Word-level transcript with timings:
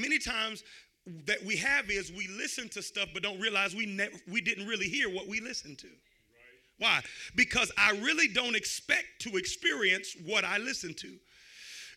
many 0.00 0.18
times 0.18 0.62
that 1.26 1.42
we 1.44 1.56
have 1.56 1.90
is 1.90 2.12
we 2.12 2.28
listen 2.28 2.68
to 2.70 2.82
stuff 2.82 3.08
but 3.14 3.22
don't 3.22 3.40
realize 3.40 3.74
we 3.74 3.86
never 3.86 4.14
we 4.30 4.40
didn't 4.40 4.66
really 4.66 4.88
hear 4.88 5.08
what 5.08 5.26
we 5.26 5.40
listened 5.40 5.78
to. 5.78 5.88
Why? 6.78 7.00
Because 7.34 7.72
I 7.76 7.92
really 7.92 8.28
don't 8.28 8.54
expect 8.54 9.06
to 9.20 9.36
experience 9.36 10.14
what 10.24 10.44
I 10.44 10.58
listen 10.58 10.94
to. 10.94 11.14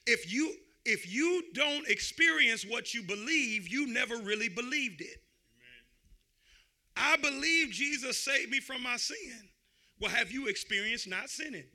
If 0.07 0.31
you 0.31 0.55
if 0.85 1.11
you 1.11 1.43
don't 1.53 1.87
experience 1.87 2.65
what 2.65 2.93
you 2.93 3.03
believe, 3.03 3.67
you 3.67 3.87
never 3.87 4.17
really 4.17 4.49
believed 4.49 5.01
it. 5.01 5.21
I 6.97 7.17
believe 7.17 7.71
Jesus 7.71 8.17
saved 8.17 8.49
me 8.49 8.59
from 8.59 8.81
my 8.81 8.97
sin. 8.97 9.49
Well, 9.99 10.11
have 10.11 10.31
you 10.31 10.47
experienced 10.47 11.07
not 11.07 11.29
sinning? 11.29 11.65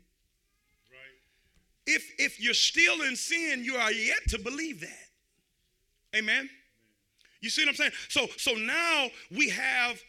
If 1.87 2.11
if 2.19 2.41
you're 2.41 2.55
still 2.55 3.03
in 3.03 3.15
sin, 3.15 3.63
you 3.63 3.77
are 3.77 3.93
yet 3.93 4.29
to 4.29 4.39
believe 4.39 4.81
that. 4.81 5.06
Amen. 6.17 6.49
You 7.41 7.51
see 7.51 7.63
what 7.63 7.71
I'm 7.71 7.75
saying? 7.75 7.93
So 8.09 8.27
so 8.37 8.53
now 8.53 9.09
we 9.31 9.51
have 9.51 10.01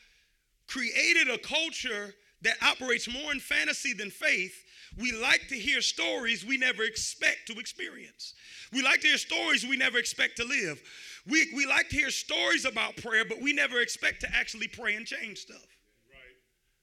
created 0.68 1.30
a 1.30 1.38
culture 1.38 2.14
that 2.42 2.56
operates 2.62 3.12
more 3.12 3.32
in 3.32 3.40
fantasy 3.40 3.94
than 3.94 4.10
faith. 4.12 4.64
We 5.00 5.12
like 5.12 5.48
to 5.50 5.56
hear 5.56 5.82
stories 5.82 6.46
we 6.46 6.58
never 6.58 6.84
expect 6.84 7.48
to 7.48 7.60
experience. 7.60 8.34
We 8.72 8.82
like 8.82 9.02
to 9.02 9.08
hear 9.08 9.18
stories 9.18 9.66
we 9.66 9.78
never 9.78 9.98
expect 9.98 10.38
to 10.38 10.46
live. 10.46 10.82
We, 11.28 11.52
we 11.56 11.66
like 11.66 11.90
to 11.90 11.96
hear 11.96 12.10
stories 12.10 12.66
about 12.66 12.96
prayer, 12.98 13.26
but 13.26 13.42
we 13.42 13.54
never 13.54 13.82
expect 13.82 14.22
to 14.22 14.28
actually 14.34 14.68
pray 14.68 14.96
and 14.96 15.06
change 15.06 15.40
stuff. 15.40 15.66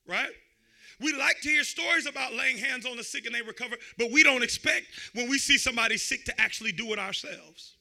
Right? 0.06 0.18
Right? 0.18 0.32
We 1.01 1.12
like 1.12 1.41
to 1.41 1.48
hear 1.48 1.65
stories 1.65 2.06
about 2.06 2.34
laying 2.34 2.59
hands 2.59 2.87
on 2.87 2.96
the 2.96 3.04
sick 3.04 3.27
and 3.27 3.34
they 3.34 3.43
recover, 3.43 3.77
but 3.98 4.12
we 4.12 4.23
don't 4.23 4.43
expect 4.43 4.87
when 5.15 5.29
we 5.29 5.38
see 5.38 5.59
somebody 5.59 5.96
sick 5.96 6.24
to 6.27 6.41
actually 6.41 6.73
do 6.73 6.93
it 6.93 6.98
ourselves. 6.98 7.74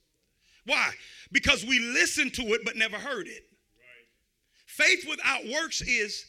Why? 0.66 0.92
Because 1.32 1.66
we 1.66 1.80
listened 1.80 2.34
to 2.36 2.42
it 2.54 2.62
but 2.64 2.76
never 2.76 2.98
heard 2.98 3.28
it. 3.28 3.44
Faith 4.66 5.06
without 5.08 5.46
works 5.46 5.82
is 5.82 6.26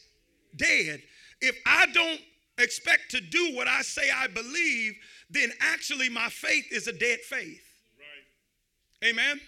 dead. 0.55 1.01
If 1.41 1.57
I 1.65 1.87
don't 1.87 2.21
expect 2.59 3.11
to 3.11 3.21
do 3.21 3.55
what 3.55 3.67
I 3.67 3.81
say 3.81 4.03
I 4.13 4.27
believe, 4.27 4.95
then 5.29 5.51
actually 5.59 6.09
my 6.09 6.29
faith 6.29 6.65
is 6.71 6.87
a 6.87 6.93
dead 6.93 7.19
faith. 7.21 7.63
Right. 7.97 9.09
Amen. 9.09 9.41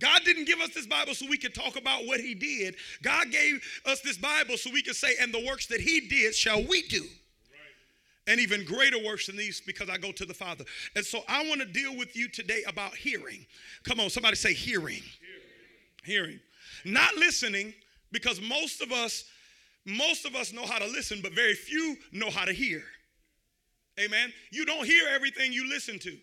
God 0.00 0.22
didn't 0.24 0.46
give 0.46 0.60
us 0.60 0.70
this 0.70 0.86
Bible 0.86 1.14
so 1.14 1.26
we 1.28 1.38
could 1.38 1.54
talk 1.54 1.76
about 1.76 2.06
what 2.06 2.20
He 2.20 2.34
did. 2.34 2.76
God 3.02 3.30
gave 3.30 3.62
us 3.86 4.00
this 4.00 4.16
Bible 4.16 4.56
so 4.56 4.70
we 4.70 4.82
could 4.82 4.96
say, 4.96 5.14
and 5.20 5.32
the 5.32 5.44
works 5.46 5.66
that 5.66 5.80
He 5.80 6.00
did 6.00 6.34
shall 6.34 6.64
we 6.66 6.82
do. 6.82 7.04
And 8.26 8.40
even 8.40 8.64
greater 8.64 8.98
works 9.04 9.26
than 9.26 9.36
these 9.36 9.60
because 9.60 9.90
I 9.90 9.98
go 9.98 10.10
to 10.12 10.24
the 10.24 10.32
Father. 10.32 10.64
And 10.96 11.04
so 11.04 11.20
I 11.28 11.46
want 11.46 11.60
to 11.60 11.66
deal 11.66 11.96
with 11.96 12.16
you 12.16 12.28
today 12.28 12.62
about 12.66 12.94
hearing. 12.94 13.44
Come 13.82 14.00
on, 14.00 14.08
somebody 14.08 14.36
say 14.36 14.54
hearing. 14.54 15.02
Hearing. 16.04 16.38
hearing. 16.38 16.40
Not 16.86 17.14
listening 17.16 17.74
because 18.12 18.40
most 18.40 18.80
of 18.80 18.92
us 18.92 19.24
most 19.86 20.24
of 20.24 20.34
us 20.34 20.52
know 20.52 20.64
how 20.64 20.78
to 20.78 20.86
listen, 20.86 21.20
but 21.22 21.32
very 21.34 21.54
few 21.54 21.96
know 22.12 22.30
how 22.30 22.44
to 22.44 22.52
hear. 22.52 22.82
Amen. 24.00 24.32
You 24.50 24.64
don't 24.64 24.86
hear 24.86 25.04
everything 25.14 25.52
you 25.52 25.68
listen 25.68 25.98
to. 26.00 26.16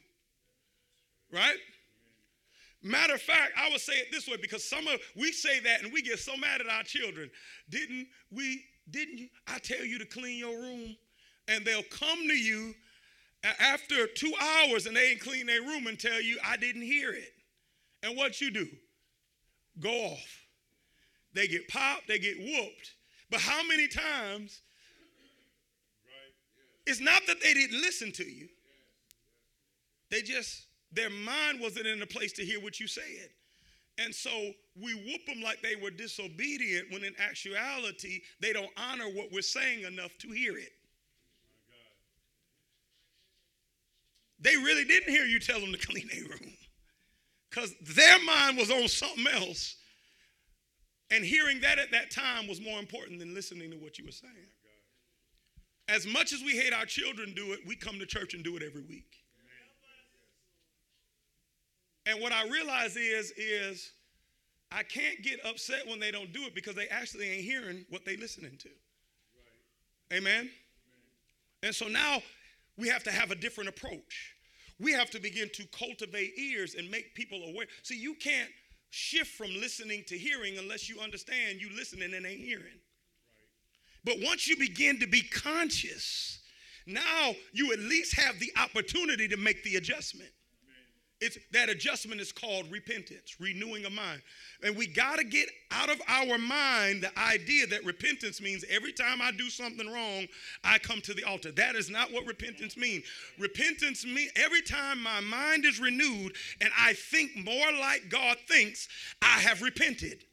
Right? 1.32 1.58
Matter 2.84 3.14
of 3.14 3.22
fact, 3.22 3.54
I 3.58 3.70
would 3.70 3.80
say 3.80 3.94
it 3.94 4.08
this 4.12 4.28
way 4.28 4.38
because 4.42 4.68
some 4.68 4.88
of 4.88 5.00
we 5.16 5.32
say 5.32 5.60
that 5.60 5.84
and 5.84 5.94
we 5.94 6.02
get 6.02 6.20
so 6.20 6.36
mad 6.36 6.62
at 6.62 6.68
our 6.68 6.84
children. 6.84 7.30
Didn't 7.70 8.08
we? 8.32 8.64
Didn't 8.90 9.20
you? 9.20 9.30
I 9.48 9.60
tell 9.60 9.86
you 9.86 10.00
to 10.00 10.06
clean 10.06 10.40
your 10.40 10.60
room, 10.60 10.96
and 11.52 11.66
they'll 11.66 11.84
come 11.84 12.28
to 12.28 12.38
you 12.38 12.74
after 13.60 14.08
two 14.08 14.34
hours 14.40 14.86
and 14.86 14.96
they 14.96 15.12
ain't 15.12 15.20
clean 15.20 15.48
their 15.48 15.62
room 15.62 15.88
and 15.88 16.00
tell 16.00 16.22
you 16.22 16.38
I 16.46 16.58
didn't 16.58 16.84
hear 16.84 17.12
it. 17.12 17.34
And 18.04 18.18
what 18.18 18.40
you 18.40 18.52
do? 18.52 18.68
Go 19.80 19.90
off. 19.90 20.46
They 21.34 21.48
get 21.48 21.68
popped. 21.68 22.08
They 22.08 22.20
get 22.20 22.38
whooped. 22.38 22.94
But 23.30 23.42
how 23.42 23.64
many 23.68 23.88
times? 23.88 24.62
It's 26.86 27.00
not 27.00 27.22
that 27.28 27.42
they 27.42 27.54
didn't 27.54 27.80
listen 27.80 28.12
to 28.14 28.24
you. 28.24 28.48
They 30.10 30.22
just 30.22 30.66
their 30.92 31.10
mind 31.10 31.60
wasn't 31.62 31.88
in 31.88 32.02
a 32.02 32.08
place 32.08 32.34
to 32.34 32.44
hear 32.44 32.60
what 32.60 32.80
you 32.80 32.88
said. 32.88 33.30
And 33.98 34.14
so 34.14 34.30
we 34.82 34.94
whoop 34.94 35.26
them 35.26 35.42
like 35.42 35.62
they 35.62 35.76
were 35.76 35.92
disobedient 35.92 36.92
when 36.92 37.04
in 37.04 37.14
actuality 37.20 38.22
they 38.40 38.52
don't 38.52 38.72
honor 38.78 39.06
what 39.06 39.32
we're 39.32 39.42
saying 39.42 39.84
enough 39.84 40.18
to 40.20 40.30
hear 40.30 40.58
it. 40.58 40.72
They 44.42 44.56
really 44.56 44.86
didn't 44.86 45.14
hear 45.14 45.26
you 45.26 45.40
tell 45.40 45.60
them 45.60 45.72
to 45.72 45.78
clean 45.78 46.10
their 46.12 46.24
room 46.24 46.54
because 47.50 47.74
their 47.82 48.18
mind 48.24 48.58
was 48.58 48.72
on 48.72 48.88
something 48.88 49.28
else. 49.34 49.76
And 51.12 51.26
hearing 51.26 51.60
that 51.62 51.78
at 51.78 51.92
that 51.92 52.10
time 52.10 52.48
was 52.48 52.62
more 52.62 52.80
important 52.80 53.20
than 53.20 53.34
listening 53.34 53.70
to 53.72 53.78
what 53.78 54.00
you 54.00 54.06
were 54.06 54.12
saying. 54.12 54.34
As 55.90 56.08
much 56.08 56.32
as 56.32 56.42
we 56.42 56.58
hate 56.58 56.74
our 56.74 56.86
children 56.86 57.34
do 57.36 57.52
it, 57.52 57.60
we 57.68 57.76
come 57.76 58.00
to 58.00 58.06
church 58.06 58.34
and 58.34 58.44
do 58.44 58.56
it 58.56 58.64
every 58.64 58.82
week. 58.82 59.18
And 62.06 62.20
what 62.22 62.32
I 62.32 62.48
realize 62.48 62.96
is, 62.96 63.32
is 63.38 63.92
I 64.72 64.84
can't 64.84 65.22
get 65.22 65.46
upset 65.46 65.86
when 65.86 66.00
they 66.00 66.12
don't 66.12 66.32
do 66.34 66.44
it 66.44 66.56
because 66.56 66.76
they 66.76 66.88
actually 66.88 67.30
ain't 67.30 67.44
hearing 67.44 67.86
what 67.90 68.06
they 68.06 68.16
listening 68.16 68.58
to. 68.60 68.70
Amen? 70.16 70.50
And 71.62 71.76
so 71.76 71.88
now 71.88 72.24
we 72.78 72.88
have 72.88 73.04
to 73.04 73.12
have 73.12 73.32
a 73.32 73.36
different 73.36 73.70
approach. 73.70 74.36
We 74.80 74.94
have 74.94 75.12
to 75.12 75.20
begin 75.20 75.50
to 75.54 75.68
cultivate 75.68 76.38
ears 76.38 76.76
and 76.76 76.90
make 76.90 77.14
people 77.14 77.40
aware. 77.50 77.68
See, 77.84 77.98
you 77.98 78.16
can't 78.16 78.50
shift 78.90 79.32
from 79.32 79.50
listening 79.60 80.04
to 80.08 80.18
hearing 80.18 80.58
unless 80.58 80.90
you 80.90 81.00
understand 81.00 81.62
you 81.62 81.70
listening 81.76 82.14
and 82.14 82.26
ain't 82.26 82.40
hearing. 82.40 82.80
But 84.04 84.16
once 84.22 84.48
you 84.48 84.58
begin 84.58 85.00
to 85.00 85.08
be 85.08 85.22
conscious, 85.22 86.40
now 86.88 87.36
you 87.54 87.72
at 87.72 87.80
least 87.80 88.16
have 88.20 88.40
the 88.40 88.52
opportunity 88.60 89.28
to 89.28 89.38
make 89.38 89.64
the 89.64 89.76
adjustment. 89.76 90.32
It's 91.22 91.38
that 91.52 91.70
adjustment 91.70 92.20
is 92.20 92.32
called 92.32 92.66
repentance, 92.72 93.36
renewing 93.40 93.86
a 93.86 93.92
mind. 93.92 94.24
And 94.64 94.76
we 94.76 94.88
got 94.88 95.20
to 95.20 95.24
get 95.24 95.48
out 95.70 95.92
of 95.92 96.02
our 96.08 96.40
mind 96.40 97.04
the 97.04 97.20
idea 97.20 97.68
that 97.68 97.86
repentance 97.86 98.42
means 98.42 98.66
every 98.68 98.92
time 98.92 99.22
I 99.22 99.32
do 99.32 99.48
something 99.52 99.88
wrong, 99.88 100.26
I 100.64 100.80
come 100.80 101.00
to 101.02 101.14
the 101.14 101.24
altar. 101.24 101.52
That 101.52 101.76
is 101.76 101.92
not 101.92 102.12
what 102.12 102.26
repentance 102.26 102.76
means. 102.76 103.04
Repentance 103.38 104.04
means 104.04 104.32
every 104.36 104.64
time 104.64 105.02
my 105.04 105.20
mind 105.20 105.64
is 105.64 105.80
renewed 105.80 106.36
and 106.60 106.72
I 106.76 106.94
think 106.94 107.36
more 107.36 107.72
like 107.80 108.10
God 108.10 108.38
thinks, 108.48 108.88
I 109.22 109.40
have 109.42 109.62
repented. 109.62 110.24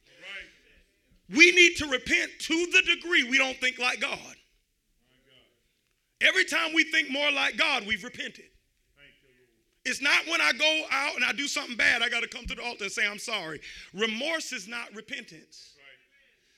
We 1.29 1.51
need 1.51 1.75
to 1.77 1.85
repent 1.85 2.31
to 2.39 2.65
the 2.71 2.81
degree 2.81 3.29
we 3.29 3.37
don't 3.37 3.57
think 3.57 3.77
like 3.77 4.01
God. 4.01 4.35
Every 6.19 6.45
time 6.45 6.73
we 6.73 6.83
think 6.83 7.11
more 7.11 7.31
like 7.31 7.57
God, 7.57 7.85
we've 7.85 8.03
repented. 8.03 8.45
It's 9.89 10.03
not 10.03 10.27
when 10.29 10.39
I 10.39 10.51
go 10.53 10.83
out 10.91 11.15
and 11.15 11.25
I 11.25 11.31
do 11.31 11.47
something 11.47 11.75
bad, 11.75 12.03
I 12.03 12.09
got 12.09 12.21
to 12.21 12.27
come 12.27 12.45
to 12.45 12.53
the 12.53 12.61
altar 12.61 12.83
and 12.83 12.93
say, 12.93 13.07
I'm 13.07 13.17
sorry. 13.17 13.59
Remorse 13.91 14.53
is 14.53 14.67
not 14.67 14.93
repentance. 14.93 15.73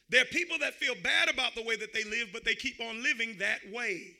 There 0.09 0.21
are 0.21 0.25
people 0.25 0.57
that 0.59 0.73
feel 0.73 0.95
bad 1.01 1.29
about 1.29 1.55
the 1.55 1.63
way 1.63 1.77
that 1.77 1.93
they 1.93 2.03
live, 2.03 2.27
but 2.33 2.43
they 2.43 2.55
keep 2.55 2.81
on 2.81 3.01
living 3.01 3.37
that 3.39 3.59
way. 3.71 4.17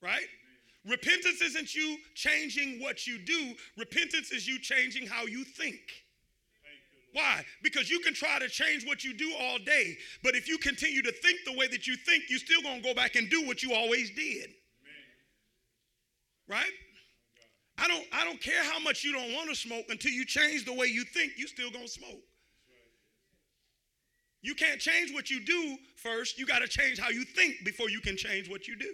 Right? 0.00 0.24
Repentance 0.88 1.42
isn't 1.42 1.74
you 1.74 1.98
changing 2.14 2.80
what 2.82 3.06
you 3.06 3.18
do, 3.18 3.52
repentance 3.76 4.32
is 4.32 4.48
you 4.48 4.58
changing 4.58 5.06
how 5.06 5.26
you 5.26 5.44
think. 5.44 5.80
Why? 7.12 7.44
Because 7.62 7.90
you 7.90 8.00
can 8.00 8.14
try 8.14 8.38
to 8.38 8.48
change 8.48 8.86
what 8.86 9.04
you 9.04 9.12
do 9.12 9.30
all 9.38 9.58
day, 9.58 9.98
but 10.22 10.34
if 10.34 10.48
you 10.48 10.56
continue 10.56 11.02
to 11.02 11.12
think 11.12 11.40
the 11.44 11.52
way 11.52 11.68
that 11.68 11.86
you 11.86 11.96
think, 11.96 12.24
you're 12.30 12.38
still 12.38 12.62
going 12.62 12.80
to 12.80 12.82
go 12.82 12.94
back 12.94 13.14
and 13.14 13.28
do 13.28 13.46
what 13.46 13.62
you 13.62 13.74
always 13.74 14.10
did. 14.10 14.54
Right? 16.48 16.72
I 17.76 17.88
don't, 17.88 18.04
I 18.12 18.24
don't 18.24 18.40
care 18.40 18.62
how 18.62 18.78
much 18.78 19.02
you 19.02 19.12
don't 19.12 19.32
want 19.32 19.50
to 19.50 19.56
smoke 19.56 19.86
until 19.88 20.12
you 20.12 20.24
change 20.24 20.64
the 20.64 20.72
way 20.72 20.86
you 20.86 21.04
think, 21.04 21.32
you 21.36 21.46
still 21.46 21.70
gonna 21.70 21.88
smoke. 21.88 22.22
You 24.44 24.54
can't 24.54 24.78
change 24.78 25.12
what 25.12 25.30
you 25.30 25.40
do 25.40 25.78
first. 25.96 26.38
You 26.38 26.44
got 26.44 26.58
to 26.58 26.68
change 26.68 26.98
how 26.98 27.08
you 27.08 27.24
think 27.24 27.64
before 27.64 27.88
you 27.88 28.00
can 28.00 28.14
change 28.14 28.50
what 28.50 28.68
you 28.68 28.76
do. 28.76 28.92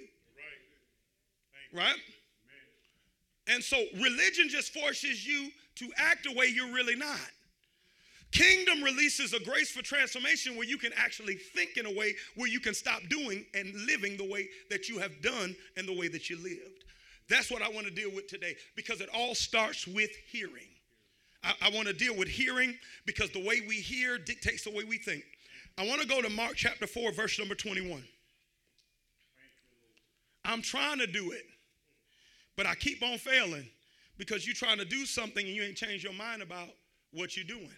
Right? 1.75 1.82
right? 1.82 1.96
And 3.49 3.62
so 3.62 3.76
religion 4.00 4.49
just 4.49 4.72
forces 4.72 5.26
you 5.26 5.50
to 5.75 5.90
act 5.96 6.26
a 6.26 6.32
way 6.32 6.46
you're 6.46 6.72
really 6.72 6.94
not. 6.94 7.19
Kingdom 8.31 8.81
releases 8.84 9.32
a 9.32 9.40
grace 9.40 9.72
for 9.72 9.82
transformation 9.82 10.55
where 10.55 10.66
you 10.66 10.78
can 10.78 10.93
actually 10.96 11.34
think 11.34 11.76
in 11.76 11.84
a 11.84 11.93
way 11.99 12.14
where 12.37 12.49
you 12.49 12.60
can 12.60 12.72
stop 12.72 13.00
doing 13.08 13.44
and 13.52 13.75
living 13.88 14.16
the 14.16 14.31
way 14.31 14.46
that 14.70 14.88
you 14.88 15.00
have 15.00 15.20
done 15.20 15.56
and 15.76 15.88
the 15.88 15.99
way 15.99 16.06
that 16.06 16.31
you 16.31 16.37
lived. 16.40 16.84
That's 17.31 17.49
what 17.49 17.62
I 17.62 17.71
want 17.71 17.87
to 17.87 17.93
deal 17.93 18.11
with 18.12 18.27
today 18.27 18.56
because 18.75 19.00
it 19.00 19.09
all 19.15 19.37
starts 19.37 19.87
with 19.87 20.11
hearing. 20.31 20.67
I, 21.44 21.55
I 21.62 21.71
want 21.71 21.87
to 21.87 21.94
deal 21.94 22.15
with 22.15 22.29
hearing 22.29 22.75
because 23.06 23.31
the 23.31 23.38
way 23.38 23.62
we 23.67 23.77
hear 23.77 24.19
dictates 24.19 24.65
the 24.65 24.71
way 24.71 24.82
we 24.82 24.99
think. 24.99 25.23
I 25.79 25.87
want 25.87 26.03
to 26.03 26.09
go 26.09 26.21
to 26.21 26.29
Mark 26.29 26.56
chapter 26.56 26.88
4, 26.88 27.12
verse 27.12 27.38
number 27.38 27.55
21. 27.55 28.03
I'm 30.44 30.61
trying 30.61 30.99
to 30.99 31.06
do 31.06 31.31
it, 31.31 31.44
but 32.56 32.67
I 32.67 32.75
keep 32.75 33.00
on 33.03 33.17
failing 33.17 33.69
because 34.19 34.44
you're 34.44 34.55
trying 34.55 34.79
to 34.79 34.85
do 34.85 35.06
something 35.06 35.47
and 35.47 35.55
you 35.55 35.62
ain't 35.62 35.77
changed 35.77 36.03
your 36.03 36.12
mind 36.12 36.43
about 36.43 36.69
what 37.12 37.37
you're 37.37 37.47
doing. 37.47 37.71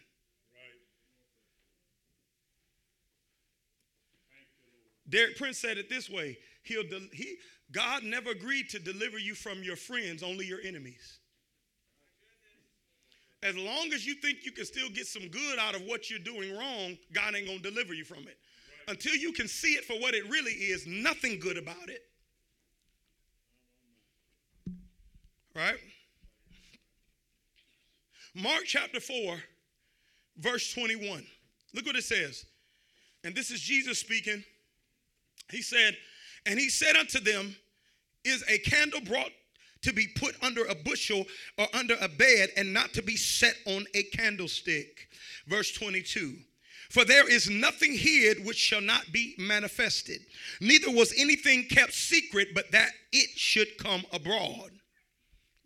Derek 5.09 5.37
Prince 5.37 5.59
said 5.59 5.77
it 5.77 5.91
this 5.91 6.09
way: 6.09 6.39
He'll 6.63 6.85
he 7.13 7.37
God 7.73 8.05
never 8.05 8.31
agreed 8.31 8.69
to 8.71 8.79
deliver 8.79 9.19
you 9.19 9.35
from 9.35 9.63
your 9.63 9.77
friends, 9.77 10.23
only 10.23 10.47
your 10.47 10.61
enemies. 10.63 11.19
As 13.43 13.57
long 13.57 13.93
as 13.93 14.07
you 14.07 14.15
think 14.15 14.45
you 14.45 14.53
can 14.53 14.65
still 14.65 14.89
get 14.91 15.07
some 15.07 15.27
good 15.29 15.59
out 15.59 15.75
of 15.75 15.83
what 15.83 16.09
you're 16.09 16.21
doing 16.21 16.57
wrong, 16.57 16.97
God 17.13 17.35
ain't 17.35 17.47
gonna 17.47 17.59
deliver 17.59 17.93
you 17.93 18.05
from 18.05 18.29
it. 18.29 18.39
Until 18.89 19.17
you 19.17 19.33
can 19.33 19.49
see 19.49 19.73
it 19.73 19.85
for 19.85 19.95
what 19.95 20.15
it 20.15 20.29
really 20.29 20.53
is, 20.53 20.87
nothing 20.87 21.41
good 21.41 21.57
about 21.57 21.89
it. 21.89 22.03
Right? 25.57 25.79
Mark 28.35 28.63
chapter 28.65 29.01
4, 29.01 29.37
verse 30.39 30.73
21. 30.73 31.25
Look 31.75 31.87
what 31.87 31.97
it 31.97 32.05
says. 32.05 32.45
And 33.25 33.35
this 33.35 33.51
is 33.51 33.61
Jesus 33.61 33.99
speaking. 33.99 34.45
He 35.51 35.63
said, 35.63 35.97
And 36.47 36.59
he 36.59 36.69
said 36.69 36.97
unto 36.97 37.21
them, 37.21 37.56
Is 38.25 38.44
a 38.49 38.59
candle 38.59 39.00
brought 39.00 39.31
to 39.83 39.93
be 39.93 40.06
put 40.17 40.37
under 40.43 40.65
a 40.65 40.75
bushel 40.75 41.25
or 41.59 41.67
under 41.75 41.97
a 42.00 42.09
bed 42.09 42.50
and 42.56 42.73
not 42.73 42.93
to 42.94 43.03
be 43.03 43.17
set 43.17 43.56
on 43.67 43.85
a 43.94 44.03
candlestick? 44.05 45.09
Verse 45.47 45.73
22. 45.73 46.37
For 46.91 47.06
there 47.06 47.27
is 47.27 47.49
nothing 47.49 47.94
hid 47.94 48.44
which 48.44 48.59
shall 48.59 48.83
not 48.83 49.12
be 49.12 49.35
manifested, 49.39 50.21
neither 50.61 50.91
was 50.91 51.15
anything 51.17 51.65
kept 51.65 51.94
secret, 51.94 52.49
but 52.55 52.71
that 52.73 52.91
it 53.12 53.31
should 53.31 53.79
come 53.79 54.05
abroad. 54.12 54.73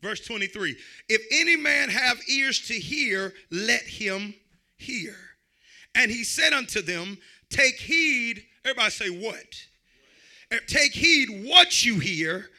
Verse 0.03 0.21
23 0.21 0.77
If 1.09 1.23
any 1.33 1.57
man 1.57 1.89
have 1.89 2.21
ears 2.29 2.69
to 2.69 2.75
hear, 2.75 3.35
let 3.51 3.83
him 3.83 4.35
hear. 4.77 5.17
And 5.97 6.13
he 6.13 6.23
said 6.23 6.53
unto 6.53 6.81
them, 6.81 7.19
Take 7.51 7.75
heed, 7.75 8.45
everybody 8.65 8.91
say, 8.91 9.11
What? 9.11 9.47
Take 10.67 10.93
heed 10.93 11.45
what 11.49 11.85
you 11.85 11.99
hear, 11.99 12.51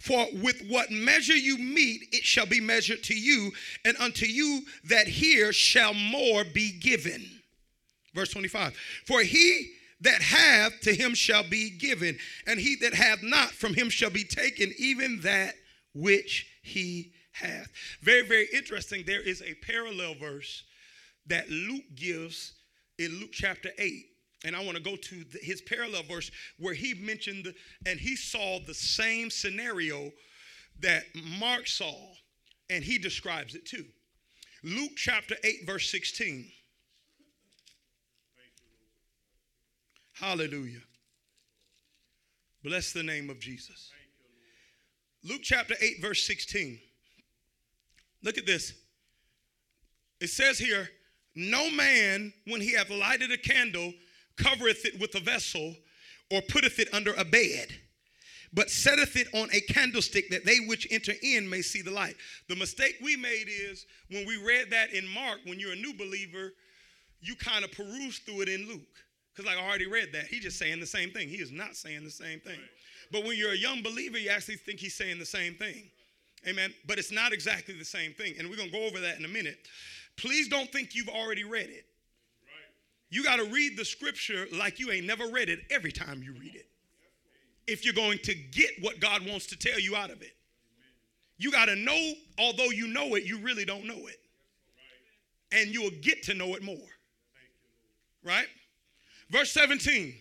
for 0.00 0.26
with 0.42 0.62
what 0.68 0.90
measure 0.90 1.36
you 1.36 1.58
mete, 1.58 2.08
it 2.12 2.24
shall 2.24 2.46
be 2.46 2.60
measured 2.60 3.02
to 3.04 3.14
you, 3.14 3.52
and 3.84 3.96
unto 3.98 4.26
you 4.26 4.62
that 4.84 5.06
hear 5.06 5.52
shall 5.52 5.94
more 5.94 6.44
be 6.44 6.72
given. 6.72 7.24
Verse 8.14 8.30
25 8.30 8.74
For 9.06 9.22
he 9.22 9.72
that 10.00 10.22
hath, 10.22 10.80
to 10.82 10.94
him 10.94 11.14
shall 11.14 11.48
be 11.48 11.70
given, 11.70 12.18
and 12.46 12.60
he 12.60 12.76
that 12.76 12.94
hath 12.94 13.22
not, 13.22 13.50
from 13.50 13.74
him 13.74 13.88
shall 13.88 14.10
be 14.10 14.24
taken, 14.24 14.72
even 14.78 15.20
that 15.20 15.54
which 15.94 16.46
he 16.62 17.12
hath. 17.32 17.70
Very, 18.00 18.26
very 18.26 18.48
interesting. 18.52 19.04
There 19.06 19.20
is 19.20 19.42
a 19.42 19.54
parallel 19.54 20.14
verse 20.14 20.64
that 21.26 21.48
Luke 21.48 21.84
gives 21.94 22.52
in 22.98 23.18
Luke 23.18 23.32
chapter 23.32 23.70
8 23.78 24.04
and 24.44 24.54
I 24.54 24.62
want 24.62 24.76
to 24.76 24.82
go 24.82 24.94
to 24.94 25.24
his 25.40 25.60
parallel 25.62 26.02
verse 26.04 26.30
where 26.58 26.74
he 26.74 26.94
mentioned 26.94 27.52
and 27.86 27.98
he 27.98 28.14
saw 28.14 28.60
the 28.60 28.74
same 28.74 29.30
scenario 29.30 30.12
that 30.80 31.04
Mark 31.38 31.66
saw, 31.66 31.94
and 32.68 32.82
he 32.82 32.98
describes 32.98 33.54
it 33.54 33.64
too. 33.64 33.84
Luke 34.62 34.92
chapter 34.96 35.36
8, 35.44 35.66
verse 35.66 35.90
16. 35.90 36.50
Hallelujah. 40.14 40.80
Bless 42.62 42.92
the 42.92 43.02
name 43.02 43.30
of 43.30 43.40
Jesus. 43.40 43.90
Luke 45.22 45.42
chapter 45.42 45.74
8, 45.80 46.00
verse 46.00 46.24
16. 46.26 46.78
Look 48.22 48.38
at 48.38 48.46
this. 48.46 48.72
It 50.20 50.28
says 50.28 50.58
here, 50.58 50.88
No 51.34 51.70
man, 51.70 52.32
when 52.46 52.60
he 52.60 52.72
hath 52.72 52.90
lighted 52.90 53.32
a 53.32 53.36
candle, 53.36 53.92
covereth 54.36 54.84
it 54.84 55.00
with 55.00 55.14
a 55.14 55.20
vessel, 55.20 55.74
or 56.30 56.40
putteth 56.48 56.78
it 56.78 56.92
under 56.92 57.12
a 57.14 57.24
bed, 57.24 57.68
but 58.52 58.70
setteth 58.70 59.16
it 59.16 59.28
on 59.34 59.48
a 59.52 59.60
candlestick 59.60 60.30
that 60.30 60.44
they 60.44 60.58
which 60.60 60.86
enter 60.90 61.12
in 61.22 61.48
may 61.48 61.60
see 61.60 61.82
the 61.82 61.90
light. 61.90 62.16
The 62.48 62.56
mistake 62.56 62.96
we 63.02 63.16
made 63.16 63.46
is 63.48 63.86
when 64.10 64.26
we 64.26 64.36
read 64.36 64.70
that 64.70 64.92
in 64.92 65.06
Mark, 65.08 65.40
when 65.44 65.58
you're 65.58 65.72
a 65.72 65.76
new 65.76 65.92
believer, 65.94 66.52
you 67.20 67.34
kind 67.36 67.64
of 67.64 67.72
peruse 67.72 68.18
through 68.18 68.42
it 68.42 68.48
in 68.48 68.66
Luke. 68.68 68.82
Because 69.34 69.50
like 69.50 69.62
I 69.62 69.66
already 69.66 69.86
read 69.86 70.10
that. 70.12 70.26
He's 70.26 70.42
just 70.42 70.58
saying 70.58 70.78
the 70.78 70.86
same 70.86 71.10
thing. 71.10 71.28
He 71.28 71.36
is 71.36 71.50
not 71.50 71.74
saying 71.74 72.04
the 72.04 72.10
same 72.10 72.38
thing. 72.40 72.60
But 73.10 73.24
when 73.24 73.36
you're 73.36 73.52
a 73.52 73.56
young 73.56 73.82
believer, 73.82 74.18
you 74.18 74.30
actually 74.30 74.56
think 74.56 74.78
he's 74.78 74.94
saying 74.94 75.18
the 75.18 75.26
same 75.26 75.54
thing. 75.54 75.90
Amen. 76.46 76.72
But 76.86 76.98
it's 76.98 77.10
not 77.10 77.32
exactly 77.32 77.74
the 77.76 77.84
same 77.84 78.12
thing. 78.12 78.34
And 78.38 78.48
we're 78.48 78.56
going 78.56 78.70
to 78.70 78.76
go 78.76 78.84
over 78.86 79.00
that 79.00 79.18
in 79.18 79.24
a 79.24 79.28
minute. 79.28 79.58
Please 80.16 80.48
don't 80.48 80.70
think 80.70 80.94
you've 80.94 81.08
already 81.08 81.42
read 81.42 81.68
it. 81.70 81.86
You 83.10 83.22
got 83.22 83.36
to 83.36 83.44
read 83.44 83.76
the 83.76 83.84
scripture 83.84 84.46
like 84.52 84.78
you 84.80 84.90
ain't 84.90 85.06
never 85.06 85.28
read 85.28 85.48
it 85.48 85.60
every 85.70 85.92
time 85.92 86.22
you 86.22 86.32
read 86.32 86.54
it. 86.54 86.66
If 87.66 87.84
you're 87.84 87.94
going 87.94 88.18
to 88.24 88.34
get 88.34 88.70
what 88.80 89.00
God 89.00 89.26
wants 89.26 89.46
to 89.46 89.56
tell 89.56 89.78
you 89.78 89.96
out 89.96 90.10
of 90.10 90.20
it, 90.22 90.34
you 91.38 91.50
got 91.50 91.66
to 91.66 91.76
know, 91.76 92.12
although 92.38 92.70
you 92.70 92.86
know 92.86 93.14
it, 93.14 93.24
you 93.24 93.38
really 93.38 93.64
don't 93.64 93.86
know 93.86 94.06
it. 94.06 94.20
And 95.52 95.70
you'll 95.72 95.90
get 96.02 96.22
to 96.24 96.34
know 96.34 96.54
it 96.54 96.62
more. 96.62 96.76
Right? 98.22 98.46
Verse 99.30 99.50
17. 99.52 100.14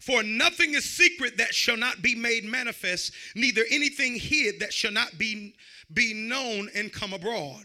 For 0.00 0.22
nothing 0.22 0.74
is 0.74 0.84
secret 0.84 1.36
that 1.38 1.54
shall 1.54 1.76
not 1.76 2.00
be 2.00 2.14
made 2.14 2.44
manifest, 2.44 3.12
neither 3.34 3.62
anything 3.70 4.14
hid 4.14 4.60
that 4.60 4.72
shall 4.72 4.92
not 4.92 5.18
be, 5.18 5.54
be 5.92 6.14
known 6.14 6.70
and 6.74 6.92
come 6.92 7.12
abroad. 7.12 7.64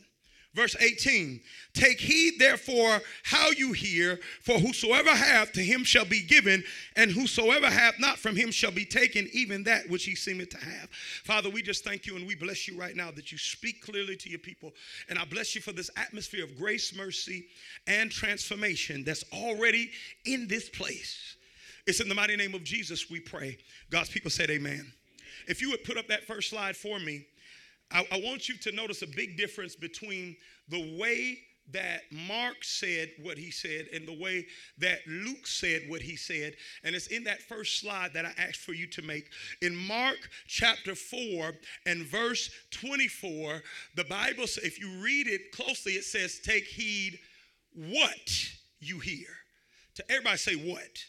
Verse 0.54 0.76
18 0.80 1.40
Take 1.74 2.00
heed 2.02 2.34
therefore 2.38 3.00
how 3.24 3.52
you 3.52 3.72
hear, 3.72 4.20
for 4.42 4.60
whosoever 4.60 5.12
hath 5.12 5.54
to 5.54 5.62
him 5.62 5.86
shall 5.86 6.04
be 6.04 6.22
given, 6.22 6.64
and 6.98 7.10
whosoever 7.10 7.70
hath 7.70 7.98
not 8.00 8.18
from 8.18 8.36
him 8.36 8.52
shall 8.52 8.72
be 8.72 8.84
taken, 8.84 9.30
even 9.32 9.64
that 9.64 9.90
which 9.90 10.04
he 10.04 10.14
seemeth 10.14 10.50
to 10.50 10.58
have. 10.58 10.90
Father, 11.24 11.50
we 11.50 11.62
just 11.62 11.86
thank 11.86 12.06
you 12.06 12.18
and 12.18 12.28
we 12.28 12.36
bless 12.36 12.68
you 12.68 12.78
right 12.78 12.98
now 12.98 13.12
that 13.12 13.32
you 13.32 13.38
speak 13.38 13.82
clearly 13.82 14.18
to 14.18 14.30
your 14.30 14.40
people. 14.40 14.74
And 15.08 15.18
I 15.18 15.24
bless 15.24 15.56
you 15.56 15.62
for 15.62 15.72
this 15.72 15.90
atmosphere 15.96 16.44
of 16.44 16.58
grace, 16.58 16.94
mercy, 16.94 17.46
and 17.88 18.12
transformation 18.12 19.06
that's 19.06 19.24
already 19.32 19.92
in 20.26 20.48
this 20.50 20.68
place. 20.68 21.38
It's 21.88 22.02
in 22.02 22.10
the 22.10 22.16
mighty 22.16 22.36
name 22.36 22.54
of 22.54 22.66
Jesus 22.66 23.10
we 23.10 23.22
pray. 23.22 23.58
God's 23.90 24.10
people 24.10 24.30
said, 24.30 24.50
Amen. 24.50 24.92
If 25.48 25.62
you 25.62 25.72
would 25.72 25.86
put 25.86 25.98
up 25.98 26.08
that 26.10 26.26
first 26.26 26.50
slide 26.50 26.76
for 26.76 27.00
me. 27.00 27.26
I, 27.94 28.06
I 28.12 28.22
want 28.24 28.50
you 28.50 28.58
to 28.58 28.72
notice 28.72 29.02
a 29.02 29.08
big 29.08 29.38
difference 29.38 29.76
between 29.76 30.36
the 30.70 30.98
way 31.00 31.40
that 31.74 32.02
Mark 32.12 32.64
said 32.64 33.12
what 33.22 33.38
he 33.38 33.52
said 33.52 33.88
and 33.94 34.08
the 34.08 34.18
way 34.18 34.46
that 34.80 35.00
Luke 35.08 35.48
said 35.48 35.84
what 35.88 36.02
he 36.02 36.16
said. 36.16 36.54
And 36.84 36.96
it's 36.96 37.08
in 37.08 37.24
that 37.26 37.42
first 37.42 37.80
slide 37.80 38.14
that 38.14 38.26
I 38.26 38.34
asked 38.38 38.60
for 38.60 38.74
you 38.74 38.88
to 38.88 39.02
make. 39.02 39.30
In 39.62 39.76
Mark 39.76 40.18
chapter 40.48 40.96
4 40.96 41.54
and 41.86 42.04
verse 42.04 42.50
24, 42.72 43.62
the 43.96 44.04
Bible, 44.06 44.44
if 44.44 44.80
you 44.80 45.02
read 45.02 45.28
it 45.28 45.52
closely, 45.52 45.94
it 45.94 46.04
says, 46.04 46.40
Take 46.44 46.66
heed 46.66 47.20
what 47.74 48.50
you 48.80 49.00
hear. 49.00 49.28
To 49.96 50.12
everybody 50.12 50.38
say, 50.38 50.56
What? 50.56 51.06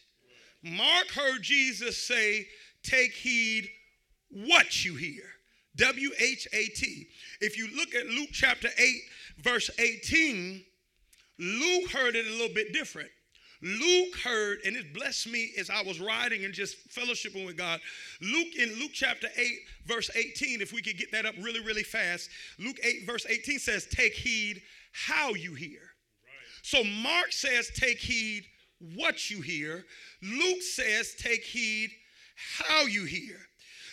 Mark 0.62 1.08
heard 1.08 1.42
Jesus 1.42 1.96
say, 1.96 2.46
Take 2.84 3.12
heed 3.12 3.68
what 4.30 4.84
you 4.84 4.94
hear. 4.94 5.24
W 5.76 6.10
H 6.18 6.46
A 6.52 6.66
T. 6.68 7.08
If 7.40 7.56
you 7.56 7.68
look 7.76 7.94
at 7.94 8.06
Luke 8.06 8.30
chapter 8.32 8.68
8, 8.78 9.00
verse 9.38 9.70
18, 9.78 10.62
Luke 11.38 11.90
heard 11.90 12.14
it 12.14 12.26
a 12.26 12.30
little 12.30 12.54
bit 12.54 12.72
different. 12.72 13.08
Luke 13.62 14.16
heard, 14.24 14.58
and 14.66 14.76
it 14.76 14.92
blessed 14.92 15.28
me 15.28 15.52
as 15.56 15.70
I 15.70 15.82
was 15.82 16.00
riding 16.00 16.44
and 16.44 16.52
just 16.52 16.88
fellowshipping 16.90 17.46
with 17.46 17.56
God. 17.56 17.80
Luke 18.20 18.56
in 18.58 18.70
Luke 18.80 18.90
chapter 18.92 19.28
8, 19.36 19.46
verse 19.86 20.10
18, 20.16 20.60
if 20.60 20.72
we 20.72 20.82
could 20.82 20.98
get 20.98 21.12
that 21.12 21.26
up 21.26 21.36
really, 21.40 21.60
really 21.60 21.84
fast. 21.84 22.28
Luke 22.58 22.78
8, 22.82 23.06
verse 23.06 23.24
18 23.28 23.60
says, 23.60 23.86
Take 23.86 24.14
heed 24.14 24.62
how 24.92 25.34
you 25.34 25.54
hear. 25.54 25.80
Right. 26.24 26.62
So 26.62 26.82
Mark 26.82 27.30
says, 27.30 27.70
Take 27.74 27.98
heed 27.98 28.44
what 28.96 29.30
you 29.30 29.40
hear. 29.40 29.84
Luke 30.22 30.62
says, 30.62 31.14
Take 31.14 31.44
heed 31.44 31.90
how 32.58 32.82
you 32.86 33.04
hear. 33.04 33.36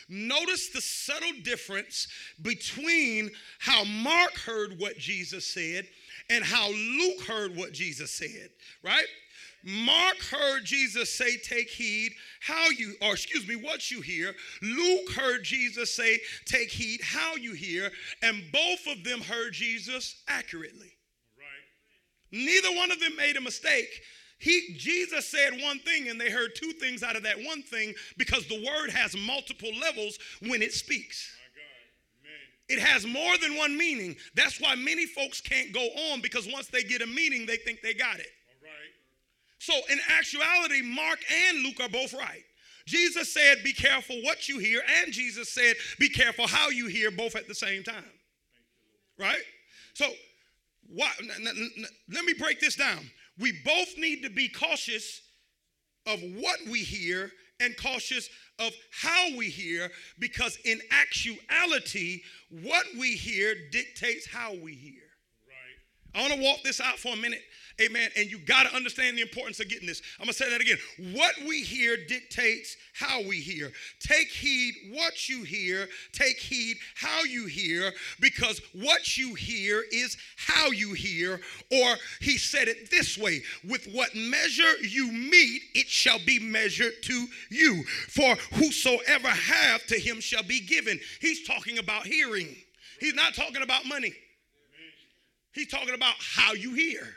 Notice 0.09 0.69
the 0.69 0.81
subtle 0.81 1.33
difference 1.43 2.07
between 2.41 3.29
how 3.59 3.83
Mark 3.83 4.35
heard 4.37 4.79
what 4.79 4.97
Jesus 4.97 5.45
said 5.45 5.87
and 6.29 6.43
how 6.43 6.69
Luke 6.69 7.21
heard 7.21 7.55
what 7.55 7.73
Jesus 7.73 8.11
said, 8.11 8.49
right? 8.83 9.05
Mark 9.63 10.17
heard 10.31 10.63
Jesus 10.63 11.11
say, 11.13 11.37
Take 11.37 11.69
heed 11.69 12.13
how 12.39 12.69
you, 12.69 12.95
or 13.01 13.13
excuse 13.13 13.47
me, 13.47 13.55
what 13.55 13.91
you 13.91 14.01
hear. 14.01 14.33
Luke 14.61 15.11
heard 15.11 15.43
Jesus 15.43 15.93
say, 15.93 16.19
Take 16.45 16.69
heed 16.69 17.01
how 17.03 17.35
you 17.35 17.53
hear. 17.53 17.91
And 18.23 18.43
both 18.51 18.87
of 18.87 19.03
them 19.03 19.21
heard 19.21 19.53
Jesus 19.53 20.23
accurately. 20.27 20.93
Right. 21.37 22.41
Neither 22.45 22.75
one 22.75 22.91
of 22.91 22.99
them 22.99 23.15
made 23.17 23.35
a 23.35 23.41
mistake. 23.41 24.01
He, 24.39 24.74
Jesus 24.77 25.27
said 25.27 25.62
one 25.62 25.79
thing 25.79 26.08
and 26.08 26.19
they 26.19 26.29
heard 26.29 26.55
two 26.55 26.72
things 26.72 27.03
out 27.03 27.17
of 27.17 27.24
that 27.24 27.38
one 27.38 27.62
thing 27.62 27.93
because 28.17 28.48
the 28.48 28.65
word 28.65 28.89
has 28.89 29.15
multiple 29.15 29.72
levels 29.79 30.17
when 30.48 30.62
it 30.62 30.74
speaks. 30.74 31.36
It 32.69 32.77
has 32.77 33.05
more 33.05 33.38
than 33.39 33.58
one 33.58 33.75
meaning. 33.75 34.15
That's 34.36 34.62
why 34.62 34.75
many 34.75 35.08
folks 35.08 35.41
can't 35.41 35.74
go 35.74 35.81
on 36.12 36.22
because 36.22 36.48
once 36.51 36.67
they 36.67 36.84
get 36.84 37.01
a 37.01 37.08
meaning, 37.08 37.48
they 37.48 37.58
think 37.58 37.81
they 37.81 37.96
got 37.96 38.19
it. 38.19 38.27
All 38.48 38.63
right. 38.63 38.93
So, 39.58 39.74
in 39.91 40.00
actuality, 40.15 40.84
Mark 40.84 41.19
and 41.48 41.63
Luke 41.63 41.81
are 41.81 41.89
both 41.89 42.13
right. 42.13 42.43
Jesus 42.86 43.34
said, 43.34 43.63
Be 43.63 43.74
careful 43.74 44.22
what 44.24 44.48
you 44.48 44.60
hear, 44.60 44.81
and 45.01 45.12
Jesus 45.12 45.50
said, 45.50 45.75
Be 45.98 46.10
careful 46.10 46.48
how 46.48 46.69
you 46.69 46.86
hear, 46.86 47.10
both 47.10 47.36
at 47.36 47.48
the 47.48 47.55
same 47.55 47.84
time. 47.84 48.05
Right? 49.17 49.41
So, 49.96 50.05
what, 50.88 51.12
let 52.08 52.24
me 52.24 52.34
break 52.34 52.60
this 52.60 52.75
down. 52.75 53.10
We 53.39 53.53
both 53.63 53.98
need 53.98 54.24
to 54.24 54.29
be 54.29 54.50
cautious 54.50 55.22
of 56.05 56.19
what 56.36 56.60
we 56.69 56.79
hear 56.79 57.31
and 57.60 57.75
cautious 57.77 58.29
of 58.58 58.72
how 58.91 59.36
we 59.36 59.50
hear 59.50 59.89
because, 60.17 60.58
in 60.65 60.81
actuality, 60.91 62.22
what 62.50 62.86
we 62.98 63.15
hear 63.15 63.55
dictates 63.72 64.27
how 64.27 64.53
we 64.55 64.74
hear. 64.74 65.08
I 66.15 66.21
want 66.21 66.33
to 66.33 66.41
walk 66.41 66.63
this 66.63 66.81
out 66.81 66.97
for 66.97 67.13
a 67.13 67.17
minute 67.17 67.41
Amen. 67.81 68.09
And 68.17 68.29
you 68.29 68.39
got 68.39 68.67
to 68.67 68.75
understand 68.75 69.17
the 69.17 69.21
importance 69.21 69.59
of 69.59 69.69
getting 69.69 69.87
this. 69.87 70.01
I'm 70.19 70.25
going 70.25 70.33
to 70.33 70.43
say 70.43 70.49
that 70.49 70.59
again. 70.59 70.77
What 71.13 71.33
we 71.47 71.61
hear 71.61 71.95
dictates 71.95 72.75
how 72.93 73.21
we 73.23 73.37
hear. 73.39 73.71
Take 73.99 74.27
heed 74.27 74.73
what 74.91 75.29
you 75.29 75.43
hear, 75.43 75.87
take 76.11 76.37
heed 76.37 76.77
how 76.95 77.23
you 77.23 77.45
hear, 77.45 77.93
because 78.19 78.61
what 78.73 79.17
you 79.17 79.33
hear 79.33 79.83
is 79.91 80.17
how 80.35 80.71
you 80.71 80.93
hear. 80.93 81.39
Or 81.71 81.95
he 82.19 82.37
said 82.37 82.67
it 82.67 82.91
this 82.91 83.17
way 83.17 83.41
with 83.67 83.87
what 83.93 84.13
measure 84.13 84.77
you 84.81 85.11
mete, 85.11 85.61
it 85.73 85.87
shall 85.87 86.19
be 86.25 86.39
measured 86.39 87.01
to 87.03 87.27
you. 87.49 87.83
For 88.09 88.35
whosoever 88.55 89.29
have 89.29 89.85
to 89.87 89.99
him 89.99 90.19
shall 90.19 90.43
be 90.43 90.59
given. 90.59 90.99
He's 91.21 91.47
talking 91.47 91.77
about 91.77 92.05
hearing, 92.05 92.57
he's 92.99 93.15
not 93.15 93.35
talking 93.35 93.61
about 93.61 93.85
money. 93.85 94.13
He's 95.53 95.68
talking 95.68 95.96
about 95.96 96.15
how 96.20 96.53
you 96.53 96.74
hear. 96.74 97.08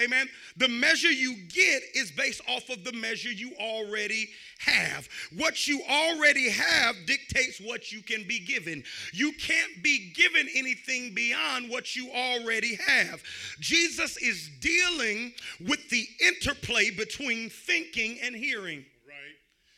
Amen. 0.00 0.28
The 0.56 0.68
measure 0.68 1.10
you 1.10 1.36
get 1.48 1.82
is 1.94 2.10
based 2.10 2.40
off 2.48 2.68
of 2.68 2.82
the 2.82 2.92
measure 2.92 3.30
you 3.30 3.52
already 3.60 4.28
have. 4.58 5.08
What 5.36 5.68
you 5.68 5.82
already 5.88 6.50
have 6.50 6.96
dictates 7.06 7.60
what 7.60 7.92
you 7.92 8.02
can 8.02 8.26
be 8.26 8.40
given. 8.40 8.82
You 9.12 9.32
can't 9.32 9.82
be 9.82 10.12
given 10.12 10.48
anything 10.54 11.14
beyond 11.14 11.70
what 11.70 11.94
you 11.94 12.10
already 12.10 12.76
have. 12.86 13.22
Jesus 13.60 14.16
is 14.16 14.50
dealing 14.60 15.32
with 15.60 15.88
the 15.90 16.06
interplay 16.26 16.90
between 16.90 17.48
thinking 17.48 18.18
and 18.20 18.34
hearing. 18.34 18.84
Right. 19.06 19.36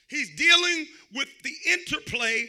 He's 0.08 0.34
dealing 0.34 0.86
with 1.14 1.28
the 1.42 1.54
interplay 1.70 2.48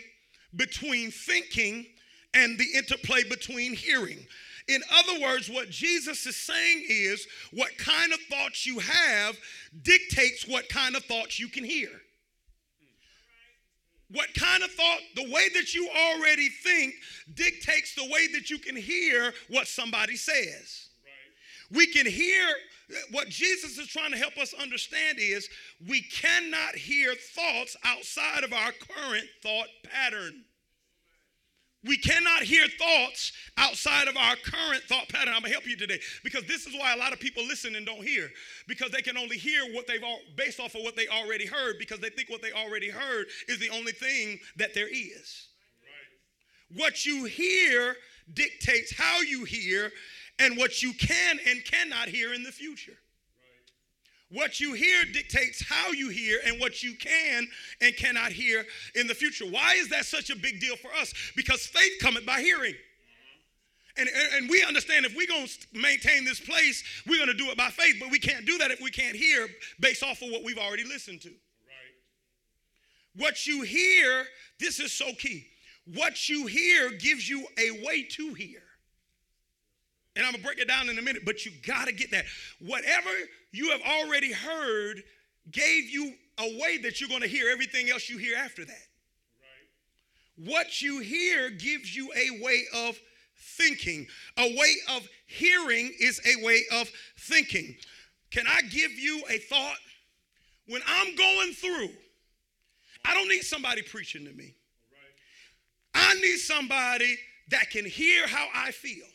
between 0.55 1.11
thinking 1.11 1.85
and 2.33 2.57
the 2.57 2.67
interplay 2.75 3.23
between 3.23 3.73
hearing. 3.73 4.25
In 4.67 4.81
other 4.93 5.21
words, 5.21 5.49
what 5.49 5.69
Jesus 5.69 6.25
is 6.25 6.35
saying 6.35 6.85
is 6.89 7.25
what 7.51 7.77
kind 7.77 8.11
of 8.11 8.19
thoughts 8.29 8.65
you 8.65 8.79
have 8.79 9.37
dictates 9.81 10.47
what 10.47 10.67
kind 10.67 10.95
of 10.95 11.03
thoughts 11.05 11.39
you 11.39 11.47
can 11.47 11.63
hear. 11.63 11.89
What 14.09 14.33
kind 14.33 14.63
of 14.63 14.71
thought, 14.71 14.99
the 15.15 15.29
way 15.31 15.49
that 15.53 15.73
you 15.73 15.89
already 15.89 16.49
think 16.49 16.93
dictates 17.33 17.93
the 17.95 18.05
way 18.05 18.27
that 18.33 18.49
you 18.49 18.57
can 18.57 18.75
hear 18.75 19.33
what 19.49 19.67
somebody 19.67 20.15
says. 20.15 20.87
We 21.71 21.87
can 21.87 22.05
hear 22.05 22.47
what 23.11 23.27
Jesus 23.27 23.77
is 23.77 23.87
trying 23.87 24.11
to 24.11 24.17
help 24.17 24.37
us 24.37 24.53
understand 24.53 25.17
is 25.19 25.49
we 25.89 26.01
cannot 26.01 26.75
hear 26.75 27.13
thoughts 27.15 27.75
outside 27.83 28.45
of 28.45 28.53
our 28.53 28.71
current 28.71 29.25
thought 29.43 29.67
pattern. 29.83 30.45
We 31.87 31.97
cannot 31.97 32.43
hear 32.43 32.67
thoughts 32.67 33.31
outside 33.57 34.07
of 34.07 34.17
our 34.17 34.35
current 34.35 34.83
thought 34.83 35.09
pattern. 35.09 35.33
I'm 35.33 35.41
gonna 35.41 35.53
help 35.53 35.67
you 35.67 35.77
today 35.77 35.99
because 36.23 36.43
this 36.43 36.67
is 36.67 36.73
why 36.77 36.93
a 36.93 36.97
lot 36.97 37.13
of 37.13 37.19
people 37.19 37.45
listen 37.45 37.75
and 37.75 37.85
don't 37.85 38.03
hear 38.03 38.29
because 38.67 38.91
they 38.91 39.01
can 39.01 39.17
only 39.17 39.37
hear 39.37 39.61
what 39.73 39.87
they've 39.87 40.03
all 40.03 40.19
based 40.35 40.59
off 40.59 40.75
of 40.75 40.83
what 40.83 40.95
they 40.95 41.07
already 41.07 41.45
heard 41.45 41.79
because 41.79 41.99
they 41.99 42.09
think 42.09 42.29
what 42.29 42.41
they 42.41 42.51
already 42.51 42.89
heard 42.89 43.27
is 43.47 43.59
the 43.59 43.69
only 43.69 43.91
thing 43.91 44.39
that 44.57 44.73
there 44.73 44.87
is. 44.87 45.47
Right. 45.81 46.81
What 46.81 47.05
you 47.05 47.25
hear 47.25 47.95
dictates 48.33 48.93
how 48.95 49.21
you 49.21 49.45
hear 49.45 49.91
and 50.39 50.57
what 50.57 50.83
you 50.83 50.93
can 50.93 51.39
and 51.47 51.63
cannot 51.63 52.09
hear 52.09 52.33
in 52.33 52.43
the 52.43 52.51
future. 52.51 52.97
What 54.29 54.59
you 54.59 54.73
hear 54.73 55.05
dictates 55.05 55.63
how 55.67 55.91
you 55.91 56.09
hear 56.09 56.39
and 56.45 56.59
what 56.59 56.83
you 56.83 56.95
can 56.95 57.47
and 57.81 57.95
cannot 57.95 58.31
hear 58.31 58.65
in 58.95 59.07
the 59.07 59.13
future. 59.13 59.45
Why 59.45 59.75
is 59.77 59.89
that 59.89 60.05
such 60.05 60.29
a 60.29 60.35
big 60.35 60.59
deal 60.59 60.75
for 60.75 60.93
us? 60.99 61.13
Because 61.35 61.65
faith 61.65 61.93
cometh 62.01 62.25
by 62.25 62.41
hearing. 62.41 62.75
And, 63.97 64.09
and 64.35 64.49
we 64.49 64.63
understand 64.63 65.05
if 65.05 65.15
we're 65.15 65.27
going 65.27 65.47
to 65.47 65.67
maintain 65.73 66.23
this 66.23 66.39
place, 66.39 66.83
we're 67.07 67.17
going 67.17 67.29
to 67.29 67.33
do 67.33 67.49
it 67.49 67.57
by 67.57 67.69
faith, 67.69 67.95
but 67.99 68.11
we 68.11 68.19
can't 68.19 68.45
do 68.45 68.57
that 68.59 68.69
if 68.69 68.79
we 68.81 68.91
can't 68.91 69.15
hear 69.15 69.47
based 69.79 70.03
off 70.03 70.21
of 70.21 70.29
what 70.29 70.43
we've 70.43 70.59
already 70.59 70.83
listened 70.83 71.21
to. 71.21 71.29
Right. 71.29 71.95
What 73.15 73.47
you 73.47 73.63
hear, 73.63 74.25
this 74.59 74.79
is 74.79 74.91
so 74.91 75.13
key. 75.13 75.47
What 75.95 76.29
you 76.29 76.45
hear 76.45 76.91
gives 76.91 77.27
you 77.27 77.47
a 77.57 77.83
way 77.83 78.03
to 78.03 78.33
hear. 78.33 78.61
And 80.15 80.25
I'm 80.25 80.33
going 80.33 80.41
to 80.41 80.47
break 80.47 80.59
it 80.59 80.67
down 80.67 80.89
in 80.89 80.99
a 80.99 81.01
minute, 81.01 81.23
but 81.25 81.45
you 81.45 81.51
got 81.65 81.87
to 81.87 81.93
get 81.93 82.11
that. 82.11 82.25
Whatever 82.59 83.09
you 83.51 83.71
have 83.71 83.81
already 83.81 84.31
heard 84.31 85.03
gave 85.51 85.89
you 85.89 86.13
a 86.37 86.59
way 86.59 86.77
that 86.79 86.99
you're 86.99 87.09
going 87.09 87.21
to 87.21 87.27
hear 87.27 87.49
everything 87.49 87.89
else 87.89 88.09
you 88.09 88.17
hear 88.17 88.37
after 88.37 88.65
that. 88.65 88.87
Right. 89.39 90.49
What 90.49 90.81
you 90.81 90.99
hear 90.99 91.49
gives 91.49 91.95
you 91.95 92.11
a 92.15 92.43
way 92.43 92.63
of 92.75 92.99
thinking. 93.57 94.07
A 94.37 94.55
way 94.55 94.75
of 94.95 95.07
hearing 95.25 95.93
is 95.99 96.21
a 96.25 96.43
way 96.45 96.61
of 96.73 96.89
thinking. 97.19 97.75
Can 98.31 98.45
I 98.47 98.61
give 98.63 98.91
you 98.91 99.23
a 99.29 99.37
thought? 99.37 99.77
When 100.67 100.81
I'm 100.85 101.15
going 101.15 101.53
through, 101.53 101.89
I 103.05 103.13
don't 103.13 103.29
need 103.29 103.43
somebody 103.43 103.81
preaching 103.81 104.25
to 104.25 104.33
me. 104.33 104.53
I 105.93 106.13
need 106.15 106.37
somebody 106.37 107.17
that 107.49 107.69
can 107.69 107.85
hear 107.85 108.27
how 108.27 108.47
I 108.53 108.71
feel. 108.71 109.05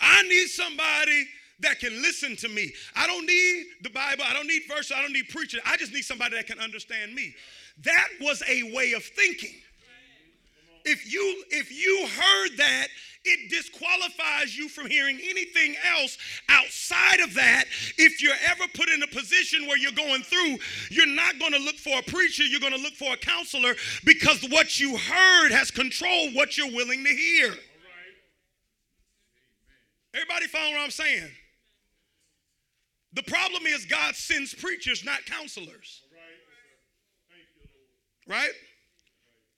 I 0.00 0.22
need 0.24 0.48
somebody 0.48 1.26
that 1.60 1.80
can 1.80 2.02
listen 2.02 2.36
to 2.36 2.48
me. 2.48 2.72
I 2.96 3.06
don't 3.06 3.26
need 3.26 3.64
the 3.82 3.90
Bible, 3.90 4.24
I 4.26 4.32
don't 4.32 4.46
need 4.46 4.62
verses, 4.68 4.92
I 4.96 5.02
don't 5.02 5.12
need 5.12 5.28
preaching. 5.28 5.60
I 5.64 5.76
just 5.76 5.92
need 5.92 6.04
somebody 6.04 6.36
that 6.36 6.46
can 6.46 6.58
understand 6.58 7.14
me. 7.14 7.34
That 7.84 8.08
was 8.20 8.42
a 8.48 8.74
way 8.74 8.92
of 8.92 9.04
thinking. 9.04 9.54
If 10.84 11.10
you 11.10 11.44
if 11.50 11.72
you 11.72 12.06
heard 12.06 12.58
that, 12.58 12.88
it 13.24 13.48
disqualifies 13.48 14.56
you 14.56 14.68
from 14.68 14.86
hearing 14.86 15.18
anything 15.22 15.76
else 15.96 16.18
outside 16.50 17.20
of 17.20 17.32
that. 17.34 17.64
If 17.96 18.20
you're 18.22 18.36
ever 18.50 18.64
put 18.74 18.90
in 18.90 19.02
a 19.02 19.06
position 19.06 19.66
where 19.66 19.78
you're 19.78 19.92
going 19.92 20.22
through, 20.22 20.58
you're 20.90 21.06
not 21.06 21.38
going 21.38 21.52
to 21.52 21.58
look 21.58 21.76
for 21.76 21.98
a 21.98 22.02
preacher, 22.02 22.44
you're 22.44 22.60
going 22.60 22.74
to 22.74 22.82
look 22.82 22.92
for 22.94 23.14
a 23.14 23.16
counselor 23.16 23.74
because 24.04 24.46
what 24.50 24.78
you 24.78 24.96
heard 24.96 25.52
has 25.52 25.70
controlled 25.70 26.34
what 26.34 26.58
you're 26.58 26.70
willing 26.70 27.02
to 27.02 27.10
hear. 27.10 27.54
Everybody 30.14 30.46
follow 30.46 30.72
what 30.72 30.80
I'm 30.80 30.90
saying? 30.90 31.30
The 33.14 33.22
problem 33.22 33.66
is 33.66 33.84
God 33.84 34.14
sends 34.16 34.54
preachers, 34.54 35.04
not 35.04 35.24
counselors. 35.26 36.02
Right? 38.26 38.52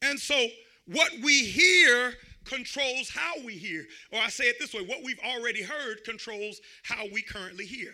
And 0.02 0.18
so 0.18 0.46
what 0.86 1.10
we 1.22 1.44
hear 1.44 2.14
controls 2.44 3.10
how 3.10 3.34
we 3.44 3.54
hear. 3.54 3.86
Or 4.12 4.20
I 4.20 4.28
say 4.28 4.44
it 4.44 4.56
this 4.58 4.74
way 4.74 4.82
what 4.82 5.02
we've 5.04 5.20
already 5.24 5.62
heard 5.62 6.04
controls 6.04 6.60
how 6.82 7.04
we 7.12 7.22
currently 7.22 7.66
hear. 7.66 7.92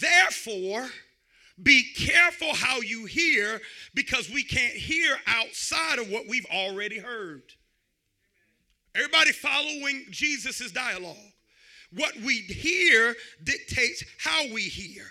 Therefore, 0.00 0.88
be 1.62 1.92
careful 1.94 2.54
how 2.54 2.80
you 2.80 3.04
hear 3.04 3.60
because 3.94 4.28
we 4.30 4.42
can't 4.42 4.74
hear 4.74 5.16
outside 5.26 5.98
of 5.98 6.10
what 6.10 6.26
we've 6.28 6.46
already 6.46 6.98
heard. 6.98 7.42
Everybody 8.94 9.32
following 9.32 10.06
Jesus' 10.10 10.70
dialogue. 10.70 11.16
What 11.94 12.16
we 12.16 12.38
hear 12.38 13.14
dictates 13.42 14.04
how 14.18 14.52
we 14.52 14.62
hear. 14.62 15.04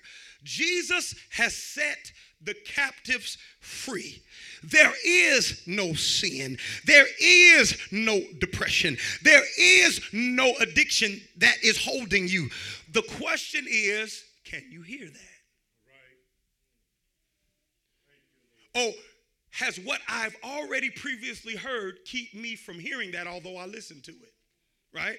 Jesus 0.43 1.15
has 1.31 1.55
set 1.55 2.11
the 2.41 2.55
captives 2.65 3.37
free. 3.61 4.21
There 4.63 4.93
is 5.05 5.61
no 5.65 5.93
sin. 5.93 6.57
There 6.85 7.07
is 7.21 7.77
no 7.91 8.21
depression. 8.39 8.97
There 9.21 9.43
is 9.57 10.01
no 10.11 10.53
addiction 10.59 11.21
that 11.37 11.55
is 11.63 11.83
holding 11.83 12.27
you. 12.27 12.49
The 12.91 13.03
question 13.03 13.65
is 13.67 14.23
can 14.43 14.63
you 14.69 14.81
hear 14.81 15.07
that? 15.07 15.19
Oh, 18.75 18.91
has 19.51 19.79
what 19.79 20.01
I've 20.09 20.35
already 20.43 20.89
previously 20.89 21.55
heard 21.55 21.99
keep 22.05 22.33
me 22.33 22.55
from 22.55 22.79
hearing 22.79 23.11
that 23.11 23.27
although 23.27 23.57
I 23.57 23.65
listen 23.65 24.01
to 24.01 24.11
it? 24.11 24.33
Right? 24.93 25.17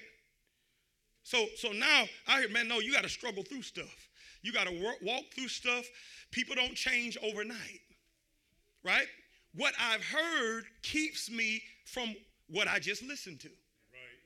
So, 1.25 1.47
so 1.57 1.71
now 1.71 2.03
I 2.27 2.41
hear, 2.41 2.49
man, 2.49 2.67
no, 2.67 2.79
you 2.79 2.93
got 2.93 3.01
to 3.01 3.09
struggle 3.09 3.41
through 3.41 3.63
stuff. 3.63 4.09
You 4.43 4.53
got 4.53 4.67
to 4.67 4.93
walk 5.01 5.23
through 5.33 5.47
stuff. 5.47 5.83
People 6.29 6.53
don't 6.53 6.75
change 6.75 7.17
overnight, 7.23 7.81
right? 8.83 9.07
What 9.55 9.73
I've 9.81 10.03
heard 10.03 10.65
keeps 10.83 11.31
me 11.31 11.63
from 11.85 12.15
what 12.47 12.67
I 12.67 12.77
just 12.77 13.01
listened 13.01 13.39
to. 13.39 13.47
Right. 13.47 14.19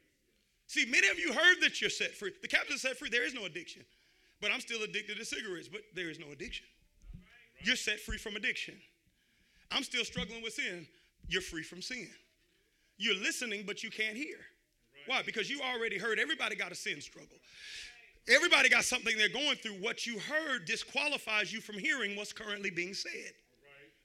See, 0.67 0.85
many 0.87 1.07
of 1.07 1.17
you 1.17 1.31
heard 1.31 1.61
that 1.61 1.79
you're 1.79 1.89
set 1.89 2.15
free. 2.15 2.33
The 2.41 2.49
captain 2.49 2.77
set 2.77 2.97
free. 2.97 3.07
There 3.07 3.25
is 3.25 3.33
no 3.33 3.45
addiction. 3.45 3.83
But 4.41 4.51
I'm 4.51 4.59
still 4.59 4.83
addicted 4.83 5.15
to 5.19 5.23
cigarettes, 5.25 5.69
but 5.69 5.81
there 5.95 6.09
is 6.09 6.19
no 6.19 6.31
addiction. 6.33 6.65
You're 7.61 7.77
set 7.77 8.01
free 8.01 8.17
from 8.17 8.35
addiction. 8.35 8.75
I'm 9.71 9.83
still 9.83 10.03
struggling 10.03 10.43
with 10.43 10.53
sin. 10.53 10.85
You're 11.29 11.41
free 11.41 11.63
from 11.63 11.81
sin. 11.81 12.09
You're 12.97 13.15
listening, 13.15 13.63
but 13.65 13.83
you 13.83 13.89
can't 13.89 14.17
hear. 14.17 14.39
Why? 15.09 15.23
Because 15.23 15.49
you 15.49 15.59
already 15.61 15.97
heard 15.97 16.19
everybody 16.19 16.55
got 16.55 16.71
a 16.71 16.75
sin 16.75 17.01
struggle. 17.01 17.35
Everybody 18.29 18.69
got 18.69 18.83
something 18.83 19.17
they're 19.17 19.27
going 19.27 19.55
through. 19.55 19.81
What 19.81 20.05
you 20.05 20.19
heard 20.19 20.65
disqualifies 20.65 21.51
you 21.51 21.61
from 21.61 21.79
hearing 21.79 22.15
what's 22.15 22.31
currently 22.31 22.69
being 22.69 22.93
said. 22.93 23.31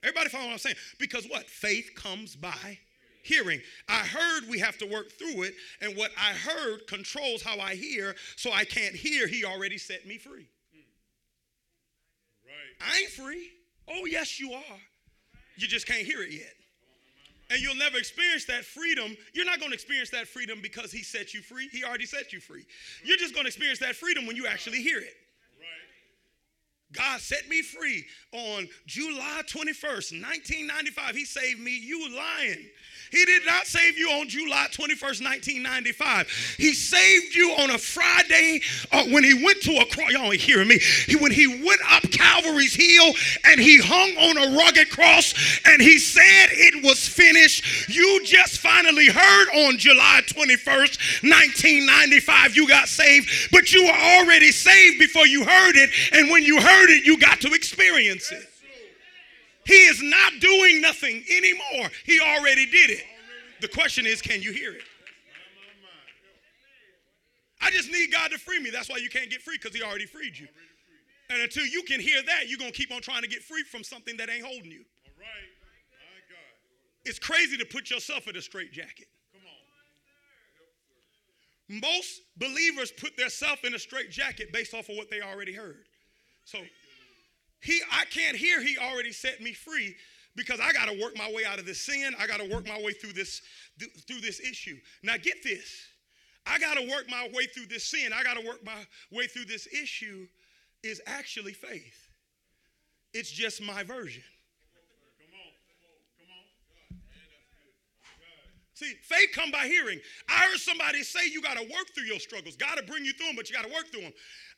Everybody 0.02 0.30
follow 0.30 0.46
what 0.46 0.52
I'm 0.52 0.58
saying? 0.58 0.76
Because 0.98 1.26
what? 1.28 1.44
Faith 1.50 1.90
comes 1.94 2.36
by 2.36 2.78
hearing. 3.22 3.60
I 3.86 3.98
heard 3.98 4.48
we 4.48 4.58
have 4.60 4.78
to 4.78 4.86
work 4.86 5.12
through 5.12 5.42
it, 5.42 5.54
and 5.82 5.94
what 5.94 6.10
I 6.18 6.32
heard 6.32 6.86
controls 6.86 7.42
how 7.42 7.60
I 7.60 7.74
hear, 7.74 8.14
so 8.36 8.50
I 8.50 8.64
can't 8.64 8.94
hear. 8.94 9.26
He 9.26 9.44
already 9.44 9.76
set 9.76 10.06
me 10.06 10.16
free. 10.16 10.48
Right. 12.46 12.80
I 12.80 13.00
ain't 13.00 13.10
free. 13.10 13.50
Oh, 13.88 14.06
yes, 14.06 14.40
you 14.40 14.54
are. 14.54 14.80
You 15.56 15.68
just 15.68 15.86
can't 15.86 16.06
hear 16.06 16.22
it 16.22 16.30
yet. 16.30 16.54
And 17.50 17.60
you'll 17.60 17.74
never 17.76 17.98
experience 17.98 18.44
that 18.46 18.64
freedom. 18.64 19.16
You're 19.32 19.44
not 19.44 19.58
going 19.58 19.70
to 19.70 19.74
experience 19.74 20.10
that 20.10 20.26
freedom 20.26 20.60
because 20.62 20.90
he 20.90 21.02
set 21.02 21.34
you 21.34 21.42
free. 21.42 21.68
He 21.68 21.84
already 21.84 22.06
set 22.06 22.32
you 22.32 22.40
free. 22.40 22.64
You're 23.04 23.18
just 23.18 23.34
going 23.34 23.44
to 23.44 23.48
experience 23.48 23.78
that 23.80 23.96
freedom 23.96 24.26
when 24.26 24.36
you 24.36 24.46
actually 24.46 24.82
hear 24.82 24.98
it. 24.98 25.14
God 26.94 27.20
set 27.20 27.48
me 27.48 27.62
free 27.62 28.04
on 28.32 28.68
July 28.86 29.42
21st, 29.46 30.22
1995. 30.22 31.16
He 31.16 31.24
saved 31.24 31.60
me, 31.60 31.78
you 31.78 32.14
lying. 32.14 32.66
He 33.14 33.24
did 33.24 33.46
not 33.46 33.66
save 33.66 33.96
you 33.96 34.10
on 34.10 34.28
July 34.28 34.66
21st, 34.72 35.22
1995. 35.22 36.28
He 36.58 36.72
saved 36.72 37.34
you 37.34 37.50
on 37.60 37.70
a 37.70 37.78
Friday 37.78 38.60
uh, 38.90 39.04
when 39.04 39.22
he 39.22 39.34
went 39.34 39.62
to 39.62 39.76
a 39.78 39.86
cross. 39.86 40.10
Y'all 40.10 40.32
ain't 40.32 40.40
hearing 40.40 40.66
me. 40.66 40.80
He, 41.06 41.14
when 41.14 41.30
he 41.30 41.46
went 41.46 41.80
up 41.92 42.02
Calvary's 42.10 42.74
hill 42.74 43.12
and 43.44 43.60
he 43.60 43.78
hung 43.80 44.16
on 44.16 44.36
a 44.36 44.56
rugged 44.56 44.90
cross 44.90 45.60
and 45.64 45.80
he 45.80 45.98
said 45.98 46.48
it 46.50 46.82
was 46.82 47.06
finished. 47.06 47.88
You 47.88 48.20
just 48.24 48.58
finally 48.58 49.06
heard 49.06 49.48
on 49.68 49.78
July 49.78 50.22
21st, 50.26 51.22
1995, 51.22 52.56
you 52.56 52.66
got 52.66 52.88
saved, 52.88 53.28
but 53.52 53.72
you 53.72 53.84
were 53.84 53.92
already 53.92 54.50
saved 54.50 54.98
before 54.98 55.26
you 55.26 55.44
heard 55.44 55.76
it. 55.76 55.90
And 56.12 56.30
when 56.30 56.42
you 56.42 56.60
heard 56.60 56.83
you 56.90 57.18
got 57.18 57.40
to 57.40 57.52
experience 57.52 58.30
it. 58.32 58.44
He 59.66 59.74
is 59.74 60.02
not 60.02 60.32
doing 60.40 60.80
nothing 60.80 61.24
anymore. 61.30 61.90
He 62.04 62.20
already 62.20 62.66
did 62.66 62.90
it. 62.90 63.04
The 63.60 63.68
question 63.68 64.04
is, 64.06 64.20
can 64.20 64.42
you 64.42 64.52
hear 64.52 64.72
it? 64.72 64.82
I 67.62 67.70
just 67.70 67.90
need 67.90 68.12
God 68.12 68.30
to 68.30 68.38
free 68.38 68.60
me. 68.60 68.68
That's 68.68 68.90
why 68.90 68.98
you 68.98 69.08
can't 69.08 69.30
get 69.30 69.40
free 69.40 69.56
because 69.56 69.74
He 69.74 69.82
already 69.82 70.04
freed 70.04 70.38
you. 70.38 70.48
And 71.30 71.40
until 71.40 71.64
you 71.64 71.82
can 71.82 71.98
hear 71.98 72.22
that, 72.22 72.48
you're 72.48 72.58
going 72.58 72.72
to 72.72 72.76
keep 72.76 72.92
on 72.92 73.00
trying 73.00 73.22
to 73.22 73.28
get 73.28 73.42
free 73.42 73.62
from 73.62 73.82
something 73.82 74.16
that 74.18 74.28
ain't 74.28 74.44
holding 74.44 74.70
you. 74.70 74.84
All 75.06 75.12
right, 75.18 76.24
God. 76.28 77.08
It's 77.08 77.18
crazy 77.18 77.56
to 77.56 77.64
put 77.64 77.90
yourself 77.90 78.28
in 78.28 78.36
a 78.36 78.42
straitjacket. 78.42 79.08
Most 81.68 82.20
believers 82.36 82.92
put 82.92 83.16
themselves 83.16 83.62
in 83.64 83.72
a 83.74 83.78
straitjacket 83.78 84.52
based 84.52 84.74
off 84.74 84.90
of 84.90 84.96
what 84.96 85.08
they 85.10 85.22
already 85.22 85.54
heard. 85.54 85.86
So 86.44 86.58
he, 87.62 87.80
I 87.90 88.04
can't 88.06 88.36
hear 88.36 88.60
he 88.60 88.76
already 88.78 89.12
set 89.12 89.40
me 89.40 89.52
free 89.52 89.94
because 90.36 90.60
I 90.60 90.72
got 90.72 90.88
to 90.88 91.00
work 91.00 91.16
my 91.16 91.30
way 91.32 91.44
out 91.44 91.58
of 91.58 91.66
this 91.66 91.80
sin. 91.80 92.14
I 92.18 92.26
got 92.26 92.40
to 92.40 92.48
work 92.48 92.66
my 92.66 92.80
way 92.80 92.92
through 92.92 93.12
this 93.12 93.40
through 94.06 94.20
this 94.20 94.40
issue. 94.40 94.76
Now 95.02 95.16
get 95.16 95.42
this. 95.42 95.86
I 96.46 96.58
got 96.58 96.74
to 96.74 96.88
work 96.90 97.06
my 97.08 97.28
way 97.32 97.46
through 97.46 97.66
this 97.66 97.84
sin. 97.84 98.12
I 98.12 98.22
got 98.22 98.38
to 98.38 98.46
work 98.46 98.64
my 98.64 98.86
way 99.10 99.26
through 99.26 99.46
this 99.46 99.66
issue 99.66 100.26
is 100.82 101.00
actually 101.06 101.54
faith. 101.54 102.08
It's 103.14 103.30
just 103.30 103.62
my 103.62 103.82
version. 103.82 104.22
Come 105.18 105.32
on, 105.40 105.50
come 106.18 106.28
on. 106.28 106.44
See, 108.74 108.92
faith 109.02 109.30
come 109.32 109.50
by 109.50 109.66
hearing. 109.66 110.00
I 110.28 110.48
heard 110.50 110.58
somebody 110.58 111.02
say 111.02 111.20
you 111.30 111.40
got 111.40 111.56
to 111.56 111.62
work 111.62 111.94
through 111.94 112.04
your 112.04 112.18
struggles. 112.18 112.56
God 112.56 112.74
to 112.74 112.82
bring 112.82 113.04
you 113.04 113.12
through 113.14 113.28
them, 113.28 113.36
but 113.36 113.48
you 113.48 113.56
got 113.56 113.64
to 113.64 113.72
work 113.72 113.90
through 113.90 114.02
them. 114.02 114.12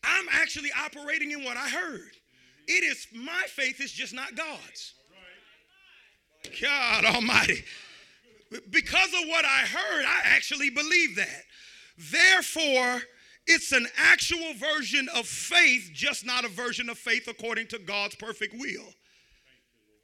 I'm 0.06 0.26
actually 0.30 0.70
operating 0.78 1.32
in 1.32 1.44
what 1.44 1.56
I 1.56 1.68
heard. 1.68 2.12
It 2.68 2.84
is 2.84 3.06
my 3.12 3.44
faith 3.48 3.80
is 3.80 3.92
just 3.92 4.14
not 4.14 4.34
God's. 4.34 4.94
God 6.60 7.04
Almighty. 7.04 7.64
Because 8.70 9.08
of 9.08 9.28
what 9.28 9.44
I 9.44 9.66
heard, 9.66 10.04
I 10.04 10.20
actually 10.24 10.70
believe 10.70 11.16
that. 11.16 11.42
Therefore, 11.98 13.02
it's 13.46 13.72
an 13.72 13.86
actual 13.96 14.54
version 14.54 15.08
of 15.14 15.26
faith, 15.26 15.90
just 15.92 16.24
not 16.24 16.44
a 16.44 16.48
version 16.48 16.88
of 16.88 16.98
faith 16.98 17.28
according 17.28 17.68
to 17.68 17.78
God's 17.78 18.14
perfect 18.16 18.54
will. 18.58 18.86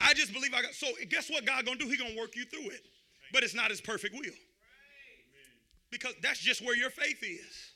I 0.01 0.15
just 0.15 0.33
believe 0.33 0.53
I 0.55 0.62
got 0.62 0.75
so 0.75 0.88
guess 1.09 1.31
what 1.31 1.45
God 1.47 1.65
gonna 1.65 1.79
do? 1.79 1.88
He 1.88 1.97
gonna 1.97 2.17
work 2.19 2.35
you 2.35 2.45
through 2.45 2.71
it. 2.71 2.87
But 3.33 3.45
it's 3.45 3.55
not 3.55 3.71
his 3.71 3.81
perfect 3.81 4.15
will. 4.15 4.35
Because 5.91 6.15
that's 6.23 6.41
just 6.41 6.65
where 6.65 6.77
your 6.77 6.91
faith 6.91 7.23
is. 7.23 7.73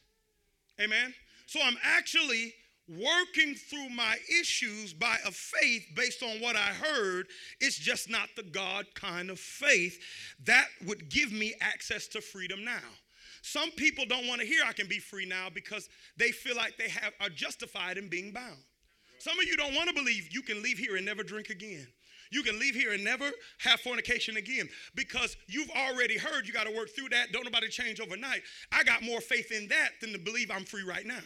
Amen. 0.81 1.15
So 1.47 1.61
I'm 1.63 1.79
actually 1.83 2.53
working 2.89 3.55
through 3.55 3.89
my 3.89 4.17
issues 4.41 4.93
by 4.93 5.17
a 5.27 5.31
faith 5.31 5.87
based 5.95 6.23
on 6.23 6.41
what 6.41 6.55
I 6.55 6.69
heard, 6.69 7.27
it's 7.61 7.79
just 7.79 8.09
not 8.09 8.29
the 8.37 8.45
God 8.45 8.87
kind 8.95 9.31
of 9.31 9.41
faith 9.41 9.99
that 10.45 10.67
would 10.87 11.09
give 11.09 11.33
me 11.33 11.55
access 11.61 12.07
to 12.09 12.21
freedom 12.21 12.65
now. 12.65 12.79
Some 13.43 13.71
people 13.73 14.05
don't 14.07 14.27
want 14.27 14.41
to 14.41 14.47
hear 14.47 14.63
I 14.67 14.73
can 14.73 14.89
be 14.89 14.99
free 14.99 15.27
now 15.27 15.49
because 15.53 15.89
they 16.17 16.31
feel 16.31 16.57
like 16.57 16.77
they 16.77 16.89
have 16.89 17.13
are 17.21 17.29
justified 17.29 17.97
in 17.97 18.09
being 18.09 18.33
bound. 18.33 18.59
Some 19.19 19.39
of 19.39 19.47
you 19.47 19.57
don't 19.57 19.75
want 19.75 19.89
to 19.89 19.95
believe 19.95 20.29
you 20.33 20.43
can 20.43 20.63
leave 20.63 20.79
here 20.79 20.97
and 20.97 21.07
never 21.07 21.23
drink 21.23 21.51
again. 21.51 21.87
You 22.31 22.43
can 22.43 22.59
leave 22.59 22.75
here 22.75 22.93
and 22.93 23.05
never 23.05 23.31
have 23.59 23.81
fornication 23.81 24.37
again 24.37 24.69
because 24.95 25.37
you've 25.47 25.71
already 25.71 26.19
heard 26.19 26.47
you 26.47 26.53
got 26.53 26.67
to 26.67 26.75
work 26.75 26.91
through 26.91 27.11
that. 27.11 27.33
Don't 27.33 27.45
nobody 27.45 27.69
change 27.69 28.01
overnight. 28.01 28.43
I 28.73 28.85
got 28.85 29.03
more 29.03 29.21
faith 29.21 29.53
in 29.53 29.69
that 29.69 29.91
than 30.01 30.13
to 30.13 30.19
believe 30.19 30.51
I'm 30.51 30.65
free 30.65 30.83
right 30.83 31.07
now. 31.07 31.23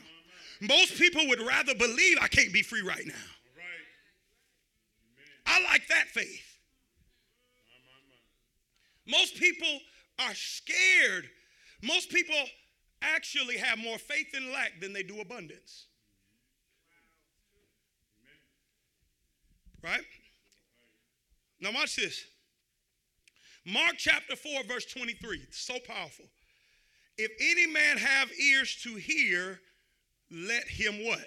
Most 0.60 0.96
people 0.96 1.26
would 1.28 1.40
rather 1.40 1.74
believe 1.74 2.18
I 2.20 2.28
can't 2.28 2.52
be 2.52 2.62
free 2.62 2.82
right 2.82 3.06
now. 3.06 3.14
I 5.46 5.62
like 5.64 5.88
that 5.88 6.06
faith. 6.08 6.58
Most 9.06 9.36
people 9.36 9.80
are 10.18 10.34
scared. 10.34 11.28
Most 11.82 12.10
people 12.10 12.36
actually 13.02 13.56
have 13.56 13.78
more 13.78 13.98
faith 13.98 14.34
in 14.34 14.52
lack 14.52 14.80
than 14.80 14.92
they 14.92 15.02
do 15.02 15.20
abundance. 15.20 15.86
Right? 19.82 20.04
Now, 21.60 21.72
watch 21.72 21.96
this. 21.96 22.24
Mark 23.66 23.94
chapter 23.98 24.36
4, 24.36 24.64
verse 24.64 24.86
23. 24.86 25.46
So 25.50 25.74
powerful. 25.86 26.24
If 27.18 27.30
any 27.40 27.66
man 27.66 27.98
have 27.98 28.30
ears 28.40 28.76
to 28.82 28.94
hear, 28.94 29.60
let 30.30 30.64
him 30.64 31.04
what? 31.04 31.26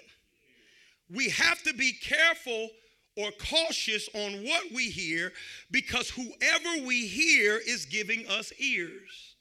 We 1.14 1.28
have 1.30 1.62
to 1.62 1.74
be 1.74 1.92
careful 1.92 2.70
or 3.16 3.30
cautious 3.32 4.08
on 4.12 4.42
what 4.44 4.72
we 4.72 4.90
hear 4.90 5.32
because 5.70 6.10
whoever 6.10 6.84
we 6.84 7.06
hear 7.06 7.60
is 7.64 7.84
giving 7.84 8.26
us 8.26 8.52
ears. 8.58 9.36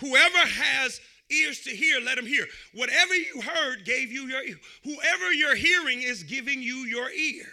Whoever 0.00 0.38
has 0.38 1.00
ears 1.30 1.60
to 1.60 1.70
hear, 1.70 2.00
let 2.00 2.18
him 2.18 2.26
hear. 2.26 2.46
Whatever 2.74 3.14
you 3.14 3.42
heard 3.42 3.84
gave 3.84 4.10
you 4.10 4.22
your 4.22 4.42
ear. 4.42 4.56
Whoever 4.82 5.32
you're 5.32 5.54
hearing 5.54 6.02
is 6.02 6.24
giving 6.24 6.62
you 6.62 6.78
your 6.78 7.10
ear. 7.10 7.46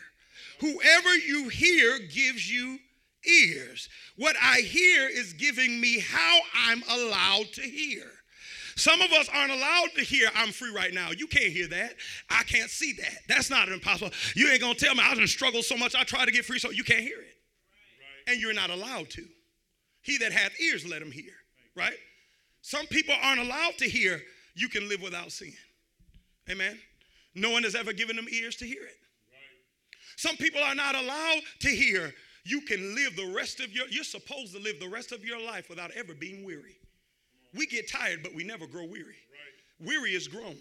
Whoever 0.60 1.16
you 1.16 1.50
hear 1.50 2.00
gives 2.00 2.50
you 2.50 2.80
ears. 3.26 3.90
What 4.16 4.36
I 4.42 4.62
hear 4.62 5.08
is 5.08 5.34
giving 5.34 5.80
me 5.80 6.00
how 6.00 6.40
I'm 6.68 6.84
allowed 6.90 7.52
to 7.54 7.62
hear. 7.62 8.04
Some 8.76 9.02
of 9.02 9.12
us 9.12 9.28
aren't 9.34 9.52
allowed 9.52 9.90
to 9.96 10.02
hear, 10.04 10.30
I'm 10.36 10.52
free 10.52 10.72
right 10.72 10.94
now. 10.94 11.10
You 11.10 11.26
can't 11.26 11.52
hear 11.52 11.68
that. 11.70 11.96
I 12.30 12.44
can't 12.44 12.70
see 12.70 12.94
that. 12.94 13.18
That's 13.28 13.50
not 13.50 13.70
impossible. 13.70 14.12
You 14.36 14.50
ain't 14.50 14.62
going 14.62 14.76
to 14.76 14.86
tell 14.86 14.94
me 14.94 15.02
I 15.04 15.16
didn't 15.16 15.30
struggle 15.30 15.64
so 15.64 15.76
much 15.76 15.96
I 15.96 16.04
try 16.04 16.26
to 16.26 16.32
get 16.32 16.46
free, 16.46 16.60
so 16.60 16.70
you 16.70 16.84
can't 16.84 17.02
hear 17.02 17.18
it. 17.18 17.26
Right. 17.26 18.34
And 18.34 18.42
you're 18.42 18.54
not 18.54 18.70
allowed 18.70 19.10
to. 19.12 19.26
He 20.04 20.20
that 20.20 20.32
hath 20.32 20.60
ears, 20.62 20.86
let 20.86 21.02
him 21.02 21.12
hear. 21.12 21.34
Right? 21.76 21.98
Some 22.62 22.86
people 22.86 23.16
aren't 23.22 23.42
allowed 23.42 23.78
to 23.80 23.90
hear, 23.90 24.22
you 24.56 24.70
can 24.70 24.88
live 24.88 25.02
without 25.02 25.32
seeing. 25.32 25.54
Amen? 26.50 26.78
No 27.34 27.50
one 27.50 27.64
has 27.64 27.76
ever 27.76 27.94
given 27.94 28.16
them 28.16 28.28
ears 28.32 28.58
to 28.58 28.66
hear 28.66 28.84
it. 28.84 28.98
Some 30.18 30.36
people 30.36 30.62
are 30.62 30.76
not 30.76 30.96
allowed 30.96 31.42
to 31.60 31.70
hear, 31.70 32.12
you 32.44 32.62
can 32.62 32.96
live 32.96 33.16
the 33.16 33.32
rest 33.36 33.60
of 33.60 33.72
your, 33.72 33.86
you're 33.90 34.04
supposed 34.04 34.54
to 34.54 34.60
live 34.60 34.80
the 34.80 34.90
rest 34.90 35.12
of 35.12 35.24
your 35.24 35.40
life 35.40 35.70
without 35.70 35.92
ever 35.92 36.16
being 36.16 36.44
weary. 36.44 36.76
We 37.54 37.68
get 37.68 37.90
tired, 37.90 38.24
but 38.24 38.34
we 38.34 38.44
never 38.44 38.66
grow 38.66 38.84
weary. 38.84 39.04
Right. 39.06 39.88
Weary 39.88 40.16
is 40.16 40.28
grown. 40.28 40.58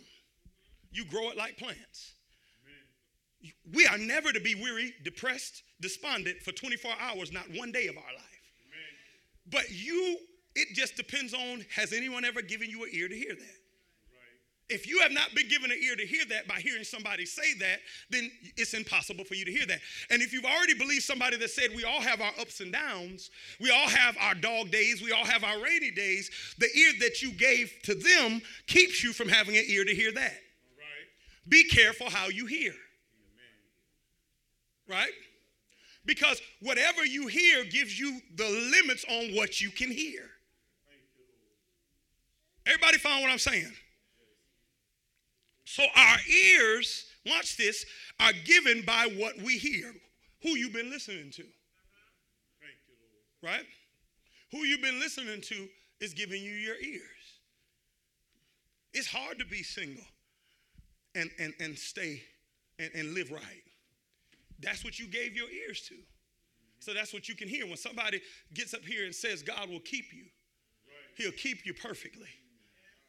You 0.92 1.06
grow 1.06 1.30
it 1.30 1.38
like 1.38 1.56
plants. 1.56 2.12
Amen. 3.42 3.54
We 3.74 3.86
are 3.86 3.96
never 3.96 4.30
to 4.30 4.40
be 4.40 4.54
weary, 4.54 4.94
depressed, 5.02 5.62
despondent 5.80 6.42
for 6.42 6.52
24 6.52 6.92
hours, 7.00 7.32
not 7.32 7.44
one 7.54 7.72
day 7.72 7.86
of 7.86 7.96
our 7.96 8.02
life. 8.02 8.42
Amen. 8.68 9.50
But 9.50 9.70
you, 9.70 10.18
it 10.54 10.74
just 10.74 10.96
depends 10.96 11.32
on 11.32 11.64
has 11.74 11.94
anyone 11.94 12.26
ever 12.26 12.42
given 12.42 12.68
you 12.68 12.84
an 12.84 12.90
ear 12.92 13.08
to 13.08 13.16
hear 13.16 13.34
that? 13.34 13.56
If 14.68 14.88
you 14.88 14.98
have 14.98 15.12
not 15.12 15.32
been 15.34 15.48
given 15.48 15.70
an 15.70 15.78
ear 15.80 15.94
to 15.94 16.04
hear 16.04 16.24
that 16.30 16.48
by 16.48 16.56
hearing 16.56 16.82
somebody 16.82 17.24
say 17.24 17.54
that, 17.60 17.78
then 18.10 18.32
it's 18.56 18.74
impossible 18.74 19.24
for 19.24 19.34
you 19.34 19.44
to 19.44 19.52
hear 19.52 19.64
that. 19.66 19.78
And 20.10 20.22
if 20.22 20.32
you've 20.32 20.44
already 20.44 20.74
believed 20.74 21.04
somebody 21.04 21.36
that 21.36 21.50
said 21.50 21.70
we 21.74 21.84
all 21.84 22.00
have 22.00 22.20
our 22.20 22.32
ups 22.40 22.58
and 22.58 22.72
downs, 22.72 23.30
we 23.60 23.70
all 23.70 23.88
have 23.88 24.16
our 24.20 24.34
dog 24.34 24.72
days, 24.72 25.00
we 25.00 25.12
all 25.12 25.24
have 25.24 25.44
our 25.44 25.62
rainy 25.62 25.92
days, 25.92 26.32
the 26.58 26.66
ear 26.76 26.92
that 27.00 27.22
you 27.22 27.30
gave 27.30 27.72
to 27.84 27.94
them 27.94 28.42
keeps 28.66 29.04
you 29.04 29.12
from 29.12 29.28
having 29.28 29.56
an 29.56 29.62
ear 29.68 29.84
to 29.84 29.94
hear 29.94 30.10
that. 30.10 30.34
Right. 30.76 31.06
Be 31.48 31.62
careful 31.62 32.10
how 32.10 32.26
you 32.26 32.46
hear. 32.46 32.72
Amen. 32.72 32.78
Right? 34.88 35.12
Because 36.04 36.40
whatever 36.60 37.04
you 37.04 37.28
hear 37.28 37.64
gives 37.64 37.98
you 37.98 38.20
the 38.34 38.48
limits 38.76 39.04
on 39.08 39.36
what 39.36 39.60
you 39.60 39.70
can 39.70 39.92
hear. 39.92 40.22
Everybody 42.66 42.98
find 42.98 43.22
what 43.22 43.30
I'm 43.30 43.38
saying? 43.38 43.72
So 45.66 45.82
our 45.96 46.16
ears, 46.28 47.04
watch 47.26 47.56
this, 47.56 47.84
are 48.20 48.32
given 48.44 48.82
by 48.86 49.08
what 49.16 49.36
we 49.42 49.58
hear. 49.58 49.92
Who 50.42 50.50
you've 50.50 50.72
been 50.72 50.90
listening 50.90 51.30
to. 51.32 51.42
Right? 53.42 53.64
Who 54.52 54.58
you've 54.58 54.80
been 54.80 55.00
listening 55.00 55.40
to 55.40 55.68
is 56.00 56.14
giving 56.14 56.42
you 56.42 56.52
your 56.52 56.76
ears. 56.76 57.02
It's 58.94 59.08
hard 59.08 59.40
to 59.40 59.44
be 59.44 59.62
single 59.62 60.04
and, 61.16 61.30
and, 61.38 61.52
and 61.60 61.76
stay 61.76 62.22
and, 62.78 62.90
and 62.94 63.14
live 63.14 63.32
right. 63.32 63.62
That's 64.60 64.84
what 64.84 64.98
you 64.98 65.08
gave 65.08 65.34
your 65.36 65.50
ears 65.50 65.82
to. 65.88 65.96
So 66.78 66.94
that's 66.94 67.12
what 67.12 67.28
you 67.28 67.34
can 67.34 67.48
hear. 67.48 67.66
When 67.66 67.76
somebody 67.76 68.20
gets 68.54 68.72
up 68.72 68.84
here 68.84 69.04
and 69.04 69.14
says, 69.14 69.42
God 69.42 69.68
will 69.68 69.80
keep 69.80 70.12
you, 70.12 70.24
He'll 71.16 71.32
keep 71.32 71.66
you 71.66 71.74
perfectly. 71.74 72.28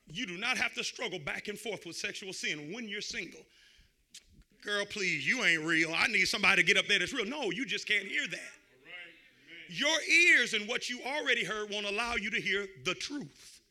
You 0.09 0.25
do 0.25 0.37
not 0.37 0.57
have 0.57 0.73
to 0.75 0.83
struggle 0.83 1.19
back 1.19 1.47
and 1.47 1.57
forth 1.57 1.85
with 1.85 1.95
sexual 1.95 2.33
sin 2.33 2.71
when 2.73 2.87
you're 2.87 3.01
single. 3.01 3.41
Girl, 4.63 4.85
please, 4.85 5.27
you 5.27 5.43
ain't 5.43 5.63
real. 5.63 5.93
I 5.93 6.07
need 6.07 6.25
somebody 6.25 6.61
to 6.61 6.67
get 6.67 6.77
up 6.77 6.87
there 6.87 6.99
that's 6.99 7.13
real. 7.13 7.25
No, 7.25 7.51
you 7.51 7.65
just 7.65 7.87
can't 7.87 8.05
hear 8.05 8.27
that. 8.27 8.39
Your 9.69 10.01
ears 10.09 10.53
and 10.53 10.67
what 10.67 10.89
you 10.89 10.99
already 11.05 11.43
heard 11.43 11.69
won't 11.69 11.85
allow 11.85 12.15
you 12.15 12.31
to 12.31 12.39
hear 12.39 12.67
the 12.85 12.93
truth. 12.93 13.61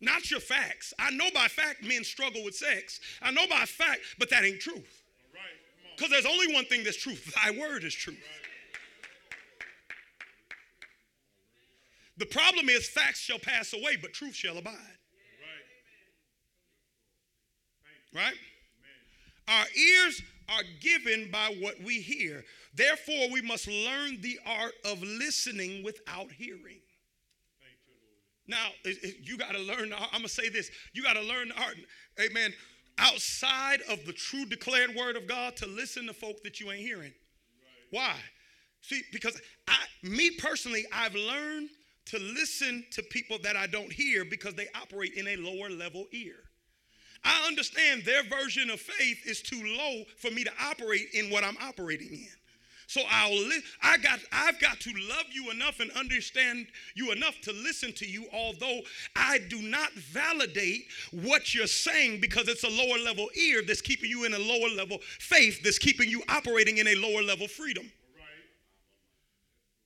Not 0.00 0.30
your 0.30 0.40
facts. 0.40 0.94
I 0.98 1.10
know 1.10 1.28
by 1.34 1.48
fact 1.48 1.82
men 1.82 2.04
struggle 2.04 2.44
with 2.44 2.54
sex. 2.54 3.00
I 3.20 3.30
know 3.32 3.46
by 3.48 3.64
fact, 3.64 4.00
but 4.18 4.30
that 4.30 4.44
ain't 4.44 4.60
truth. 4.60 5.02
Because 5.96 6.10
there's 6.10 6.26
only 6.26 6.54
one 6.54 6.64
thing 6.66 6.84
that's 6.84 6.96
truth 6.96 7.34
thy 7.34 7.50
word 7.50 7.84
is 7.84 7.94
truth. 7.94 8.22
The 12.18 12.26
problem 12.26 12.68
is 12.68 12.88
facts 12.88 13.20
shall 13.20 13.38
pass 13.38 13.72
away, 13.72 13.96
but 14.00 14.12
truth 14.12 14.34
shall 14.34 14.58
abide. 14.58 14.74
Right? 18.14 18.22
right? 18.24 18.34
Our 19.48 19.66
ears 19.76 20.22
are 20.48 20.62
given 20.80 21.30
by 21.30 21.54
what 21.60 21.80
we 21.82 22.00
hear. 22.00 22.44
Therefore, 22.74 23.30
we 23.32 23.40
must 23.40 23.68
learn 23.68 24.20
the 24.20 24.38
art 24.46 24.74
of 24.84 25.02
listening 25.02 25.84
without 25.84 26.30
hearing. 26.32 26.80
Now, 28.46 28.68
you 29.22 29.36
got 29.36 29.52
to 29.52 29.58
learn. 29.58 29.92
I'm 29.92 30.08
going 30.10 30.22
to 30.22 30.28
say 30.28 30.48
this. 30.48 30.70
You 30.94 31.02
got 31.02 31.14
to 31.14 31.22
learn 31.22 31.48
the 31.48 31.60
art. 31.60 31.76
Amen. 32.18 32.52
Outside 32.98 33.80
of 33.90 34.04
the 34.06 34.12
true 34.12 34.46
declared 34.46 34.94
word 34.94 35.16
of 35.16 35.28
God 35.28 35.54
to 35.56 35.66
listen 35.66 36.06
to 36.06 36.14
folk 36.14 36.42
that 36.44 36.58
you 36.58 36.70
ain't 36.70 36.80
hearing. 36.80 37.12
Why? 37.90 38.14
See, 38.80 39.02
because 39.12 39.38
I, 39.68 39.76
me 40.02 40.30
personally, 40.30 40.86
I've 40.92 41.14
learned 41.14 41.68
to 42.08 42.18
listen 42.18 42.84
to 42.92 43.02
people 43.02 43.38
that 43.42 43.56
I 43.56 43.66
don't 43.66 43.92
hear 43.92 44.24
because 44.24 44.54
they 44.54 44.68
operate 44.74 45.14
in 45.14 45.28
a 45.28 45.36
lower 45.36 45.70
level 45.70 46.06
ear. 46.12 46.36
I 47.24 47.46
understand 47.46 48.04
their 48.04 48.22
version 48.22 48.70
of 48.70 48.80
faith 48.80 49.26
is 49.26 49.42
too 49.42 49.62
low 49.76 50.04
for 50.16 50.30
me 50.30 50.44
to 50.44 50.52
operate 50.60 51.08
in 51.12 51.30
what 51.30 51.44
I'm 51.44 51.56
operating 51.60 52.12
in. 52.12 52.28
So 52.86 53.02
I'll 53.10 53.36
li- 53.36 53.62
I 53.82 53.98
got 53.98 54.18
I've 54.32 54.58
got 54.60 54.80
to 54.80 54.90
love 55.10 55.26
you 55.30 55.50
enough 55.50 55.80
and 55.80 55.90
understand 55.90 56.68
you 56.94 57.12
enough 57.12 57.38
to 57.42 57.52
listen 57.52 57.92
to 57.92 58.06
you 58.06 58.26
although 58.32 58.80
I 59.14 59.40
do 59.50 59.60
not 59.60 59.92
validate 59.92 60.86
what 61.10 61.54
you're 61.54 61.66
saying 61.66 62.20
because 62.20 62.48
it's 62.48 62.64
a 62.64 62.68
lower 62.68 62.98
level 62.98 63.28
ear 63.36 63.60
that's 63.66 63.82
keeping 63.82 64.08
you 64.08 64.24
in 64.24 64.32
a 64.32 64.38
lower 64.38 64.70
level 64.74 65.00
faith 65.18 65.62
that's 65.62 65.78
keeping 65.78 66.08
you 66.08 66.22
operating 66.30 66.78
in 66.78 66.88
a 66.88 66.94
lower 66.94 67.22
level 67.22 67.46
freedom. 67.46 67.92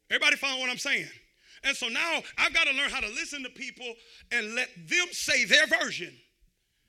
Everybody 0.09 0.37
follow 0.37 0.61
what 0.61 0.71
I'm 0.71 0.79
saying? 0.79 1.09
And 1.64 1.77
so 1.77 1.88
now 1.88 2.22
I've 2.38 2.53
got 2.53 2.64
to 2.66 2.72
learn 2.72 2.90
how 2.90 3.01
to 3.01 3.09
listen 3.09 3.42
to 3.44 3.51
people 3.51 3.87
and 4.31 4.55
let 4.55 4.68
them 4.88 5.07
say 5.12 5.44
their 5.44 5.66
version. 5.66 6.12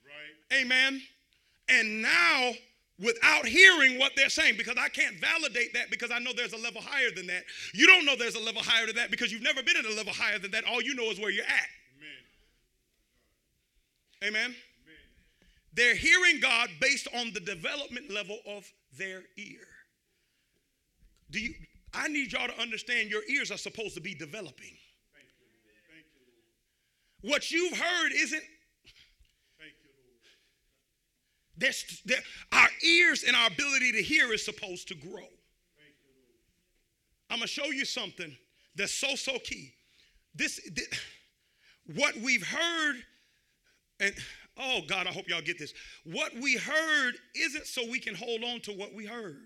Right. 0.03 0.61
Amen. 0.61 1.01
And 1.69 2.01
now, 2.01 2.51
without 2.99 3.45
hearing 3.45 3.97
what 3.99 4.11
they're 4.15 4.29
saying, 4.29 4.55
because 4.57 4.77
I 4.77 4.89
can't 4.89 5.19
validate 5.19 5.73
that 5.73 5.89
because 5.89 6.11
I 6.11 6.19
know 6.19 6.31
there's 6.35 6.53
a 6.53 6.57
level 6.57 6.81
higher 6.81 7.11
than 7.15 7.27
that. 7.27 7.43
You 7.73 7.87
don't 7.87 8.05
know 8.05 8.15
there's 8.15 8.35
a 8.35 8.43
level 8.43 8.61
higher 8.63 8.85
than 8.85 8.95
that 8.95 9.11
because 9.11 9.31
you've 9.31 9.41
never 9.41 9.63
been 9.63 9.77
at 9.77 9.85
a 9.85 9.93
level 9.93 10.13
higher 10.13 10.39
than 10.39 10.51
that. 10.51 10.65
All 10.65 10.81
you 10.81 10.95
know 10.95 11.05
is 11.05 11.19
where 11.19 11.29
you're 11.29 11.45
at. 11.45 11.69
Amen. 14.21 14.33
Amen. 14.33 14.41
Amen. 14.41 14.55
They're 15.73 15.95
hearing 15.95 16.39
God 16.39 16.69
based 16.81 17.07
on 17.15 17.31
the 17.33 17.39
development 17.39 18.11
level 18.11 18.39
of 18.47 18.71
their 18.97 19.23
ear. 19.37 19.67
Do 21.31 21.39
you 21.39 21.53
I 21.93 22.07
need 22.07 22.33
y'all 22.33 22.47
to 22.47 22.59
understand 22.59 23.09
your 23.09 23.23
ears 23.29 23.51
are 23.51 23.57
supposed 23.57 23.93
to 23.95 24.01
be 24.01 24.15
developing. 24.15 24.75
What 27.21 27.51
you've 27.51 27.77
heard 27.77 28.11
isn't. 28.13 28.43
There, 32.05 32.17
our 32.51 32.67
ears 32.83 33.23
and 33.25 33.35
our 33.35 33.47
ability 33.47 33.93
to 33.93 34.01
hear 34.01 34.33
is 34.33 34.43
supposed 34.43 34.87
to 34.89 34.95
grow. 34.95 35.27
I'm 37.29 37.37
gonna 37.37 37.47
show 37.47 37.65
you 37.65 37.85
something 37.85 38.35
that's 38.75 38.91
so 38.91 39.15
so 39.15 39.37
key. 39.39 39.73
This, 40.35 40.59
this 40.73 40.87
what 41.95 42.15
we've 42.17 42.45
heard, 42.45 42.95
and 43.99 44.13
oh 44.57 44.81
God, 44.87 45.07
I 45.07 45.11
hope 45.11 45.29
y'all 45.29 45.41
get 45.41 45.57
this. 45.57 45.73
What 46.03 46.33
we 46.33 46.57
heard 46.57 47.13
isn't 47.35 47.67
so 47.67 47.87
we 47.89 47.99
can 47.99 48.15
hold 48.15 48.43
on 48.43 48.59
to 48.61 48.71
what 48.71 48.93
we 48.93 49.05
heard 49.05 49.37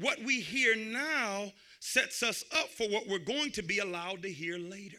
what 0.00 0.18
we 0.24 0.40
hear 0.40 0.74
now 0.76 1.52
sets 1.78 2.22
us 2.22 2.44
up 2.56 2.68
for 2.68 2.88
what 2.88 3.06
we're 3.06 3.18
going 3.18 3.50
to 3.52 3.62
be 3.62 3.78
allowed 3.78 4.22
to 4.22 4.30
hear 4.30 4.58
later. 4.58 4.98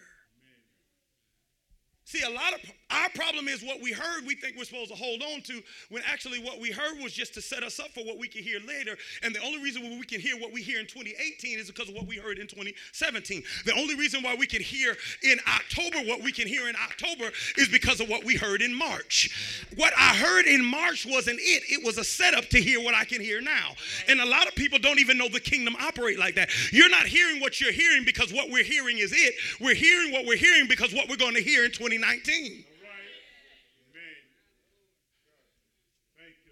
See, 2.12 2.24
a 2.24 2.30
lot 2.30 2.54
of 2.54 2.60
our 2.92 3.08
problem 3.16 3.48
is 3.48 3.64
what 3.64 3.82
we 3.82 3.94
heard, 3.94 4.26
we 4.26 4.36
think 4.36 4.58
we're 4.58 4.66
supposed 4.66 4.92
to 4.92 4.98
hold 4.98 5.22
on 5.22 5.40
to, 5.44 5.62
when 5.88 6.04
actually 6.06 6.40
what 6.40 6.60
we 6.60 6.70
heard 6.70 7.02
was 7.02 7.14
just 7.14 7.34
to 7.36 7.42
set 7.42 7.64
us 7.64 7.80
up 7.80 7.88
for 7.92 8.04
what 8.04 8.18
we 8.18 8.28
can 8.28 8.44
hear 8.44 8.60
later. 8.68 8.98
And 9.24 9.34
the 9.34 9.42
only 9.42 9.64
reason 9.64 9.82
why 9.82 9.98
we 9.98 10.04
can 10.04 10.20
hear 10.20 10.36
what 10.36 10.52
we 10.52 10.62
hear 10.62 10.78
in 10.78 10.88
2018 10.88 11.58
is 11.58 11.68
because 11.68 11.88
of 11.88 11.96
what 11.96 12.06
we 12.06 12.18
heard 12.18 12.38
in 12.38 12.48
2017. 12.48 13.44
The 13.64 13.74
only 13.76 13.96
reason 13.96 14.22
why 14.24 14.36
we 14.36 14.46
can 14.46 14.62
hear 14.62 14.98
in 15.24 15.40
October 15.48 16.00
what 16.06 16.22
we 16.22 16.34
can 16.34 16.50
hear 16.50 16.68
in 16.68 16.76
October 16.76 17.32
is 17.58 17.70
because 17.70 18.02
of 18.02 18.10
what 18.10 18.26
we 18.26 18.36
heard 18.36 18.62
in 18.62 18.74
March. 18.74 19.70
What 19.78 19.94
I 19.98 20.14
heard 20.16 20.46
in 20.46 20.66
March 20.66 21.08
wasn't 21.10 21.40
it, 21.40 21.64
it 21.70 21.86
was 21.86 21.98
a 21.98 22.04
setup 22.04 22.50
to 22.50 22.62
hear 22.62 22.84
what 22.84 22.94
I 22.94 23.06
can 23.06 23.22
hear 23.22 23.40
now. 23.40 23.70
And 24.10 24.20
a 24.20 24.26
lot 24.26 24.50
of 24.50 24.56
people 24.56 24.80
don't 24.80 25.00
even 25.00 25.18
know 25.18 25.30
the 25.30 25.40
kingdom 25.40 25.78
operate 25.80 26.20
like 26.20 26.36
that. 26.36 26.50
You're 26.74 26.90
not 26.90 27.06
hearing 27.06 27.40
what 27.40 27.62
you're 27.62 27.72
hearing 27.72 28.04
because 28.04 28.34
what 28.34 28.50
we're 28.50 28.66
hearing 28.66 28.98
is 28.98 29.14
it. 29.14 29.36
We're 29.62 29.76
hearing 29.76 30.12
what 30.12 30.26
we're 30.26 30.36
hearing 30.36 30.68
because 30.68 30.94
what 30.94 31.08
we're 31.08 31.16
going 31.16 31.36
to 31.36 31.42
hear 31.42 31.64
in 31.64 31.72
2019. 31.72 32.01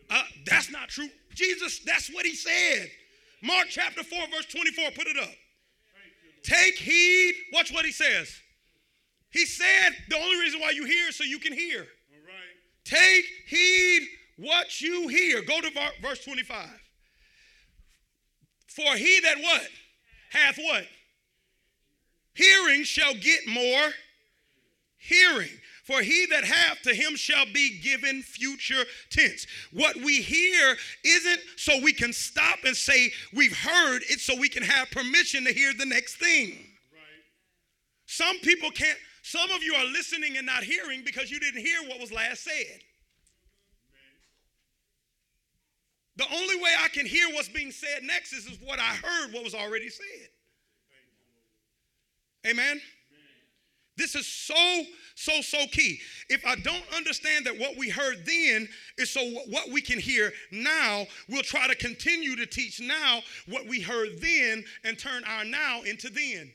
Uh, 0.09 0.23
that's 0.45 0.71
not 0.71 0.89
true. 0.89 1.09
Jesus, 1.35 1.79
that's 1.85 2.09
what 2.13 2.25
he 2.25 2.35
said. 2.35 2.89
Mark 3.43 3.67
chapter 3.69 4.03
4, 4.03 4.19
verse 4.31 4.45
24, 4.45 4.91
put 4.91 5.07
it 5.07 5.17
up. 5.17 5.29
Take 6.43 6.75
heed. 6.75 7.33
Watch 7.53 7.71
what 7.71 7.85
he 7.85 7.91
says. 7.91 8.33
He 9.31 9.45
said 9.45 9.91
the 10.09 10.17
only 10.17 10.39
reason 10.39 10.59
why 10.59 10.71
you 10.71 10.85
hear 10.85 11.09
is 11.09 11.15
so 11.15 11.23
you 11.23 11.39
can 11.39 11.53
hear. 11.53 11.79
All 11.79 12.25
right. 12.25 12.83
Take 12.83 13.25
heed 13.47 14.07
what 14.37 14.81
you 14.81 15.07
hear. 15.07 15.43
Go 15.43 15.61
to 15.61 15.69
verse 16.01 16.23
25. 16.23 16.67
For 18.67 18.95
he 18.95 19.19
that 19.21 19.37
what? 19.37 19.67
Hath 20.31 20.57
what? 20.57 20.85
Hearing 22.33 22.83
shall 22.83 23.13
get 23.15 23.47
more 23.47 23.89
hearing. 24.99 25.49
For 25.83 26.01
he 26.01 26.27
that 26.27 26.43
hath 26.43 26.83
to 26.83 26.93
him 26.93 27.15
shall 27.15 27.45
be 27.51 27.79
given 27.79 28.21
future 28.21 28.83
tense. 29.09 29.47
What 29.71 29.95
we 29.95 30.21
hear 30.21 30.75
isn't 31.03 31.39
so 31.55 31.81
we 31.81 31.93
can 31.93 32.13
stop 32.13 32.59
and 32.63 32.75
say 32.75 33.11
we've 33.33 33.57
heard, 33.57 34.03
it's 34.07 34.23
so 34.23 34.37
we 34.37 34.49
can 34.49 34.61
have 34.61 34.91
permission 34.91 35.45
to 35.45 35.51
hear 35.51 35.73
the 35.73 35.87
next 35.87 36.17
thing. 36.17 36.49
Right. 36.49 37.23
Some 38.05 38.37
people 38.41 38.69
can't, 38.69 38.99
some 39.23 39.49
of 39.49 39.63
you 39.63 39.73
are 39.73 39.85
listening 39.85 40.37
and 40.37 40.45
not 40.45 40.63
hearing 40.63 41.01
because 41.03 41.31
you 41.31 41.39
didn't 41.39 41.61
hear 41.61 41.81
what 41.87 41.99
was 41.99 42.11
last 42.11 42.43
said. 42.43 42.81
The 46.17 46.25
only 46.35 46.55
way 46.57 46.71
I 46.83 46.89
can 46.89 47.05
hear 47.05 47.29
what's 47.29 47.47
being 47.47 47.71
said 47.71 48.03
next 48.03 48.33
is, 48.33 48.45
is 48.45 48.59
what 48.61 48.77
I 48.77 48.93
heard, 48.93 49.33
what 49.33 49.43
was 49.43 49.55
already 49.55 49.89
said. 49.89 50.27
Amen. 52.45 52.81
This 53.99 54.15
is 54.15 54.25
so, 54.25 54.83
so, 55.13 55.41
so 55.41 55.57
key. 55.73 55.99
If 56.29 56.45
I 56.45 56.55
don't 56.55 56.85
understand 56.95 57.45
that 57.45 57.59
what 57.59 57.75
we 57.77 57.89
heard 57.89 58.25
then 58.25 58.69
is 58.97 59.09
so 59.09 59.21
what 59.49 59.69
we 59.69 59.81
can 59.81 59.99
hear 59.99 60.31
now, 60.51 61.05
we'll 61.27 61.43
try 61.43 61.67
to 61.67 61.75
continue 61.75 62.37
to 62.37 62.45
teach 62.45 62.79
now 62.79 63.19
what 63.49 63.67
we 63.67 63.81
heard 63.81 64.21
then 64.21 64.63
and 64.85 64.97
turn 64.97 65.23
our 65.25 65.43
now 65.43 65.81
into 65.81 66.09
then. 66.09 66.49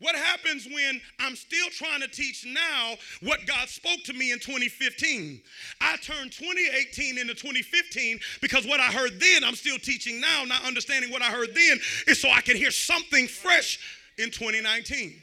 What 0.00 0.16
happens 0.16 0.66
when 0.66 0.98
I'm 1.20 1.36
still 1.36 1.68
trying 1.70 2.00
to 2.00 2.08
teach 2.08 2.46
now 2.46 2.94
what 3.20 3.40
God 3.46 3.68
spoke 3.68 4.02
to 4.04 4.14
me 4.14 4.32
in 4.32 4.38
2015? 4.38 5.42
I 5.82 5.96
turned 5.98 6.32
2018 6.32 7.18
into 7.18 7.34
2015 7.34 8.18
because 8.40 8.66
what 8.66 8.80
I 8.80 8.86
heard 8.86 9.20
then, 9.20 9.44
I'm 9.44 9.54
still 9.54 9.78
teaching 9.78 10.20
now, 10.20 10.44
not 10.44 10.64
understanding 10.64 11.10
what 11.10 11.20
I 11.20 11.26
heard 11.26 11.54
then, 11.54 11.78
is 12.08 12.18
so 12.18 12.30
I 12.30 12.40
can 12.40 12.56
hear 12.56 12.70
something 12.70 13.28
fresh 13.28 13.78
in 14.16 14.30
2019. 14.30 15.22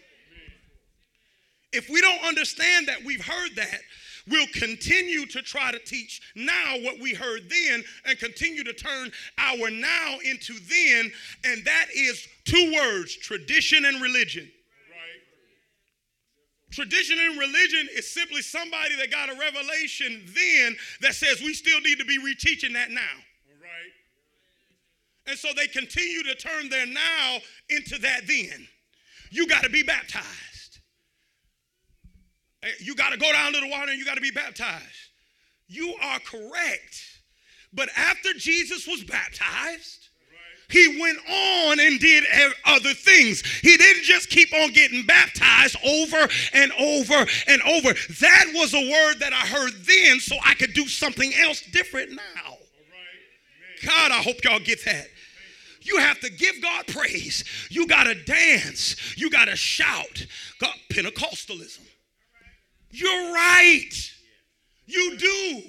If 1.74 1.90
we 1.90 2.02
don't 2.02 2.24
understand 2.24 2.88
that 2.88 3.04
we've 3.04 3.26
heard 3.26 3.56
that, 3.56 3.80
we'll 4.28 4.48
continue 4.54 5.26
to 5.26 5.42
try 5.42 5.72
to 5.72 5.80
teach 5.80 6.22
now 6.36 6.78
what 6.82 7.00
we 7.00 7.14
heard 7.14 7.50
then 7.50 7.84
and 8.06 8.20
continue 8.20 8.64
to 8.64 8.74
turn 8.74 9.12
our 9.38 9.70
now 9.70 10.18
into 10.24 10.54
then. 10.54 11.12
And 11.44 11.64
that 11.66 11.88
is 11.96 12.28
two 12.46 12.74
words 12.74 13.16
tradition 13.16 13.86
and 13.86 14.02
religion. 14.02 14.44
Right. 14.90 15.22
Tradition 16.72 17.20
and 17.20 17.40
religion 17.40 17.88
is 17.96 18.12
simply 18.12 18.42
somebody 18.42 18.96
that 18.98 19.10
got 19.10 19.30
a 19.30 19.40
revelation 19.40 20.24
then 20.36 20.76
that 21.02 21.16
says 21.16 21.42
we 21.42 21.54
still 21.54 21.80
need 21.82 22.00
to 22.00 22.06
be 22.06 22.20
reteaching 22.20 22.74
that 22.74 22.92
now. 22.92 23.02
And 25.28 25.38
so 25.38 25.50
they 25.56 25.68
continue 25.68 26.24
to 26.24 26.36
turn 26.36 26.70
their 26.70 26.86
now 26.86 27.38
into 27.70 27.98
that 28.00 28.28
then. 28.28 28.68
You 29.30 29.48
got 29.48 29.64
to 29.64 29.70
be 29.70 29.84
baptized. 29.84 30.26
You 32.80 32.96
got 32.96 33.12
to 33.12 33.18
go 33.18 33.32
down 33.32 33.54
to 33.54 33.60
the 33.60 33.68
water 33.68 33.92
and 33.92 34.00
you 34.00 34.06
got 34.06 34.16
to 34.16 34.22
be 34.22 34.32
baptized. 34.32 34.84
You 35.68 35.96
are 36.02 36.20
correct. 36.20 37.20
But 37.74 37.90
after 37.96 38.34
Jesus 38.34 38.86
was 38.88 39.04
baptized, 39.04 40.10
he 40.70 41.00
went 41.02 41.18
on 41.30 41.80
and 41.80 42.00
did 42.00 42.24
other 42.66 42.94
things. 42.94 43.42
He 43.62 43.76
didn't 43.78 44.04
just 44.04 44.30
keep 44.30 44.54
on 44.54 44.72
getting 44.72 45.06
baptized 45.06 45.76
over 45.86 46.28
and 46.54 46.72
over 46.74 47.26
and 47.48 47.62
over. 47.64 47.94
That 48.22 48.46
was 48.54 48.74
a 48.74 48.80
word 48.80 49.20
that 49.20 49.34
I 49.34 49.48
heard 49.48 49.74
then 49.86 50.20
so 50.20 50.36
I 50.46 50.54
could 50.54 50.74
do 50.74 50.88
something 50.88 51.34
else 51.34 51.62
different 51.62 52.12
now. 52.12 52.58
God, 53.86 54.12
I 54.12 54.22
hope 54.22 54.44
y'all 54.44 54.60
get 54.60 54.86
that. 54.86 55.08
You 55.82 55.98
have 55.98 56.20
to 56.20 56.30
give 56.30 56.62
God 56.62 56.88
praise. 56.88 57.44
You 57.70 57.88
got 57.88 58.04
to 58.04 58.16
dance. 58.16 59.18
You 59.18 59.30
got 59.30 59.46
to 59.46 59.56
shout. 59.56 60.26
God, 60.60 60.76
Pentecostalism. 60.90 61.80
You're 62.92 63.34
right. 63.34 63.92
You 64.86 65.18
do. 65.18 65.62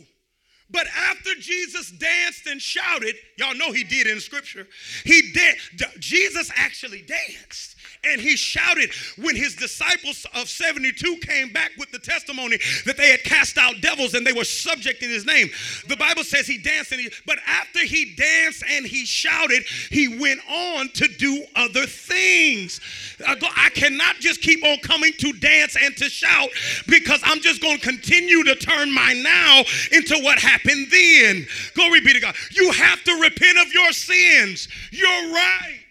But 0.71 0.87
after 0.97 1.35
Jesus 1.39 1.91
danced 1.91 2.47
and 2.47 2.61
shouted, 2.61 3.15
y'all 3.37 3.55
know 3.55 3.73
he 3.73 3.85
did 3.85 4.07
in 4.07 4.21
scripture. 4.21 4.67
He 5.05 5.33
did. 5.33 5.57
Jesus 6.01 6.51
actually 6.57 7.03
danced 7.03 7.72
and 8.05 8.21
he 8.21 8.37
shouted 8.37 8.91
when 9.17 9.37
his 9.37 9.55
disciples 9.55 10.27
of 10.35 10.49
72 10.49 11.17
came 11.19 11.53
back 11.53 11.71
with 11.79 11.91
the 11.93 11.99
testimony 12.01 12.59
that 12.85 12.97
they 12.97 13.11
had 13.11 13.23
cast 13.23 13.57
out 13.59 13.81
devils 13.81 14.15
and 14.15 14.27
they 14.27 14.33
were 14.33 14.45
subject 14.45 15.03
in 15.03 15.11
his 15.11 15.25
name. 15.25 15.49
The 15.89 15.97
Bible 15.97 16.25
says 16.25 16.47
he 16.47 16.59
danced 16.59 16.91
and 16.91 17.01
he, 17.01 17.11
but 17.27 17.39
after 17.47 17.79
he 17.81 18.15
danced 18.17 18.65
and 18.69 18.85
he 18.85 19.05
shouted, 19.05 19.63
he 19.91 20.19
went 20.19 20.41
on 20.51 20.89
to 20.95 21.07
do 21.07 21.45
other 21.55 21.87
things. 21.87 22.81
Uh, 23.25 23.37
I 23.57 23.71
cannot 23.71 24.17
just 24.17 24.41
keep 24.41 24.65
on 24.65 24.79
coming 24.79 25.13
to 25.19 25.33
dance 25.35 25.77
and 25.81 25.97
to 25.99 26.09
shout 26.09 26.49
because 26.89 27.21
I'm 27.25 27.41
just 27.41 27.63
going 27.63 27.79
to 27.79 27.87
continue 27.87 28.43
to 28.45 28.57
turn 28.57 28.93
my 28.93 29.13
now 29.13 29.63
into 29.93 30.19
what 30.25 30.39
happened 30.41 30.89
then. 30.91 31.47
Glory 31.75 32.01
be 32.01 32.13
to 32.15 32.21
God. 32.21 32.35
You 32.51 32.73
have 32.73 33.03
to 33.05 33.21
repent 33.21 33.59
of 33.59 33.73
your 33.73 33.93
sins. 33.93 34.67
You're 34.91 35.33
right. 35.33 35.82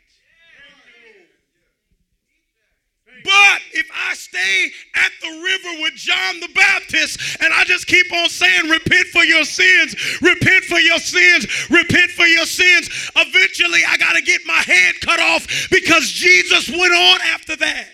But 3.24 3.62
if 3.74 3.88
I 3.94 4.14
stay 4.14 4.72
at 4.96 5.12
the 5.22 5.30
river 5.30 5.82
with 5.82 5.94
John 5.96 6.40
the 6.40 6.50
Baptist 6.56 7.42
and 7.42 7.54
I 7.54 7.64
just 7.66 7.88
keep 7.88 8.12
on 8.12 8.30
saying, 8.30 8.70
repent 8.70 9.08
for 9.08 9.24
your 9.24 9.44
sins, 9.44 9.96
repent 10.22 10.64
for 10.66 10.80
your 10.80 11.00
sins, 11.00 11.70
repent 11.70 12.12
for 12.12 12.26
your 12.26 12.46
sins, 12.46 12.90
eventually 13.16 13.82
I 13.88 13.98
got 13.98 14.14
to 14.14 14.22
get 14.22 14.42
my 14.46 14.54
head 14.54 14.96
cut 15.02 15.20
off 15.20 15.70
because 15.70 16.10
Jesus 16.10 16.70
went 16.70 16.94
on 16.94 17.20
after 17.34 17.56
that. 17.58 17.88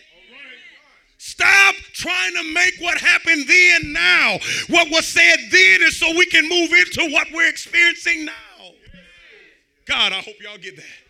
Stop 1.18 1.76
trying 1.94 2.34
to 2.34 2.54
make 2.54 2.76
what 2.80 2.98
happened 2.98 3.48
then 3.48 3.94
now. 3.94 4.38
What 4.70 4.90
was 4.90 5.06
said 5.06 5.38
then 5.52 5.84
is 5.84 6.00
so 6.00 6.10
we 6.16 6.26
can 6.26 6.48
move 6.48 6.72
into 6.72 7.12
what 7.12 7.28
we're 7.34 7.50
experiencing 7.50 8.26
now. 8.26 8.34
God, 9.86 10.13
I 10.13 10.22
hope 10.22 10.36
y'all 10.42 10.58
get 10.58 10.76
that. 10.78 11.07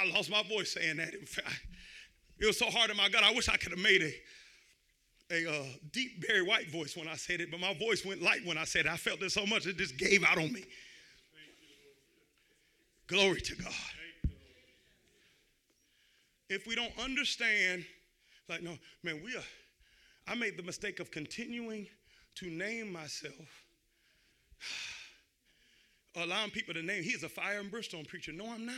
I 0.00 0.10
lost 0.14 0.30
my 0.30 0.42
voice 0.42 0.72
saying 0.72 0.96
that. 0.96 1.14
It 2.40 2.46
was 2.46 2.58
so 2.58 2.70
hard 2.70 2.90
in 2.90 2.96
my 2.96 3.08
gut. 3.08 3.22
I 3.22 3.32
wish 3.34 3.48
I 3.48 3.56
could 3.56 3.72
have 3.72 3.80
made 3.80 4.02
a, 5.30 5.34
a 5.34 5.50
uh, 5.50 5.64
deep 5.92 6.26
Barry 6.26 6.42
White 6.42 6.70
voice 6.70 6.96
when 6.96 7.06
I 7.06 7.16
said 7.16 7.40
it, 7.40 7.50
but 7.50 7.60
my 7.60 7.74
voice 7.74 8.04
went 8.04 8.22
light 8.22 8.40
when 8.46 8.56
I 8.56 8.64
said 8.64 8.86
it. 8.86 8.92
I 8.92 8.96
felt 8.96 9.22
it 9.22 9.30
so 9.30 9.44
much 9.44 9.66
it 9.66 9.76
just 9.76 9.98
gave 9.98 10.24
out 10.24 10.38
on 10.38 10.50
me. 10.52 10.64
Glory 13.06 13.40
to 13.42 13.56
God. 13.56 13.72
If 16.48 16.66
we 16.66 16.74
don't 16.74 16.92
understand, 16.98 17.84
like, 18.48 18.62
no, 18.62 18.76
man, 19.02 19.20
we 19.22 19.36
are, 19.36 19.44
I 20.26 20.34
made 20.34 20.56
the 20.56 20.62
mistake 20.62 20.98
of 20.98 21.10
continuing 21.10 21.86
to 22.36 22.48
name 22.48 22.90
myself, 22.90 23.34
allowing 26.16 26.50
people 26.50 26.72
to 26.74 26.82
name, 26.82 27.02
he's 27.02 27.22
a 27.22 27.28
fire 27.28 27.60
and 27.60 27.70
brimstone 27.70 28.04
preacher. 28.04 28.32
No, 28.32 28.50
I'm 28.50 28.64
not. 28.64 28.74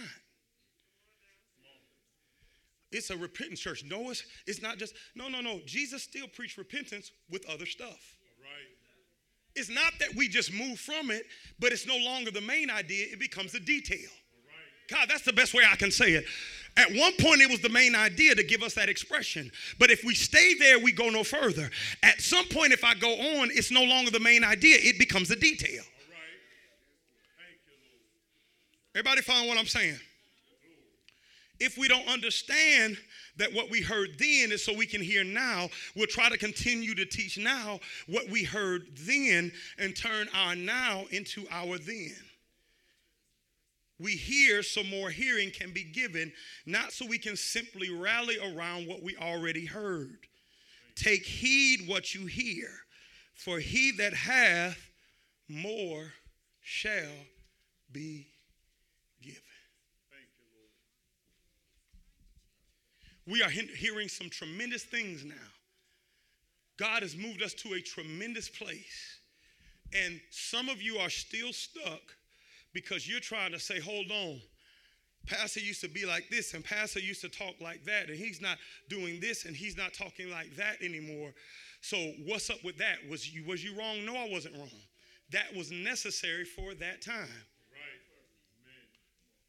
It's 2.93 3.11
a 3.11 3.17
repentance 3.17 3.61
church. 3.61 3.85
No, 3.85 4.11
it's, 4.11 4.23
it's 4.47 4.63
not 4.63 4.79
just, 4.79 4.95
no, 5.15 5.29
no, 5.29 5.41
no. 5.41 5.61
Jesus 5.67 6.03
still 6.03 6.29
preached 6.29 6.59
repentance 6.59 7.11
with 7.31 7.49
other 7.49 7.67
stuff. 7.67 8.17
Right. 8.41 8.69
It's 9.57 9.71
not 9.71 9.93
that 10.01 10.15
we 10.15 10.29
just 10.29 10.53
move 10.53 10.79
from 10.79 11.11
it, 11.11 11.25
but 11.59 11.73
it's 11.73 11.87
no 11.87 11.97
longer 11.97 12.31
the 12.31 12.41
main 12.41 12.71
idea, 12.71 13.07
it 13.11 13.19
becomes 13.19 13.53
the 13.53 13.61
detail. 13.61 14.11
God, 14.89 15.09
that's 15.09 15.23
the 15.23 15.33
best 15.33 15.55
way 15.55 15.63
I 15.71 15.77
can 15.77 15.91
say 15.91 16.13
it. 16.13 16.25
At 16.77 16.89
one 16.95 17.13
point, 17.19 17.41
it 17.41 17.51
was 17.51 17.61
the 17.61 17.69
main 17.69 17.95
idea 17.95 18.35
to 18.35 18.43
give 18.43 18.63
us 18.63 18.75
that 18.75 18.89
expression. 18.89 19.51
But 19.79 19.91
if 19.91 20.05
we 20.05 20.15
stay 20.15 20.55
there, 20.55 20.79
we 20.79 20.93
go 20.93 21.09
no 21.09 21.25
further. 21.25 21.71
At 22.03 22.21
some 22.21 22.47
point, 22.49 22.73
if 22.73 22.85
I 22.85 22.95
go 22.95 23.11
on, 23.11 23.51
it's 23.53 23.71
no 23.71 23.85
longer 23.85 24.11
the 24.11 24.21
main 24.21 24.45
idea, 24.45 24.77
it 24.81 24.99
becomes 24.99 25.31
a 25.31 25.37
detail. 25.37 25.83
Everybody 28.95 29.23
find 29.23 29.49
what 29.49 29.57
I'm 29.57 29.67
saying? 29.67 29.99
If 31.63 31.79
we 31.79 31.87
don't 31.87 32.09
understand 32.09 32.99
that 33.37 33.53
what 33.53 33.71
we 33.71 33.81
heard 33.81 34.19
then 34.19 34.51
is 34.51 34.65
so 34.65 34.75
we 34.75 34.85
can 34.85 35.01
hear 35.01 35.23
now, 35.23 35.69
we'll 35.95 36.09
try 36.09 36.29
to 36.29 36.37
continue 36.37 36.93
to 36.95 37.07
teach 37.07 37.39
now 37.39 37.79
what 38.09 38.29
we 38.29 38.43
heard 38.43 38.83
then 38.97 39.53
and 39.79 39.95
turn 39.97 40.29
our 40.35 40.57
now 40.57 41.05
into 41.11 41.47
our 41.51 41.79
then. 41.79 42.17
We 44.01 44.17
hear 44.17 44.65
so 44.65 44.83
more 44.83 45.11
hearing 45.11 45.53
can 45.53 45.73
be 45.73 45.85
given, 45.85 46.33
not 46.67 46.93
so 46.93 47.07
we 47.07 47.19
can 47.19 47.37
simply 47.37 47.91
rally 47.91 48.39
around 48.39 48.89
what 48.89 49.01
we 49.01 49.17
already 49.17 49.65
heard. 49.65 50.19
Take 50.97 51.25
heed 51.25 51.87
what 51.87 52.13
you 52.13 52.27
hear, 52.27 52.69
for 53.37 53.61
he 53.61 53.93
that 53.99 54.15
hath 54.15 54.91
more 55.49 56.13
shall 56.61 57.13
be 57.93 58.32
we 63.27 63.43
are 63.43 63.51
hearing 63.51 64.09
some 64.09 64.29
tremendous 64.29 64.83
things 64.83 65.25
now. 65.25 65.35
God 66.79 67.03
has 67.03 67.17
moved 67.17 67.43
us 67.43 67.55
to 67.55 67.75
a 67.75 67.81
tremendous 67.81 68.49
place. 68.49 69.19
And 69.95 70.21
some 70.31 70.69
of 70.69 70.81
you 70.81 70.97
are 70.99 71.11
still 71.11 71.53
stuck 71.53 72.01
because 72.73 73.09
you're 73.09 73.21
trying 73.21 73.53
to 73.53 73.61
say, 73.61 73.79
hold 73.79 74.11
on. 74.11 74.41
Pastor 75.27 75.61
used 75.61 75.81
to 75.83 75.89
be 75.89 76.05
like 76.05 76.29
this, 76.31 76.55
and 76.55 76.65
Pastor 76.65 76.99
used 76.99 77.21
to 77.21 77.29
talk 77.29 77.55
like 77.61 77.85
that, 77.85 78.09
and 78.09 78.17
he's 78.17 78.41
not 78.41 78.59
doing 78.89 79.21
this, 79.21 79.45
and 79.45 79.55
he's 79.55 79.77
not 79.77 79.95
talking 79.95 80.29
like 80.31 80.57
that 80.57 80.83
anymore. 80.83 81.33
So 81.81 81.97
what's 82.27 82.51
up 82.51 82.65
with 82.65 82.79
that? 82.79 82.97
Was 83.09 83.33
you 83.33 83.45
was 83.45 83.63
you 83.63 83.79
wrong? 83.79 84.05
No, 84.05 84.17
I 84.17 84.29
wasn't 84.29 84.57
wrong. 84.57 84.71
That 85.31 85.55
was 85.57 85.71
necessary 85.71 86.45
for 86.45 86.75
that 86.75 87.03
time. 87.03 87.15
Right. 87.71 88.01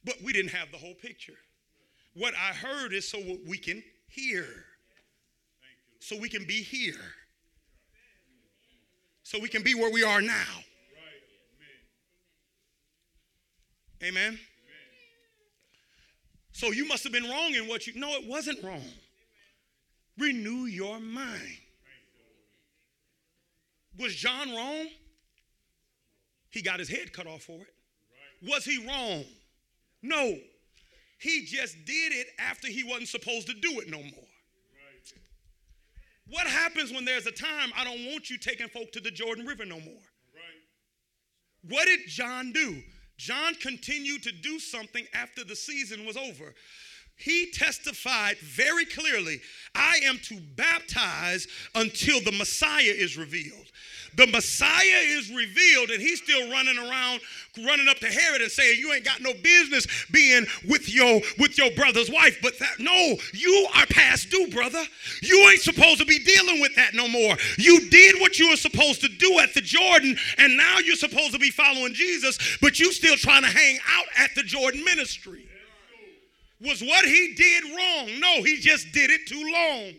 But 0.06 0.22
we 0.24 0.32
didn't 0.32 0.52
have 0.52 0.72
the 0.72 0.78
whole 0.78 0.94
picture. 0.94 1.38
What 2.16 2.34
I 2.36 2.54
heard 2.54 2.94
is 2.94 3.08
so 3.10 3.20
we 3.48 3.58
can 3.58 3.84
hear. 4.08 4.46
So 6.00 6.18
we 6.18 6.30
can 6.30 6.46
be 6.46 6.62
here. 6.62 6.94
So 9.24 9.40
we 9.40 9.50
can 9.50 9.64
be 9.64 9.74
where 9.74 9.92
we 9.92 10.04
are 10.04 10.22
now. 10.22 10.64
Amen. 14.04 14.38
So 16.52 16.72
you 16.72 16.88
must 16.88 17.04
have 17.04 17.14
been 17.14 17.28
wrong 17.30 17.56
in 17.56 17.68
what 17.68 17.88
you. 17.88 17.94
No, 17.96 18.10
it 18.12 18.28
wasn't 18.28 18.64
wrong. 18.64 18.84
Renew 20.18 20.66
your 20.66 21.00
mind. 21.00 21.58
Was 23.98 24.14
John 24.14 24.54
wrong? 24.54 24.88
He 26.50 26.62
got 26.62 26.80
his 26.80 26.90
head 26.90 27.14
cut 27.14 27.26
off 27.26 27.44
for 27.44 27.62
it. 27.62 27.74
Was 28.48 28.66
he 28.66 28.86
wrong? 28.86 29.24
No. 30.02 30.38
He 31.24 31.46
just 31.46 31.86
did 31.86 32.12
it 32.12 32.28
after 32.38 32.68
he 32.68 32.84
wasn't 32.84 33.08
supposed 33.08 33.48
to 33.48 33.54
do 33.54 33.80
it 33.80 33.90
no 33.90 34.00
more. 34.00 34.28
What 36.28 36.46
happens 36.48 36.92
when 36.92 37.06
there's 37.06 37.26
a 37.26 37.32
time 37.32 37.72
I 37.78 37.86
don't 37.86 38.12
want 38.12 38.30
you 38.30 38.38
taking 38.38 38.68
folk 38.68 38.92
to 38.92 39.00
the 39.00 39.10
Jordan 39.10 39.46
River 39.46 39.64
no 39.64 39.80
more? 39.80 40.04
What 41.70 41.86
did 41.86 42.02
John 42.08 42.52
do? 42.52 42.84
John 43.16 43.56
continued 43.56 44.24
to 44.24 44.34
do 44.34 44.60
something 44.60 45.06
after 45.14 45.46
the 45.46 45.56
season 45.56 46.06
was 46.06 46.18
over. 46.18 46.54
He 47.16 47.52
testified 47.52 48.38
very 48.40 48.86
clearly 48.86 49.42
I 49.76 50.00
am 50.04 50.18
to 50.24 50.40
baptize 50.56 51.48
until 51.76 52.20
the 52.22 52.32
Messiah 52.32 52.82
is 52.84 53.18
revealed 53.18 53.72
the 54.16 54.28
Messiah 54.28 55.02
is 55.06 55.32
revealed 55.32 55.90
and 55.90 56.02
he's 56.02 56.22
still 56.22 56.50
running 56.52 56.78
around, 56.78 57.22
running 57.66 57.88
up 57.88 57.98
to 58.00 58.08
Herod 58.08 58.42
and 58.42 58.52
saying, 58.52 58.80
You 58.80 58.94
ain't 58.94 59.06
got 59.06 59.22
no 59.22 59.34
business 59.34 59.88
being 60.12 60.46
with 60.68 60.90
your 60.94 61.22
with 61.40 61.58
your 61.58 61.72
brother's 61.72 62.10
wife. 62.10 62.40
But 62.42 62.60
that 62.60 62.80
no, 62.80 63.16
you 63.34 63.68
are 63.76 63.86
past 63.88 64.30
due, 64.30 64.48
brother. 64.48 64.84
You 65.22 65.50
ain't 65.50 65.62
supposed 65.62 66.00
to 66.00 66.06
be 66.06 66.20
dealing 66.20 66.62
with 66.62 66.76
that 66.76 66.94
no 66.94 67.08
more. 67.08 67.36
You 67.58 67.90
did 67.90 68.20
what 68.20 68.40
you 68.40 68.50
were 68.50 68.56
supposed 68.56 69.02
to 69.02 69.10
do 69.10 69.40
at 69.40 69.54
the 69.54 69.62
Jordan, 69.62 70.18
and 70.38 70.58
now 70.58 70.80
you're 70.80 70.96
supposed 70.96 71.34
to 71.34 71.40
be 71.40 71.50
following 71.50 71.94
Jesus, 71.94 72.58
but 72.62 72.80
you 72.80 72.92
still 72.92 73.16
trying 73.18 73.44
to 73.44 73.50
hang 73.50 73.80
out 73.90 74.06
at 74.18 74.36
the 74.36 74.44
Jordan 74.44 74.84
ministry. 74.84 75.48
Was 76.64 76.82
what 76.82 77.06
he 77.06 77.34
did 77.36 77.64
wrong? 77.66 78.20
No, 78.20 78.42
he 78.42 78.58
just 78.58 78.92
did 78.94 79.10
it 79.12 79.28
too 79.28 79.44
long. 79.52 79.94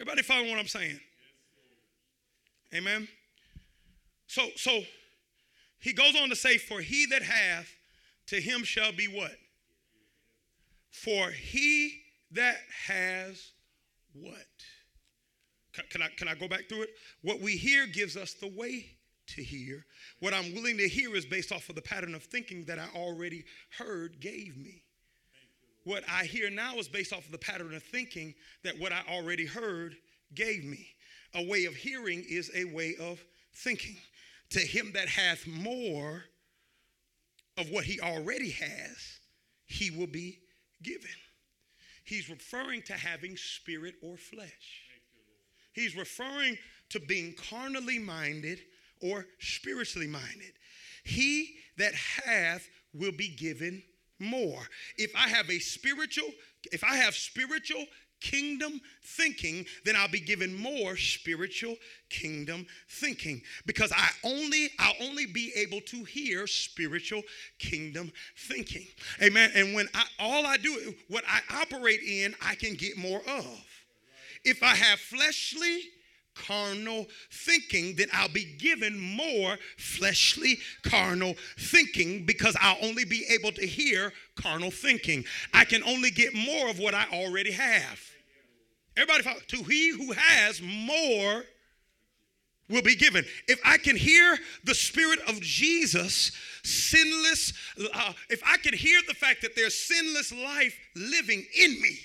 Everybody 0.00 0.22
following 0.22 0.50
what 0.50 0.58
I'm 0.58 0.66
saying? 0.66 0.98
Amen. 2.74 3.06
So, 4.26 4.48
so 4.56 4.80
he 5.78 5.92
goes 5.92 6.16
on 6.20 6.30
to 6.30 6.36
say, 6.36 6.56
For 6.56 6.80
he 6.80 7.06
that 7.06 7.22
hath, 7.22 7.68
to 8.28 8.40
him 8.40 8.64
shall 8.64 8.92
be 8.92 9.06
what? 9.06 9.36
For 10.90 11.30
he 11.30 12.00
that 12.32 12.56
has 12.86 13.52
what? 14.14 14.34
Can, 15.74 15.84
can, 15.90 16.02
I, 16.02 16.08
can 16.16 16.28
I 16.28 16.34
go 16.34 16.48
back 16.48 16.68
through 16.68 16.82
it? 16.82 16.90
What 17.22 17.40
we 17.40 17.56
hear 17.56 17.86
gives 17.86 18.16
us 18.16 18.32
the 18.32 18.48
way 18.48 18.86
to 19.30 19.42
hear. 19.42 19.84
What 20.20 20.34
I'm 20.34 20.54
willing 20.54 20.76
to 20.78 20.88
hear 20.88 21.14
is 21.16 21.26
based 21.26 21.52
off 21.52 21.68
of 21.68 21.74
the 21.74 21.82
pattern 21.82 22.14
of 22.14 22.22
thinking 22.22 22.64
that 22.64 22.78
I 22.78 22.86
already 22.96 23.44
heard 23.78 24.20
gave 24.20 24.56
me. 24.56 24.82
What 25.84 26.04
I 26.08 26.24
hear 26.24 26.50
now 26.50 26.76
is 26.76 26.88
based 26.88 27.12
off 27.12 27.24
of 27.24 27.32
the 27.32 27.38
pattern 27.38 27.74
of 27.74 27.82
thinking 27.82 28.34
that 28.64 28.78
what 28.78 28.92
I 28.92 29.00
already 29.08 29.46
heard 29.46 29.96
gave 30.34 30.64
me. 30.64 30.86
A 31.34 31.46
way 31.46 31.64
of 31.64 31.74
hearing 31.74 32.24
is 32.28 32.50
a 32.54 32.64
way 32.64 32.96
of 33.00 33.24
thinking. 33.54 33.96
To 34.50 34.60
him 34.60 34.92
that 34.94 35.08
hath 35.08 35.46
more 35.46 36.24
of 37.56 37.70
what 37.70 37.84
he 37.84 38.00
already 38.00 38.50
has, 38.50 39.20
he 39.66 39.90
will 39.90 40.06
be 40.06 40.40
given. 40.82 41.08
He's 42.04 42.28
referring 42.28 42.82
to 42.82 42.94
having 42.94 43.36
spirit 43.36 43.94
or 44.02 44.16
flesh. 44.16 44.82
He's 45.72 45.96
referring 45.96 46.58
to 46.90 47.00
being 47.00 47.34
carnally 47.48 47.98
minded 47.98 48.60
or 49.00 49.26
spiritually 49.38 50.06
minded. 50.06 50.52
He 51.04 51.56
that 51.78 51.94
hath 51.94 52.68
will 52.92 53.12
be 53.12 53.28
given 53.28 53.82
more. 54.18 54.60
If 54.98 55.14
I 55.16 55.28
have 55.28 55.50
a 55.50 55.58
spiritual, 55.58 56.28
if 56.72 56.84
I 56.84 56.96
have 56.96 57.14
spiritual 57.14 57.86
kingdom 58.20 58.80
thinking, 59.02 59.64
then 59.84 59.96
I'll 59.96 60.08
be 60.08 60.20
given 60.20 60.54
more 60.54 60.96
spiritual 60.96 61.76
kingdom 62.10 62.66
thinking 62.88 63.42
because 63.66 63.92
I 63.92 64.08
only 64.24 64.70
I'll 64.78 65.08
only 65.08 65.26
be 65.26 65.52
able 65.56 65.80
to 65.82 66.04
hear 66.04 66.46
spiritual 66.46 67.22
kingdom 67.58 68.12
thinking. 68.36 68.86
Amen. 69.22 69.50
And 69.54 69.74
when 69.74 69.88
I 69.94 70.04
all 70.18 70.46
I 70.46 70.56
do 70.58 70.94
what 71.08 71.24
I 71.26 71.40
operate 71.62 72.00
in, 72.02 72.34
I 72.42 72.54
can 72.54 72.74
get 72.74 72.96
more 72.96 73.22
of. 73.26 73.64
If 74.44 74.62
I 74.62 74.74
have 74.74 75.00
fleshly 75.00 75.80
carnal 76.46 77.06
thinking, 77.30 77.96
then 77.96 78.08
I'll 78.12 78.28
be 78.28 78.56
given 78.58 78.98
more 78.98 79.58
fleshly 79.76 80.58
carnal 80.82 81.34
thinking 81.58 82.26
because 82.26 82.56
I'll 82.60 82.78
only 82.82 83.04
be 83.04 83.24
able 83.30 83.52
to 83.52 83.66
hear 83.66 84.12
carnal 84.34 84.70
thinking. 84.70 85.24
I 85.52 85.64
can 85.64 85.82
only 85.84 86.10
get 86.10 86.34
more 86.34 86.68
of 86.68 86.78
what 86.78 86.94
I 86.94 87.06
already 87.12 87.52
have. 87.52 88.00
Everybody, 88.96 89.22
follow. 89.22 89.40
to 89.48 89.62
he 89.62 89.90
who 89.90 90.12
has 90.12 90.60
more 90.62 91.44
will 92.68 92.82
be 92.82 92.94
given. 92.94 93.24
If 93.48 93.60
I 93.64 93.78
can 93.78 93.96
hear 93.96 94.38
the 94.64 94.74
Spirit 94.74 95.18
of 95.28 95.40
Jesus, 95.40 96.32
sinless, 96.62 97.52
uh, 97.92 98.12
if 98.28 98.40
I 98.46 98.56
can 98.58 98.74
hear 98.74 99.00
the 99.08 99.14
fact 99.14 99.42
that 99.42 99.56
there's 99.56 99.74
sinless 99.74 100.32
life 100.32 100.76
living 100.94 101.44
in 101.58 101.80
me, 101.80 101.98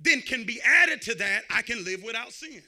then 0.00 0.22
can 0.22 0.44
be 0.44 0.60
added 0.64 1.02
to 1.02 1.14
that, 1.16 1.42
I 1.50 1.62
can 1.62 1.84
live 1.84 2.02
without 2.02 2.32
sin. 2.32 2.62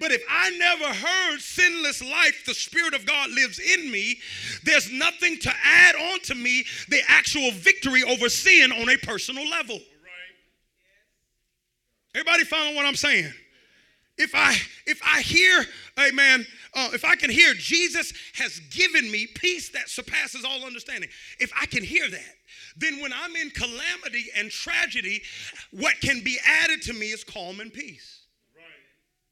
But 0.00 0.12
if 0.12 0.24
I 0.30 0.50
never 0.56 0.86
heard 0.86 1.40
sinless 1.40 2.02
life, 2.02 2.44
the 2.46 2.54
Spirit 2.54 2.94
of 2.94 3.04
God 3.04 3.30
lives 3.30 3.58
in 3.58 3.90
me, 3.90 4.18
there's 4.64 4.90
nothing 4.90 5.38
to 5.40 5.52
add 5.62 5.94
on 5.94 6.20
to 6.20 6.34
me 6.34 6.64
the 6.88 7.02
actual 7.06 7.50
victory 7.52 8.02
over 8.02 8.30
sin 8.30 8.72
on 8.72 8.88
a 8.88 8.96
personal 8.96 9.46
level. 9.46 9.78
Everybody 12.14 12.44
following 12.44 12.74
what 12.74 12.86
I'm 12.86 12.96
saying? 12.96 13.30
If 14.16 14.34
I 14.34 14.56
if 14.86 15.00
I 15.06 15.20
hear, 15.20 15.64
amen, 15.98 16.46
uh, 16.74 16.90
if 16.92 17.04
I 17.04 17.14
can 17.14 17.30
hear 17.30 17.54
Jesus 17.54 18.12
has 18.34 18.58
given 18.70 19.10
me 19.10 19.26
peace 19.26 19.70
that 19.70 19.88
surpasses 19.88 20.44
all 20.44 20.64
understanding, 20.64 21.10
if 21.38 21.52
I 21.58 21.66
can 21.66 21.84
hear 21.84 22.08
that, 22.08 22.34
then 22.76 23.00
when 23.00 23.12
I'm 23.12 23.36
in 23.36 23.50
calamity 23.50 24.26
and 24.36 24.50
tragedy, 24.50 25.22
what 25.72 26.00
can 26.00 26.22
be 26.22 26.38
added 26.44 26.82
to 26.82 26.94
me 26.94 27.12
is 27.12 27.22
calm 27.22 27.60
and 27.60 27.72
peace 27.72 28.19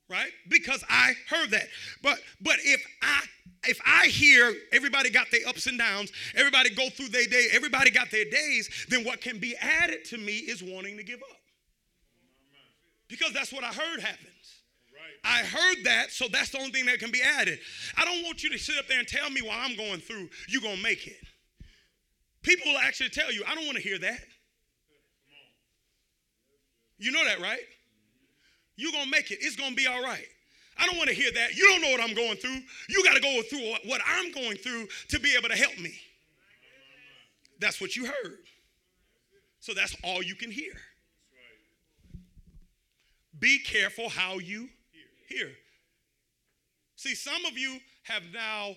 right? 0.09 0.31
Because 0.49 0.85
I 0.88 1.14
heard 1.29 1.51
that. 1.51 1.66
But 2.03 2.18
but 2.40 2.57
if 2.64 2.85
I 3.03 3.23
if 3.64 3.81
I 3.85 4.07
hear 4.07 4.55
everybody 4.73 5.11
got 5.11 5.31
their 5.31 5.47
ups 5.47 5.66
and 5.66 5.79
downs, 5.79 6.12
everybody 6.35 6.71
go 6.71 6.88
through 6.90 7.09
their 7.09 7.27
day, 7.27 7.49
everybody 7.53 7.90
got 7.90 8.11
their 8.11 8.25
days, 8.25 8.87
then 8.88 9.05
what 9.05 9.21
can 9.21 9.38
be 9.38 9.57
added 9.57 10.05
to 10.07 10.18
me 10.18 10.38
is 10.38 10.62
wanting 10.62 10.97
to 10.97 11.03
give 11.03 11.21
up. 11.21 11.37
Because 13.09 13.33
that's 13.33 13.53
what 13.53 13.64
I 13.64 13.68
heard 13.68 14.01
happens. 14.01 14.29
I 15.25 15.38
heard 15.38 15.85
that, 15.85 16.11
so 16.11 16.27
that's 16.31 16.51
the 16.51 16.59
only 16.59 16.71
thing 16.71 16.87
that 16.87 17.01
can 17.01 17.11
be 17.11 17.21
added. 17.23 17.59
I 17.97 18.05
don't 18.05 18.23
want 18.23 18.44
you 18.44 18.51
to 18.51 18.59
sit 18.59 18.79
up 18.79 18.87
there 18.87 19.01
and 19.01 19.09
tell 19.09 19.29
me 19.31 19.42
while 19.42 19.59
I'm 19.59 19.77
going 19.77 20.01
through, 20.01 20.29
you're 20.49 20.62
going 20.62 20.77
to 20.77 20.83
make 20.83 21.07
it. 21.07 21.16
People 22.42 22.73
will 22.73 22.79
actually 22.79 23.11
tell 23.11 23.33
you, 23.33 23.42
I 23.47 23.55
don't 23.55 23.64
want 23.66 23.77
to 23.77 23.83
hear 23.83 23.99
that. 23.99 24.21
You 26.99 27.11
know 27.11 27.25
that, 27.25 27.40
right? 27.40 27.61
You're 28.79 28.93
going 28.93 29.05
to 29.05 29.11
make 29.11 29.31
it. 29.33 29.38
It's 29.43 29.57
going 29.57 29.71
to 29.71 29.77
be 29.77 29.87
all 29.87 30.03
right. 30.03 30.25
I 30.79 30.87
don't 30.87 30.97
want 30.97 31.09
to 31.09 31.14
hear 31.14 31.33
that. 31.33 31.57
You 31.57 31.67
don't 31.69 31.83
know 31.83 31.91
what 31.91 32.01
I'm 32.01 32.14
going 32.14 32.37
through. 32.37 32.61
You 32.88 33.05
got 33.05 33.14
to 33.14 33.21
go 33.21 33.43
through 33.43 33.75
what 33.85 34.01
I'm 34.07 34.31
going 34.31 34.57
through 34.57 34.87
to 35.09 35.19
be 35.19 35.35
able 35.37 35.49
to 35.49 35.57
help 35.57 35.77
me. 35.79 35.95
That's 37.59 37.81
what 37.81 37.97
you 37.97 38.07
heard. 38.07 38.38
So 39.59 39.75
that's 39.75 39.97
all 40.05 40.23
you 40.23 40.37
can 40.37 40.53
hear. 40.53 40.73
Be 43.41 43.59
careful 43.59 44.09
how 44.09 44.38
you 44.38 44.69
hear. 45.29 45.51
See, 46.95 47.16
some 47.16 47.45
of 47.45 47.59
you 47.59 47.79
have 48.05 48.22
now 48.33 48.76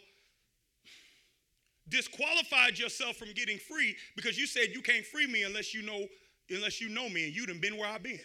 disqualified 1.89 2.79
yourself 2.79 3.17
from 3.17 3.33
getting 3.33 3.57
free 3.57 3.95
because 4.15 4.37
you 4.37 4.47
said 4.47 4.69
you 4.71 4.81
can't 4.81 5.05
free 5.05 5.27
me 5.27 5.43
unless 5.43 5.73
you 5.73 5.83
know 5.83 6.05
unless 6.49 6.81
you 6.81 6.89
know 6.89 7.07
me 7.09 7.25
and 7.25 7.35
you 7.35 7.45
done 7.45 7.59
been 7.59 7.77
where 7.77 7.87
I've 7.87 8.03
been. 8.03 8.19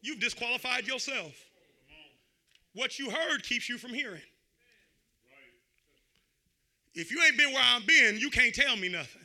You've 0.00 0.20
disqualified 0.20 0.86
yourself. 0.86 1.32
What 2.74 2.98
you 2.98 3.10
heard 3.10 3.42
keeps 3.42 3.68
you 3.68 3.78
from 3.78 3.92
hearing. 3.92 4.22
If 6.94 7.10
you 7.10 7.22
ain't 7.24 7.36
been 7.36 7.52
where 7.52 7.62
I've 7.64 7.86
been, 7.86 8.18
you 8.18 8.30
can't 8.30 8.54
tell 8.54 8.76
me 8.76 8.88
nothing. 8.88 9.22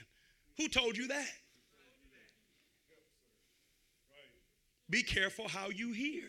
Who 0.58 0.68
told 0.68 0.98
you 0.98 1.08
that? 1.08 1.30
Be 4.90 5.02
careful 5.02 5.48
how 5.48 5.70
you 5.70 5.92
hear. 5.92 6.26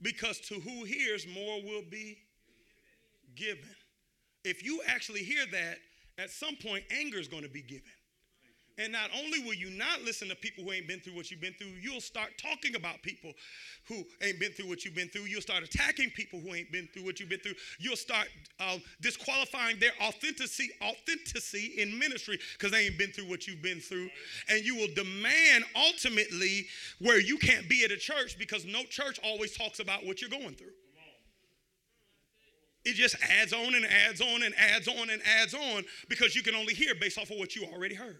Because 0.00 0.40
to 0.40 0.54
who 0.54 0.84
hears, 0.84 1.26
more 1.26 1.62
will 1.62 1.82
be 1.90 2.18
given. 3.34 3.68
If 4.44 4.64
you 4.64 4.80
actually 4.86 5.22
hear 5.22 5.44
that, 5.52 5.78
at 6.18 6.30
some 6.30 6.56
point, 6.56 6.84
anger 6.90 7.18
is 7.18 7.28
going 7.28 7.42
to 7.42 7.48
be 7.48 7.62
given. 7.62 7.92
And 8.78 8.92
not 8.92 9.10
only 9.22 9.38
will 9.40 9.54
you 9.54 9.70
not 9.70 10.02
listen 10.02 10.28
to 10.28 10.34
people 10.34 10.64
who 10.64 10.72
ain't 10.72 10.88
been 10.88 11.00
through 11.00 11.14
what 11.14 11.30
you've 11.30 11.40
been 11.40 11.54
through, 11.54 11.72
you'll 11.80 12.00
start 12.00 12.30
talking 12.38 12.74
about 12.74 13.02
people 13.02 13.32
who 13.86 14.02
ain't 14.22 14.40
been 14.40 14.52
through 14.52 14.68
what 14.68 14.84
you've 14.84 14.94
been 14.94 15.08
through. 15.08 15.24
You'll 15.24 15.42
start 15.42 15.62
attacking 15.62 16.10
people 16.10 16.40
who 16.40 16.54
ain't 16.54 16.72
been 16.72 16.88
through 16.94 17.04
what 17.04 17.20
you've 17.20 17.28
been 17.28 17.40
through. 17.40 17.54
You'll 17.78 17.96
start 17.96 18.28
uh, 18.60 18.78
disqualifying 19.00 19.78
their 19.78 19.92
authenticity, 20.02 20.70
authenticity 20.82 21.74
in 21.82 21.98
ministry 21.98 22.38
because 22.56 22.72
they 22.72 22.86
ain't 22.86 22.98
been 22.98 23.10
through 23.10 23.28
what 23.28 23.46
you've 23.46 23.62
been 23.62 23.80
through. 23.80 24.08
And 24.48 24.64
you 24.64 24.76
will 24.76 24.92
demand 24.94 25.64
ultimately 25.76 26.66
where 26.98 27.20
you 27.20 27.36
can't 27.36 27.68
be 27.68 27.84
at 27.84 27.90
a 27.90 27.98
church 27.98 28.38
because 28.38 28.64
no 28.64 28.84
church 28.84 29.20
always 29.22 29.54
talks 29.54 29.80
about 29.80 30.06
what 30.06 30.22
you're 30.22 30.30
going 30.30 30.54
through. 30.54 30.72
It 32.84 32.94
just 32.94 33.16
adds 33.40 33.52
on 33.52 33.74
and 33.74 33.84
adds 33.84 34.20
on 34.20 34.42
and 34.42 34.54
adds 34.56 34.88
on 34.88 35.10
and 35.10 35.22
adds 35.40 35.54
on 35.54 35.84
because 36.08 36.34
you 36.34 36.42
can 36.42 36.54
only 36.54 36.74
hear 36.74 36.94
based 36.94 37.18
off 37.18 37.30
of 37.30 37.38
what 37.38 37.54
you 37.54 37.64
already 37.64 37.94
heard. 37.94 38.18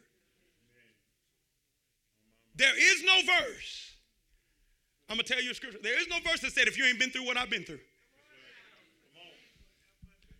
There 2.54 2.76
is 2.78 3.02
no 3.04 3.14
verse. 3.22 3.92
I'm 5.08 5.16
going 5.16 5.26
to 5.26 5.32
tell 5.32 5.42
you 5.42 5.50
a 5.50 5.54
scripture. 5.54 5.78
There 5.82 6.00
is 6.00 6.08
no 6.08 6.16
verse 6.20 6.40
that 6.40 6.52
said 6.52 6.68
if 6.68 6.78
you 6.78 6.84
ain't 6.84 6.98
been 6.98 7.10
through 7.10 7.26
what 7.26 7.36
I've 7.36 7.50
been 7.50 7.64
through. 7.64 7.80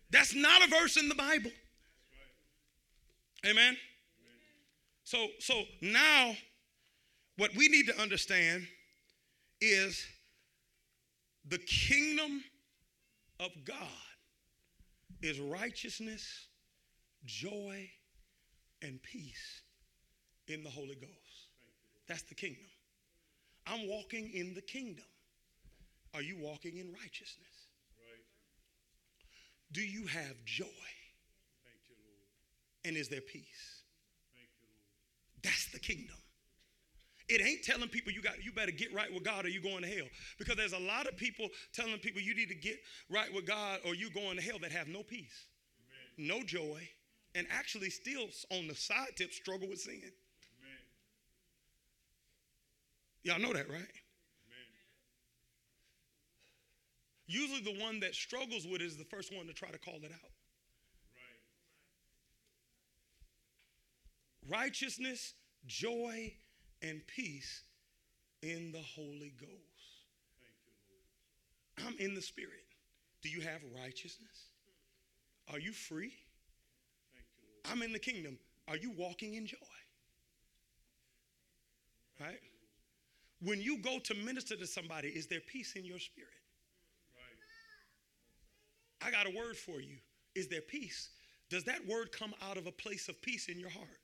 That's 0.09 0.35
not 0.35 0.63
a 0.63 0.67
verse 0.67 0.97
in 0.97 1.09
the 1.09 1.15
Bible. 1.15 1.51
Amen. 3.45 3.75
So 5.03 5.27
so 5.39 5.63
now 5.81 6.35
what 7.37 7.55
we 7.55 7.67
need 7.67 7.87
to 7.87 7.99
understand 7.99 8.67
is 9.59 10.05
the 11.45 11.57
kingdom 11.57 12.43
of 13.39 13.51
God 13.65 13.77
is 15.21 15.39
righteousness, 15.39 16.47
joy, 17.25 17.89
and 18.81 19.01
peace 19.01 19.61
in 20.47 20.63
the 20.63 20.69
Holy 20.69 20.95
Ghost. 20.95 21.22
That's 22.07 22.23
the 22.23 22.35
kingdom. 22.35 22.65
I'm 23.65 23.87
walking 23.87 24.31
in 24.33 24.53
the 24.53 24.61
kingdom. 24.61 25.05
Are 26.13 26.21
you 26.21 26.37
walking 26.37 26.77
in 26.77 26.91
righteousness? 26.91 27.67
Do 29.71 29.81
you 29.81 30.05
have 30.05 30.35
joy? 30.45 30.65
And 32.85 32.95
is 32.95 33.09
there 33.09 33.21
peace? 33.21 33.81
That's 35.41 35.71
the 35.71 35.79
kingdom. 35.79 36.15
It 37.29 37.41
ain't 37.41 37.63
telling 37.63 37.87
people 37.87 38.11
you 38.11 38.21
got 38.21 38.43
you 38.43 38.51
better 38.51 38.71
get 38.71 38.93
right 38.93 39.11
with 39.11 39.23
God 39.23 39.45
or 39.45 39.49
you 39.49 39.61
going 39.61 39.81
to 39.81 39.87
hell. 39.87 40.07
Because 40.37 40.55
there's 40.55 40.73
a 40.73 40.79
lot 40.79 41.07
of 41.07 41.15
people 41.17 41.47
telling 41.73 41.97
people 41.97 42.21
you 42.21 42.35
need 42.35 42.49
to 42.49 42.55
get 42.55 42.77
right 43.09 43.33
with 43.33 43.47
God 43.47 43.79
or 43.85 43.95
you 43.95 44.09
going 44.11 44.35
to 44.35 44.43
hell 44.43 44.59
that 44.61 44.71
have 44.71 44.87
no 44.87 45.03
peace, 45.03 45.47
Amen. 46.19 46.29
no 46.29 46.43
joy, 46.43 46.87
and 47.33 47.47
actually 47.49 47.89
still 47.89 48.27
on 48.51 48.67
the 48.67 48.75
side 48.75 49.15
tip 49.15 49.31
struggle 49.31 49.69
with 49.69 49.79
sin. 49.79 50.11
Y'all 53.23 53.39
know 53.39 53.53
that, 53.53 53.69
right? 53.69 53.77
Amen. 53.77 53.87
Usually 57.25 57.61
the 57.61 57.81
one 57.81 58.01
that 58.01 58.13
struggles 58.13 58.67
with 58.67 58.81
it 58.81 58.85
is 58.85 58.97
the 58.97 59.05
first 59.05 59.33
one 59.35 59.47
to 59.47 59.53
try 59.53 59.69
to 59.69 59.77
call 59.77 59.95
it 59.95 60.11
out. 60.11 60.31
Right. 64.49 64.59
Righteousness, 64.59 65.33
joy, 65.65 66.33
and 66.81 67.01
peace 67.07 67.63
in 68.41 68.73
the 68.73 68.81
Holy 68.81 69.33
Ghost. 69.39 69.51
You, 71.77 71.85
I'm 71.87 71.95
in 71.97 72.13
the 72.13 72.21
Spirit. 72.21 72.65
Do 73.21 73.29
you 73.29 73.39
have 73.39 73.61
righteousness? 73.81 74.49
Are 75.49 75.59
you 75.59 75.71
free? 75.71 76.13
You, 77.13 77.21
I'm 77.71 77.81
in 77.83 77.93
the 77.93 77.99
kingdom. 77.99 78.37
Are 78.67 78.75
you 78.75 78.91
walking 78.97 79.35
in 79.35 79.45
joy? 79.45 79.57
Right? 82.19 82.39
When 83.43 83.61
you 83.61 83.77
go 83.79 83.99
to 83.99 84.13
minister 84.13 84.55
to 84.55 84.67
somebody, 84.67 85.09
is 85.09 85.27
there 85.27 85.41
peace 85.41 85.75
in 85.75 85.85
your 85.85 85.99
spirit? 85.99 86.29
Right. 89.01 89.07
I 89.07 89.11
got 89.11 89.27
a 89.27 89.35
word 89.35 89.57
for 89.57 89.81
you. 89.81 89.97
Is 90.35 90.47
there 90.47 90.61
peace? 90.61 91.09
Does 91.49 91.63
that 91.65 91.85
word 91.85 92.11
come 92.11 92.33
out 92.41 92.57
of 92.57 92.67
a 92.67 92.71
place 92.71 93.09
of 93.09 93.21
peace 93.21 93.49
in 93.49 93.59
your 93.59 93.69
heart? 93.69 93.99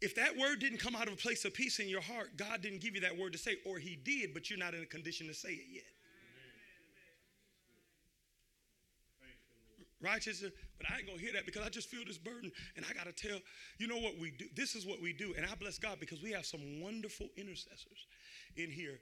If 0.00 0.16
that 0.16 0.36
word 0.36 0.58
didn't 0.58 0.78
come 0.78 0.96
out 0.96 1.06
of 1.06 1.14
a 1.14 1.16
place 1.16 1.44
of 1.44 1.54
peace 1.54 1.78
in 1.78 1.88
your 1.88 2.00
heart, 2.00 2.36
God 2.36 2.60
didn't 2.60 2.80
give 2.80 2.96
you 2.96 3.00
that 3.02 3.16
word 3.16 3.32
to 3.34 3.38
say, 3.38 3.58
or 3.64 3.78
He 3.78 3.94
did, 3.94 4.34
but 4.34 4.50
you're 4.50 4.58
not 4.58 4.74
in 4.74 4.82
a 4.82 4.86
condition 4.86 5.28
to 5.28 5.34
say 5.34 5.50
it 5.50 5.66
yet. 5.72 5.84
Righteous, 10.02 10.42
but 10.42 10.90
I 10.90 10.98
ain't 10.98 11.06
gonna 11.06 11.20
hear 11.20 11.32
that 11.34 11.46
because 11.46 11.64
I 11.64 11.68
just 11.68 11.88
feel 11.88 12.04
this 12.06 12.18
burden 12.18 12.50
and 12.76 12.84
I 12.88 12.92
gotta 12.92 13.12
tell, 13.12 13.38
you 13.78 13.86
know 13.86 13.98
what 13.98 14.18
we 14.18 14.30
do? 14.30 14.46
This 14.54 14.74
is 14.74 14.86
what 14.86 15.00
we 15.00 15.12
do. 15.12 15.34
And 15.36 15.46
I 15.46 15.54
bless 15.54 15.78
God 15.78 15.98
because 16.00 16.22
we 16.22 16.32
have 16.32 16.46
some 16.46 16.80
wonderful 16.80 17.28
intercessors 17.36 18.06
in 18.56 18.70
here. 18.70 19.00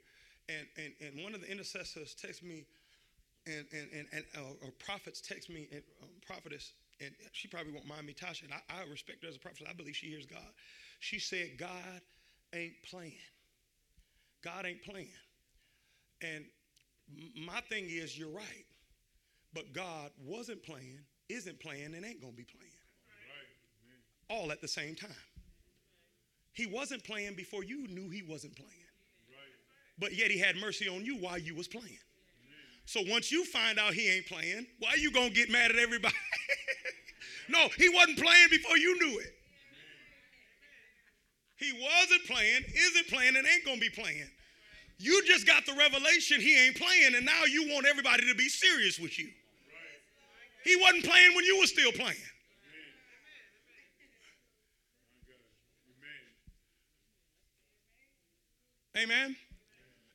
And 0.49 0.67
and, 0.77 0.93
and 1.01 1.23
one 1.23 1.33
of 1.33 1.41
the 1.41 1.51
intercessors 1.51 2.15
text 2.15 2.43
me 2.43 2.65
and 3.47 3.65
and 3.71 3.87
and, 3.93 4.07
and 4.13 4.25
uh, 4.37 4.65
or 4.65 4.71
prophets 4.83 5.21
text 5.21 5.49
me 5.49 5.67
and 5.71 5.81
um, 6.01 6.09
prophetess 6.25 6.73
and 6.99 7.11
she 7.31 7.47
probably 7.47 7.71
won't 7.71 7.87
mind 7.87 8.05
me 8.05 8.13
Tasha 8.13 8.43
and 8.43 8.53
I, 8.53 8.81
I 8.81 8.89
respect 8.89 9.23
her 9.23 9.29
as 9.29 9.35
a 9.35 9.39
prophet 9.39 9.67
I 9.69 9.73
believe 9.73 9.95
she 9.95 10.07
hears 10.07 10.25
God 10.25 10.51
she 10.99 11.19
said 11.19 11.51
God 11.57 12.01
ain't 12.53 12.73
playing 12.89 13.13
God 14.43 14.65
ain't 14.65 14.83
playing 14.83 15.09
and 16.21 16.45
my 17.35 17.59
thing 17.61 17.85
is 17.89 18.17
you're 18.17 18.29
right 18.29 18.65
but 19.53 19.73
God 19.73 20.11
wasn't 20.23 20.63
playing, 20.63 20.99
isn't 21.29 21.59
playing, 21.59 21.93
and 21.95 22.05
ain't 22.05 22.21
going 22.21 22.33
to 22.33 22.37
be 22.37 22.45
playing. 22.45 22.71
All 24.29 24.51
at 24.51 24.61
the 24.61 24.67
same 24.67 24.95
time. 24.95 25.09
He 26.53 26.65
wasn't 26.65 27.03
playing 27.03 27.35
before 27.35 27.63
you 27.63 27.87
knew 27.87 28.09
he 28.09 28.23
wasn't 28.23 28.55
playing. 28.55 28.71
But 29.99 30.13
yet 30.13 30.31
he 30.31 30.39
had 30.39 30.55
mercy 30.57 30.87
on 30.87 31.05
you 31.05 31.17
while 31.17 31.37
you 31.37 31.55
was 31.55 31.67
playing. 31.67 31.99
So 32.85 33.01
once 33.07 33.31
you 33.31 33.45
find 33.45 33.77
out 33.77 33.93
he 33.93 34.09
ain't 34.09 34.25
playing, 34.25 34.65
why 34.79 34.89
are 34.89 34.97
you 34.97 35.11
going 35.11 35.29
to 35.29 35.35
get 35.35 35.49
mad 35.49 35.71
at 35.71 35.77
everybody? 35.77 36.15
no, 37.49 37.67
he 37.77 37.87
wasn't 37.89 38.17
playing 38.17 38.47
before 38.49 38.77
you 38.77 38.99
knew 38.99 39.19
it. 39.19 39.33
He 41.57 41.71
wasn't 41.73 42.25
playing, 42.25 42.63
isn't 42.75 43.07
playing, 43.07 43.35
and 43.35 43.45
ain't 43.47 43.63
going 43.63 43.77
to 43.77 43.81
be 43.81 43.89
playing. 43.89 44.27
You 44.97 45.23
just 45.25 45.45
got 45.45 45.65
the 45.65 45.73
revelation 45.73 46.41
he 46.41 46.57
ain't 46.65 46.75
playing, 46.75 47.15
and 47.15 47.25
now 47.25 47.45
you 47.45 47.69
want 47.71 47.85
everybody 47.85 48.27
to 48.27 48.35
be 48.35 48.49
serious 48.49 48.99
with 48.99 49.17
you. 49.19 49.29
He 50.63 50.75
wasn't 50.75 51.05
playing 51.05 51.35
when 51.35 51.45
you 51.45 51.59
were 51.59 51.67
still 51.67 51.91
playing. 51.91 52.17
Amen. 58.97 59.35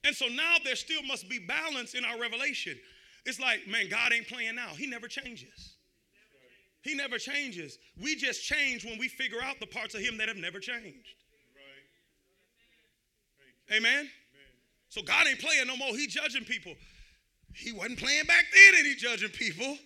And 0.05 0.15
so 0.15 0.27
now 0.27 0.57
there 0.65 0.77
still 0.77 1.03
must 1.03 1.29
be 1.29 1.39
balance 1.39 1.95
in 1.95 2.05
our 2.05 2.19
revelation. 2.19 2.79
It's 3.25 3.41
like, 3.41 3.67
man, 3.67 3.89
God 3.89 4.13
ain't 4.13 4.29
playing 4.29 4.55
now. 4.55 4.69
He 4.69 4.87
never 4.87 5.09
changes. 5.09 5.75
He 6.83 6.95
never 6.95 7.19
changes. 7.19 7.79
We 8.01 8.15
just 8.15 8.45
change 8.45 8.85
when 8.85 8.99
we 8.99 9.09
figure 9.09 9.43
out 9.43 9.59
the 9.59 9.67
parts 9.67 9.95
of 9.95 10.03
Him 10.03 10.19
that 10.19 10.29
have 10.29 10.37
never 10.37 10.61
changed. 10.61 11.17
Amen. 13.73 14.09
So 14.89 15.03
God 15.03 15.27
ain't 15.27 15.41
playing 15.41 15.67
no 15.67 15.77
more. 15.77 15.89
He 15.89 16.07
judging 16.07 16.45
people. 16.45 16.73
He 17.53 17.73
wasn't 17.73 17.99
playing 17.99 18.25
back 18.27 18.45
then 18.55 18.75
and 18.79 18.87
he 18.87 18.95
judging 18.95 19.31
people. 19.31 19.77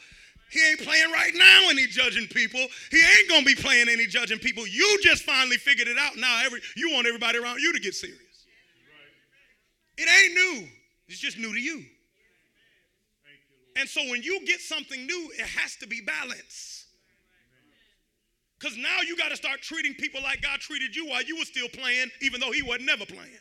He 0.51 0.61
ain't 0.69 0.81
playing 0.81 1.11
right 1.13 1.33
now 1.35 1.71
and 1.71 1.79
judging 1.91 2.27
people. 2.27 2.61
He 2.91 2.99
ain't 3.01 3.29
gonna 3.29 3.45
be 3.45 3.55
playing 3.55 3.89
any 3.89 4.07
judging 4.07 4.39
people. 4.39 4.67
You 4.67 4.99
just 5.03 5.23
finally 5.23 5.57
figured 5.57 5.89
it 5.89 5.97
out. 5.99 6.17
Now 6.17 6.43
every 6.45 6.61
you 6.77 6.93
want 6.93 7.07
everybody 7.07 7.39
around 7.39 7.61
you 7.61 7.73
to 7.73 7.81
get 7.81 7.95
serious. 7.95 8.19
It 9.97 10.09
ain't 10.09 10.35
new. 10.35 10.69
It's 11.09 11.21
just 11.21 11.39
new 11.39 11.53
to 11.53 11.61
you. 11.61 11.85
And 13.77 13.89
so 13.89 14.01
when 14.11 14.23
you 14.23 14.45
get 14.47 14.61
something 14.61 15.07
new, 15.07 15.31
it 15.39 15.47
has 15.47 15.77
to 15.77 15.87
be 15.87 16.01
balanced. 16.01 16.87
Because 18.59 18.77
now 18.77 19.01
you 19.07 19.17
got 19.17 19.31
to 19.31 19.37
start 19.37 19.63
treating 19.63 19.95
people 19.95 20.21
like 20.23 20.43
God 20.43 20.61
treated 20.61 20.95
you 20.95 21.07
while 21.07 21.23
you 21.23 21.39
were 21.39 21.45
still 21.45 21.69
playing, 21.69 22.11
even 22.21 22.41
though 22.41 22.53
He 22.53 22.63
wasn't 22.63 22.87
never 22.87 23.07
playing. 23.07 23.39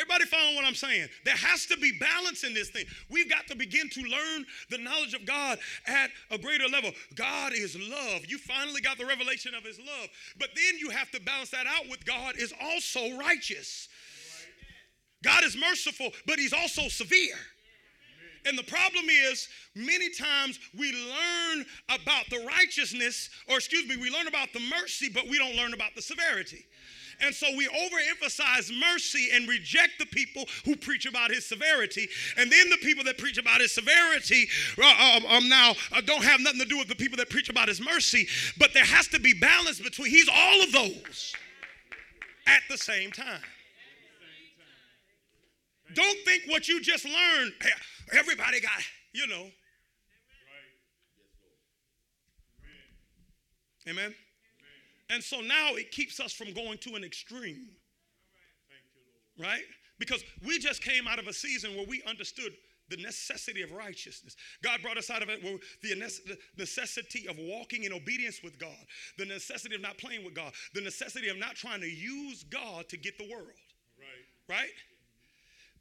Everybody 0.00 0.24
following 0.24 0.56
what 0.56 0.64
I'm 0.64 0.74
saying? 0.74 1.08
There 1.26 1.36
has 1.36 1.66
to 1.66 1.76
be 1.76 1.92
balance 2.00 2.42
in 2.42 2.54
this 2.54 2.70
thing. 2.70 2.86
We've 3.10 3.28
got 3.28 3.46
to 3.48 3.54
begin 3.54 3.90
to 3.90 4.00
learn 4.00 4.46
the 4.70 4.78
knowledge 4.78 5.12
of 5.12 5.26
God 5.26 5.58
at 5.86 6.08
a 6.30 6.38
greater 6.38 6.68
level. 6.68 6.92
God 7.16 7.52
is 7.52 7.76
love. 7.76 8.24
You 8.26 8.38
finally 8.38 8.80
got 8.80 8.96
the 8.96 9.04
revelation 9.04 9.54
of 9.54 9.62
his 9.62 9.78
love. 9.78 10.08
But 10.38 10.50
then 10.56 10.78
you 10.78 10.88
have 10.88 11.10
to 11.10 11.20
balance 11.20 11.50
that 11.50 11.66
out 11.66 11.90
with 11.90 12.06
God 12.06 12.36
is 12.38 12.54
also 12.62 13.14
righteous. 13.18 13.88
God 15.22 15.44
is 15.44 15.54
merciful, 15.54 16.12
but 16.26 16.38
he's 16.38 16.54
also 16.54 16.88
severe. 16.88 17.36
And 18.46 18.58
the 18.58 18.64
problem 18.64 19.04
is, 19.10 19.48
many 19.74 20.08
times 20.08 20.58
we 20.78 20.92
learn 20.92 21.66
about 21.90 22.24
the 22.30 22.42
righteousness, 22.46 23.28
or 23.50 23.56
excuse 23.56 23.86
me, 23.86 23.98
we 23.98 24.10
learn 24.10 24.28
about 24.28 24.54
the 24.54 24.60
mercy, 24.60 25.10
but 25.12 25.28
we 25.28 25.36
don't 25.36 25.56
learn 25.56 25.74
about 25.74 25.94
the 25.94 26.00
severity. 26.00 26.64
And 27.22 27.34
so 27.34 27.46
we 27.56 27.68
overemphasize 27.68 28.72
mercy 28.78 29.28
and 29.32 29.48
reject 29.48 29.92
the 29.98 30.06
people 30.06 30.44
who 30.64 30.76
preach 30.76 31.06
about 31.06 31.30
his 31.30 31.46
severity. 31.46 32.08
And 32.36 32.50
then 32.50 32.70
the 32.70 32.78
people 32.78 33.04
that 33.04 33.18
preach 33.18 33.38
about 33.38 33.60
his 33.60 33.72
severity 33.72 34.48
uh, 34.82 35.16
um, 35.16 35.26
um, 35.26 35.48
now 35.48 35.74
uh, 35.92 36.00
don't 36.00 36.24
have 36.24 36.40
nothing 36.40 36.60
to 36.60 36.66
do 36.66 36.78
with 36.78 36.88
the 36.88 36.94
people 36.94 37.16
that 37.18 37.30
preach 37.30 37.48
about 37.48 37.68
his 37.68 37.80
mercy. 37.80 38.26
But 38.58 38.72
there 38.74 38.84
has 38.84 39.08
to 39.08 39.20
be 39.20 39.34
balance 39.34 39.80
between, 39.80 40.10
he's 40.10 40.28
all 40.32 40.62
of 40.62 40.72
those 40.72 41.34
at 42.46 42.62
the 42.68 42.78
same 42.78 43.12
time. 43.12 43.42
Don't 45.94 46.18
think 46.24 46.44
what 46.46 46.68
you 46.68 46.80
just 46.80 47.04
learned, 47.04 47.52
everybody 48.12 48.60
got, 48.60 48.70
you 49.12 49.26
know. 49.26 49.46
Amen. 53.88 54.14
And 55.10 55.22
so 55.22 55.40
now 55.40 55.74
it 55.74 55.90
keeps 55.90 56.20
us 56.20 56.32
from 56.32 56.54
going 56.54 56.78
to 56.78 56.94
an 56.94 57.04
extreme. 57.04 57.68
Right? 59.38 59.62
Because 59.98 60.22
we 60.46 60.58
just 60.58 60.82
came 60.82 61.06
out 61.06 61.18
of 61.18 61.26
a 61.26 61.32
season 61.32 61.74
where 61.74 61.86
we 61.86 62.02
understood 62.06 62.52
the 62.88 62.96
necessity 62.96 63.62
of 63.62 63.72
righteousness. 63.72 64.34
God 64.62 64.80
brought 64.82 64.98
us 64.98 65.10
out 65.10 65.22
of 65.22 65.28
it 65.28 65.42
where 65.44 65.58
the 65.82 66.38
necessity 66.56 67.28
of 67.28 67.36
walking 67.38 67.84
in 67.84 67.92
obedience 67.92 68.40
with 68.42 68.58
God, 68.58 68.86
the 69.18 69.24
necessity 69.24 69.74
of 69.74 69.80
not 69.80 69.96
playing 69.98 70.24
with 70.24 70.34
God, 70.34 70.52
the 70.74 70.80
necessity 70.80 71.28
of 71.28 71.38
not 71.38 71.54
trying 71.54 71.80
to 71.80 71.88
use 71.90 72.44
God 72.44 72.88
to 72.88 72.96
get 72.96 73.16
the 73.16 73.28
world. 73.30 73.46
Right? 73.98 74.56
Right? 74.56 74.70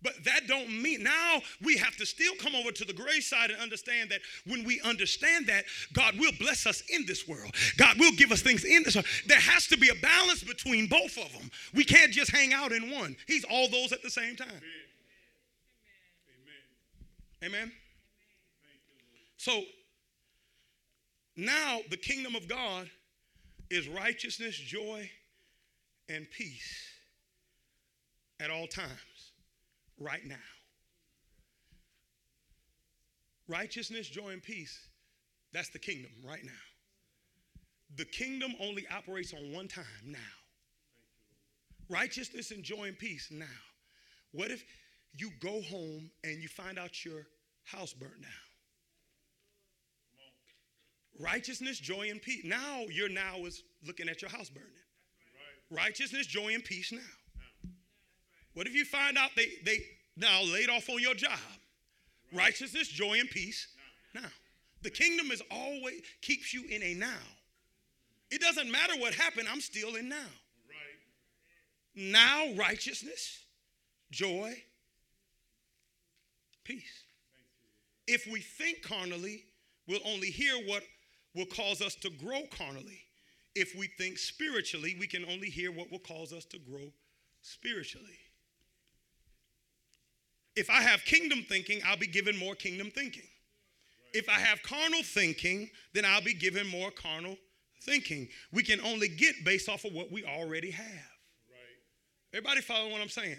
But 0.01 0.23
that 0.23 0.47
don't 0.47 0.69
mean 0.81 1.03
now 1.03 1.41
we 1.61 1.75
have 1.77 1.97
to 1.97 2.05
still 2.05 2.33
come 2.35 2.55
over 2.55 2.71
to 2.71 2.85
the 2.85 2.93
grace 2.93 3.27
side 3.27 3.51
and 3.51 3.59
understand 3.59 4.09
that 4.11 4.21
when 4.47 4.63
we 4.63 4.79
understand 4.81 5.47
that, 5.47 5.65
God 5.91 6.17
will 6.17 6.31
bless 6.39 6.65
us 6.65 6.81
in 6.89 7.05
this 7.05 7.27
world. 7.27 7.53
God 7.77 7.99
will 7.99 8.13
give 8.13 8.31
us 8.31 8.41
things 8.41 8.63
in 8.63 8.83
this 8.83 8.95
world. 8.95 9.07
There 9.27 9.39
has 9.39 9.67
to 9.67 9.77
be 9.77 9.89
a 9.89 9.95
balance 9.95 10.41
between 10.41 10.87
both 10.87 11.17
of 11.17 11.31
them. 11.33 11.51
We 11.73 11.83
can't 11.83 12.13
just 12.13 12.31
hang 12.31 12.53
out 12.53 12.71
in 12.71 12.89
one. 12.91 13.17
He's 13.27 13.43
all 13.43 13.67
those 13.67 13.91
at 13.91 14.01
the 14.01 14.09
same 14.09 14.37
time. 14.37 14.47
Amen. 17.43 17.53
Amen. 17.53 17.71
So 19.35 19.63
now 21.35 21.79
the 21.89 21.97
kingdom 21.97 22.35
of 22.35 22.47
God 22.47 22.89
is 23.69 23.87
righteousness, 23.87 24.55
joy, 24.55 25.09
and 26.07 26.25
peace 26.31 26.87
at 28.39 28.49
all 28.49 28.67
times 28.67 28.89
right 29.99 30.25
now. 30.25 30.35
Righteousness, 33.47 34.07
joy, 34.07 34.29
and 34.29 34.43
peace, 34.43 34.87
that's 35.51 35.69
the 35.69 35.79
kingdom 35.79 36.11
right 36.23 36.43
now. 36.43 36.51
The 37.95 38.05
kingdom 38.05 38.53
only 38.61 38.85
operates 38.95 39.33
on 39.33 39.51
one 39.51 39.67
time 39.67 39.85
now. 40.05 40.19
Righteousness 41.89 42.51
and 42.51 42.63
joy 42.63 42.83
and 42.85 42.97
peace 42.97 43.29
now. 43.31 43.45
What 44.31 44.51
if 44.51 44.63
you 45.17 45.31
go 45.41 45.61
home 45.63 46.11
and 46.23 46.41
you 46.41 46.47
find 46.47 46.77
out 46.77 47.03
your 47.03 47.25
house 47.63 47.93
burnt 47.93 48.21
down? 48.21 48.31
Righteousness, 51.19 51.79
joy, 51.79 52.09
and 52.11 52.21
peace. 52.21 52.45
Now 52.45 52.85
your 52.89 53.09
now 53.09 53.39
is 53.45 53.63
looking 53.85 54.07
at 54.07 54.21
your 54.21 54.31
house 54.31 54.49
burning. 54.49 54.69
Righteousness, 55.71 56.27
joy, 56.27 56.53
and 56.53 56.63
peace 56.63 56.91
now. 56.91 56.99
What 58.53 58.67
if 58.67 58.73
you 58.73 58.85
find 58.85 59.17
out 59.17 59.31
they, 59.35 59.47
they 59.63 59.79
now 60.17 60.43
laid 60.43 60.69
off 60.69 60.89
on 60.89 61.01
your 61.01 61.13
job? 61.13 61.39
Righteousness, 62.33 62.87
joy, 62.87 63.19
and 63.19 63.29
peace. 63.29 63.67
Now, 64.13 64.29
the 64.81 64.89
kingdom 64.89 65.31
is 65.31 65.41
always 65.51 66.01
keeps 66.21 66.53
you 66.53 66.63
in 66.69 66.83
a 66.83 66.93
now. 66.93 67.17
It 68.31 68.41
doesn't 68.41 68.71
matter 68.71 68.93
what 68.97 69.13
happened, 69.13 69.47
I'm 69.51 69.61
still 69.61 69.95
in 69.95 70.09
now. 70.09 70.27
Now, 71.95 72.53
righteousness, 72.55 73.43
joy, 74.11 74.53
peace. 76.63 77.03
If 78.07 78.25
we 78.31 78.39
think 78.39 78.83
carnally, 78.83 79.43
we'll 79.87 79.99
only 80.05 80.29
hear 80.29 80.55
what 80.67 80.83
will 81.35 81.45
cause 81.45 81.81
us 81.81 81.95
to 81.95 82.09
grow 82.09 82.41
carnally. 82.51 83.01
If 83.55 83.75
we 83.75 83.87
think 83.87 84.17
spiritually, 84.17 84.95
we 84.99 85.07
can 85.07 85.25
only 85.25 85.49
hear 85.49 85.71
what 85.71 85.91
will 85.91 85.99
cause 85.99 86.31
us 86.31 86.45
to 86.45 86.59
grow 86.59 86.93
spiritually. 87.41 88.17
If 90.55 90.69
I 90.69 90.81
have 90.81 91.03
kingdom 91.05 91.45
thinking, 91.47 91.81
I'll 91.85 91.97
be 91.97 92.07
given 92.07 92.37
more 92.37 92.55
kingdom 92.55 92.91
thinking. 92.91 93.23
If 94.13 94.27
I 94.27 94.39
have 94.39 94.63
carnal 94.63 95.03
thinking, 95.03 95.69
then 95.93 96.03
I'll 96.05 96.21
be 96.21 96.33
given 96.33 96.67
more 96.67 96.91
carnal 96.91 97.37
thinking. 97.83 98.27
We 98.51 98.63
can 98.63 98.81
only 98.81 99.07
get 99.07 99.35
based 99.45 99.69
off 99.69 99.85
of 99.85 99.93
what 99.93 100.11
we 100.11 100.25
already 100.25 100.71
have. 100.71 100.85
Right. 100.85 102.33
Everybody 102.33 102.61
follow 102.61 102.89
what 102.89 103.01
I'm 103.01 103.09
saying? 103.09 103.37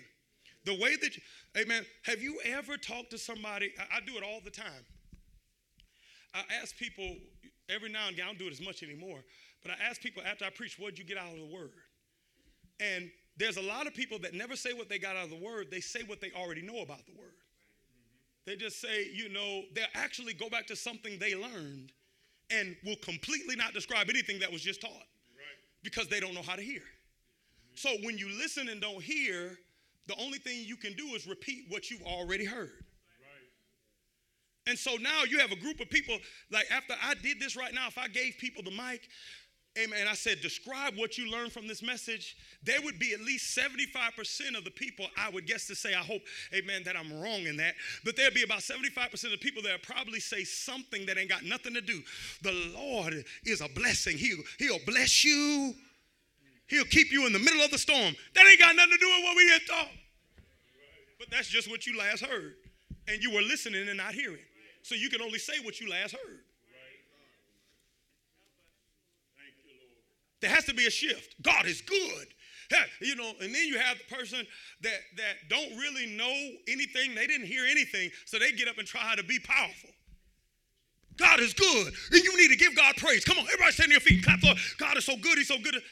The 0.65 0.75
way 0.75 0.97
that, 0.97 1.17
you, 1.17 1.23
amen, 1.59 1.85
have 2.05 2.23
you 2.23 2.39
ever 2.45 2.77
talked 2.77 3.11
to 3.11 3.19
somebody? 3.19 3.73
I, 3.79 3.97
I 3.97 4.01
do 4.01 4.17
it 4.17 4.23
all 4.23 4.41
the 4.45 4.51
time. 4.51 4.85
I 6.35 6.43
ask 6.63 6.77
people 6.77 7.17
every 7.69 7.91
now 7.91 8.07
and 8.07 8.15
again, 8.15 8.27
I 8.27 8.29
don't 8.29 8.39
do 8.39 8.47
it 8.47 8.53
as 8.53 8.61
much 8.61 8.83
anymore, 8.83 9.21
but 9.63 9.73
I 9.73 9.89
ask 9.89 10.01
people 10.01 10.23
after 10.25 10.45
I 10.45 10.51
preach, 10.51 10.79
what'd 10.79 10.99
you 10.99 11.05
get 11.05 11.19
out 11.19 11.33
of 11.33 11.39
the 11.39 11.53
word? 11.53 11.73
And 12.79 13.11
there's 13.41 13.57
a 13.57 13.63
lot 13.63 13.87
of 13.87 13.95
people 13.95 14.19
that 14.19 14.35
never 14.35 14.55
say 14.55 14.73
what 14.75 14.89
they 14.89 14.99
got 14.99 15.17
out 15.17 15.25
of 15.25 15.31
the 15.31 15.37
word, 15.37 15.69
they 15.71 15.81
say 15.81 16.03
what 16.07 16.21
they 16.21 16.31
already 16.37 16.63
know 16.63 16.83
about 16.83 17.07
the 17.07 17.13
word. 17.19 17.33
They 18.47 18.55
just 18.55 18.81
say, 18.81 19.11
you 19.13 19.29
know, 19.29 19.63
they 19.75 19.83
actually 19.95 20.35
go 20.35 20.49
back 20.49 20.67
to 20.69 20.77
something 20.77 21.19
they 21.19 21.35
learned 21.35 21.93
and 22.51 22.77
will 22.85 22.97
completely 22.97 23.57
not 23.57 23.73
describe 23.73 24.09
anything 24.11 24.39
that 24.41 24.53
was 24.53 24.61
just 24.61 24.81
taught 24.81 25.07
because 25.83 26.09
they 26.09 26.21
don't 26.21 26.35
know 26.35 26.43
how 26.43 26.57
to 26.57 26.63
hear. 26.63 26.83
So 27.75 27.89
when 28.03 28.19
you 28.19 28.29
listen 28.39 28.69
and 28.69 28.81
don't 28.81 29.03
hear, 29.03 29.57
the 30.07 30.15
only 30.21 30.39
thing 30.39 30.65
you 30.67 30.77
can 30.77 30.93
do 30.95 31.07
is 31.15 31.27
repeat 31.27 31.65
what 31.69 31.91
you've 31.91 32.03
already 32.03 32.45
heard. 32.45 32.85
And 34.67 34.79
so 34.79 34.97
now 34.97 35.25
you 35.29 35.39
have 35.39 35.53
a 35.53 35.57
group 35.57 35.81
of 35.81 35.89
people, 35.89 36.19
like 36.51 36.71
after 36.71 36.95
I 37.03 37.15
did 37.15 37.41
this 37.41 37.57
right 37.57 37.73
now, 37.73 37.89
if 37.89 37.97
I 37.97 38.09
gave 38.09 38.37
people 38.39 38.63
the 38.63 38.71
mic, 38.71 39.09
amen, 39.85 40.07
I 40.09 40.15
said, 40.15 40.41
describe 40.41 40.97
what 40.97 41.19
you 41.19 41.31
learned 41.31 41.53
from 41.53 41.67
this 41.67 41.83
message, 41.83 42.37
there 42.63 42.81
would 42.83 42.99
be 42.99 43.13
at 43.13 43.21
least 43.21 43.57
75% 43.57 44.57
of 44.57 44.65
the 44.65 44.71
people, 44.71 45.07
I 45.17 45.31
would 45.31 45.47
guess 45.47 45.67
to 45.69 45.75
say, 45.75 45.95
I 45.95 45.99
hope, 45.99 46.23
amen, 46.55 46.83
that 46.85 46.97
I'm 46.97 47.21
wrong 47.21 47.43
in 47.47 47.57
that, 47.57 47.75
but 48.05 48.17
there'd 48.17 48.35
be 48.35 48.43
about 48.43 48.61
75% 48.61 49.25
of 49.25 49.31
the 49.31 49.39
people 49.39 49.63
that 49.63 49.83
probably 49.83 50.21
say 50.21 50.45
something 50.45 51.07
that 51.07 51.19
ain't 51.19 51.31
got 51.31 51.45
nothing 51.45 51.75
to 51.75 51.81
do. 51.81 52.01
The 52.43 52.73
Lord 52.75 53.25
is 53.45 53.61
a 53.61 53.69
blessing. 53.69 54.17
He'll, 54.17 54.43
he'll 54.59 54.85
bless 54.87 55.25
you. 55.25 55.75
He'll 56.69 56.85
keep 56.85 57.11
you 57.11 57.27
in 57.27 57.33
the 57.33 57.39
middle 57.39 57.63
of 57.63 57.71
the 57.71 57.79
storm. 57.79 58.15
That 58.35 58.47
ain't 58.47 58.61
got 58.61 58.77
nothing 58.77 58.93
to 58.93 58.99
do 58.99 59.07
with 59.07 59.25
what 59.25 59.37
we 59.37 59.49
had 59.51 59.63
thought. 59.63 59.91
But 61.19 61.31
that's 61.31 61.49
just 61.49 61.69
what 61.71 61.87
you 61.87 61.99
last 61.99 62.25
heard. 62.25 62.55
And 63.09 63.23
you 63.23 63.33
were 63.33 63.43
listening 63.43 63.89
and 63.89 63.97
not 63.97 64.15
hearing. 64.15 64.39
So 64.83 64.95
you 64.95 65.11
can 65.11 65.21
only 65.21 65.39
say 65.39 65.55
what 65.63 65.81
you 65.81 65.91
last 65.91 66.13
heard. 66.13 66.41
There 70.41 70.51
has 70.51 70.65
to 70.67 70.75
be 70.75 70.87
a 70.87 70.91
shift. 70.91 71.41
God 71.43 71.67
is 71.67 71.81
good. 71.81 72.27
You 73.01 73.17
know, 73.17 73.33
and 73.41 73.53
then 73.53 73.67
you 73.67 73.79
have 73.79 73.99
the 73.99 74.15
person 74.15 74.47
that 74.83 75.01
that 75.17 75.49
don't 75.49 75.77
really 75.77 76.07
know 76.07 76.33
anything. 76.69 77.17
They 77.17 77.27
didn't 77.27 77.47
hear 77.47 77.65
anything, 77.65 78.11
so 78.27 78.39
they 78.39 78.53
get 78.53 78.69
up 78.69 78.79
and 78.79 78.87
try 78.87 79.17
to 79.17 79.25
be 79.25 79.41
powerful. 79.41 79.91
God 81.17 81.41
is 81.41 81.53
good, 81.53 81.93
and 82.13 82.23
you 82.23 82.37
need 82.37 82.49
to 82.49 82.57
give 82.57 82.77
God 82.77 82.97
praise. 82.97 83.25
Come 83.25 83.39
on, 83.39 83.45
everybody 83.45 83.73
stand 83.73 83.89
on 83.89 83.93
your 83.93 84.01
feet. 84.01 84.23
Clap, 84.23 84.43
Lord. 84.43 84.57
God 84.79 84.97
is 84.97 85.05
so 85.05 85.17
good. 85.17 85.37
He's 85.37 85.49
so 85.49 85.59
good. 85.59 85.83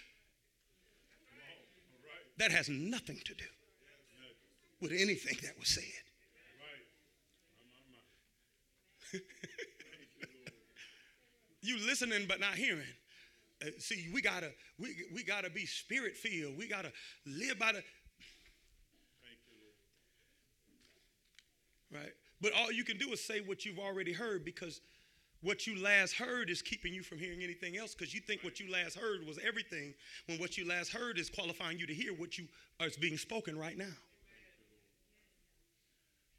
That 2.38 2.52
has 2.52 2.68
nothing 2.68 3.18
to 3.24 3.34
do 3.34 3.44
with 4.80 4.92
anything 4.92 5.36
that 5.42 5.58
was 5.58 5.68
said. 5.68 5.82
you 11.62 11.78
listening 11.86 12.26
but 12.28 12.38
not 12.38 12.54
hearing. 12.54 12.84
Uh, 13.60 13.70
see, 13.78 14.08
we 14.12 14.22
gotta 14.22 14.50
we, 14.78 14.94
we 15.14 15.24
gotta 15.24 15.50
be 15.50 15.66
spirit 15.66 16.16
filled. 16.16 16.56
We 16.56 16.68
gotta 16.68 16.92
live 17.26 17.58
by 17.58 17.72
the 17.72 17.82
right. 21.92 22.12
But 22.40 22.52
all 22.52 22.70
you 22.70 22.84
can 22.84 22.98
do 22.98 23.10
is 23.12 23.24
say 23.24 23.40
what 23.40 23.64
you've 23.64 23.80
already 23.80 24.12
heard 24.12 24.44
because 24.44 24.80
what 25.40 25.66
you 25.66 25.80
last 25.82 26.14
heard 26.14 26.50
is 26.50 26.62
keeping 26.62 26.92
you 26.92 27.02
from 27.02 27.18
hearing 27.18 27.42
anything 27.42 27.76
else 27.76 27.94
because 27.94 28.14
you 28.14 28.20
think 28.20 28.42
what 28.42 28.58
you 28.58 28.70
last 28.70 28.96
heard 28.96 29.26
was 29.26 29.38
everything 29.46 29.94
when 30.26 30.38
what 30.38 30.56
you 30.56 30.66
last 30.66 30.92
heard 30.92 31.18
is 31.18 31.30
qualifying 31.30 31.78
you 31.78 31.86
to 31.86 31.94
hear 31.94 32.12
what 32.12 32.38
you 32.38 32.46
is 32.80 32.96
being 32.96 33.16
spoken 33.16 33.58
right 33.58 33.76
now. 33.76 33.94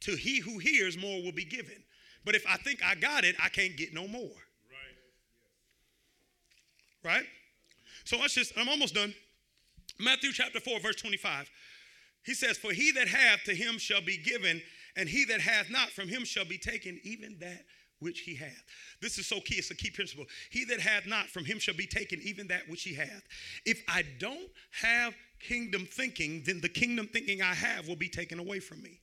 To 0.02 0.16
he 0.16 0.40
who 0.40 0.60
hears, 0.60 0.98
more 0.98 1.22
will 1.22 1.34
be 1.34 1.44
given. 1.44 1.84
But 2.26 2.36
if 2.36 2.46
I 2.48 2.56
think 2.58 2.82
I 2.84 2.96
got 2.96 3.26
it, 3.26 3.36
I 3.44 3.50
can't 3.50 3.76
get 3.76 3.94
no 3.94 4.08
more. 4.08 4.30
Right? 7.10 7.26
So 8.06 8.20
watch 8.20 8.36
this. 8.36 8.54
I'm 8.56 8.70
almost 8.70 8.94
done. 8.94 9.16
Matthew 10.00 10.32
chapter 10.32 10.60
4, 10.60 10.80
verse 10.80 10.96
25. 10.98 11.50
He 12.24 12.36
says, 12.36 12.56
For 12.56 12.72
he 12.72 12.92
that 12.92 13.08
hath 13.08 13.44
to 13.46 13.56
him 13.56 13.80
shall 13.80 14.02
be 14.02 14.16
given, 14.18 14.62
and 14.96 15.10
he 15.10 15.26
that 15.26 15.42
hath 15.42 15.72
not 15.72 15.90
from 15.90 16.08
him 16.08 16.24
shall 16.24 16.46
be 16.46 16.60
taken, 16.60 17.00
even 17.04 17.38
that 17.40 17.66
which 18.00 18.20
he 18.20 18.36
hath. 18.36 18.64
This 19.02 19.18
is 19.18 19.26
so 19.26 19.40
key. 19.42 19.56
It's 19.56 19.72
a 19.72 19.76
key 19.76 19.90
principle. 19.90 20.26
He 20.52 20.66
that 20.66 20.80
hath 20.80 21.08
not, 21.08 21.26
from 21.30 21.46
him 21.46 21.58
shall 21.58 21.74
be 21.74 21.88
taken 21.88 22.22
even 22.24 22.48
that 22.50 22.70
which 22.70 22.84
he 22.84 22.94
hath. 22.94 23.24
If 23.66 23.82
I 23.88 24.04
don't 24.20 24.52
have 24.84 25.16
kingdom 25.40 25.88
thinking, 25.90 26.44
then 26.46 26.62
the 26.62 26.70
kingdom 26.70 27.08
thinking 27.08 27.42
I 27.42 27.56
have 27.56 27.88
will 27.88 27.96
be 27.96 28.10
taken 28.10 28.38
away 28.38 28.60
from 28.60 28.84
me. 28.84 29.00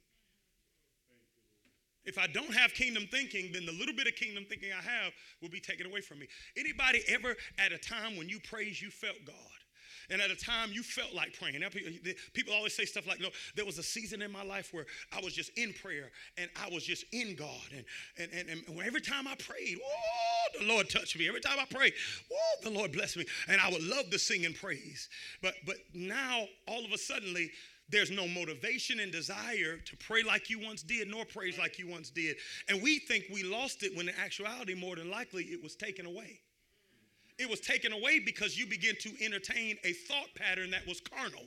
If 2.07 2.19
I 2.19 2.27
don't 2.29 2.55
have 2.55 2.73
kingdom 2.73 3.07
thinking, 3.11 3.51
then 3.53 3.67
the 3.67 3.73
little 3.73 3.95
bit 3.95 4.07
of 4.07 4.15
kingdom 4.15 4.45
thinking 4.49 4.71
I 4.73 4.83
have 4.83 5.13
will 5.43 5.49
be 5.49 5.61
taken 5.61 5.87
away 5.87 6.01
from 6.01 6.21
me. 6.21 6.29
Anybody 6.57 7.03
ever 7.09 7.35
at 7.59 7.73
a 7.73 7.79
time 7.79 8.17
when 8.17 8.29
you 8.29 8.39
praise, 8.41 8.81
you 8.81 8.91
felt 8.91 9.17
God? 9.27 9.35
And 10.11 10.21
at 10.21 10.31
a 10.31 10.37
time 10.37 10.71
you 10.73 10.83
felt 10.83 11.15
like 11.15 11.37
praying. 11.39 11.63
People 12.33 12.55
always 12.55 12.75
say 12.75 12.85
stuff 12.85 13.07
like, 13.07 13.21
no, 13.21 13.29
there 13.55 13.65
was 13.65 13.79
a 13.79 13.83
season 13.83 14.23
in 14.23 14.31
my 14.31 14.45
life 14.45 14.73
where 14.73 14.87
I 15.13 15.21
was 15.21 15.35
just 15.35 15.51
in 15.59 15.73
prayer 15.73 16.11
and 16.39 16.49
I 16.65 16.73
was 16.73 16.85
just 16.85 17.05
in 17.13 17.35
God. 17.35 17.49
And, 17.75 17.85
and, 18.19 18.49
and, 18.49 18.63
and 18.69 18.81
every 18.83 19.01
time 19.01 19.27
I 19.27 19.35
prayed, 19.35 19.79
oh, 19.85 20.61
the 20.61 20.67
Lord 20.67 20.89
touched 20.89 21.19
me. 21.19 21.29
Every 21.29 21.41
time 21.41 21.59
I 21.59 21.65
prayed, 21.65 21.95
oh, 22.33 22.55
the 22.63 22.71
Lord 22.71 22.93
blessed 22.93 23.17
me. 23.17 23.27
And 23.49 23.61
I 23.61 23.69
would 23.71 23.83
love 23.83 24.11
to 24.11 24.19
sing 24.19 24.47
and 24.47 24.55
praise. 24.55 25.09
But, 25.43 25.55
but 25.65 25.77
now, 25.93 26.45
all 26.69 26.85
of 26.85 26.93
a 26.93 26.99
suddenly, 26.99 27.51
there's 27.89 28.11
no 28.11 28.27
motivation 28.27 29.01
and 29.01 29.13
desire 29.13 29.79
to 29.79 29.97
pray 29.99 30.23
like 30.23 30.51
you 30.51 30.59
once 30.59 30.83
did, 30.83 31.09
nor 31.09 31.25
praise 31.25 31.59
like 31.59 31.79
you 31.79 31.87
once 31.87 32.11
did. 32.11 32.37
And 32.69 32.83
we 32.83 32.99
think 32.99 33.25
we 33.33 33.43
lost 33.45 33.83
it 33.83 33.97
when 33.97 34.09
in 34.09 34.15
actuality, 34.17 34.75
more 34.75 34.97
than 34.97 35.11
likely, 35.11 35.45
it 35.45 35.63
was 35.63 35.77
taken 35.77 36.05
away. 36.05 36.41
It 37.39 37.49
was 37.49 37.61
taken 37.61 37.93
away 37.93 38.19
because 38.19 38.59
you 38.59 38.67
begin 38.67 38.97
to 39.01 39.25
entertain 39.25 39.77
a 39.85 39.93
thought 39.93 40.35
pattern 40.35 40.71
that 40.71 40.87
was 40.87 41.01
carnal. 41.01 41.45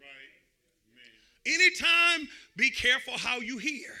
Right. 0.00 1.46
Anytime, 1.46 2.28
be 2.56 2.70
careful 2.70 3.16
how 3.16 3.38
you 3.38 3.56
hear. 3.58 3.94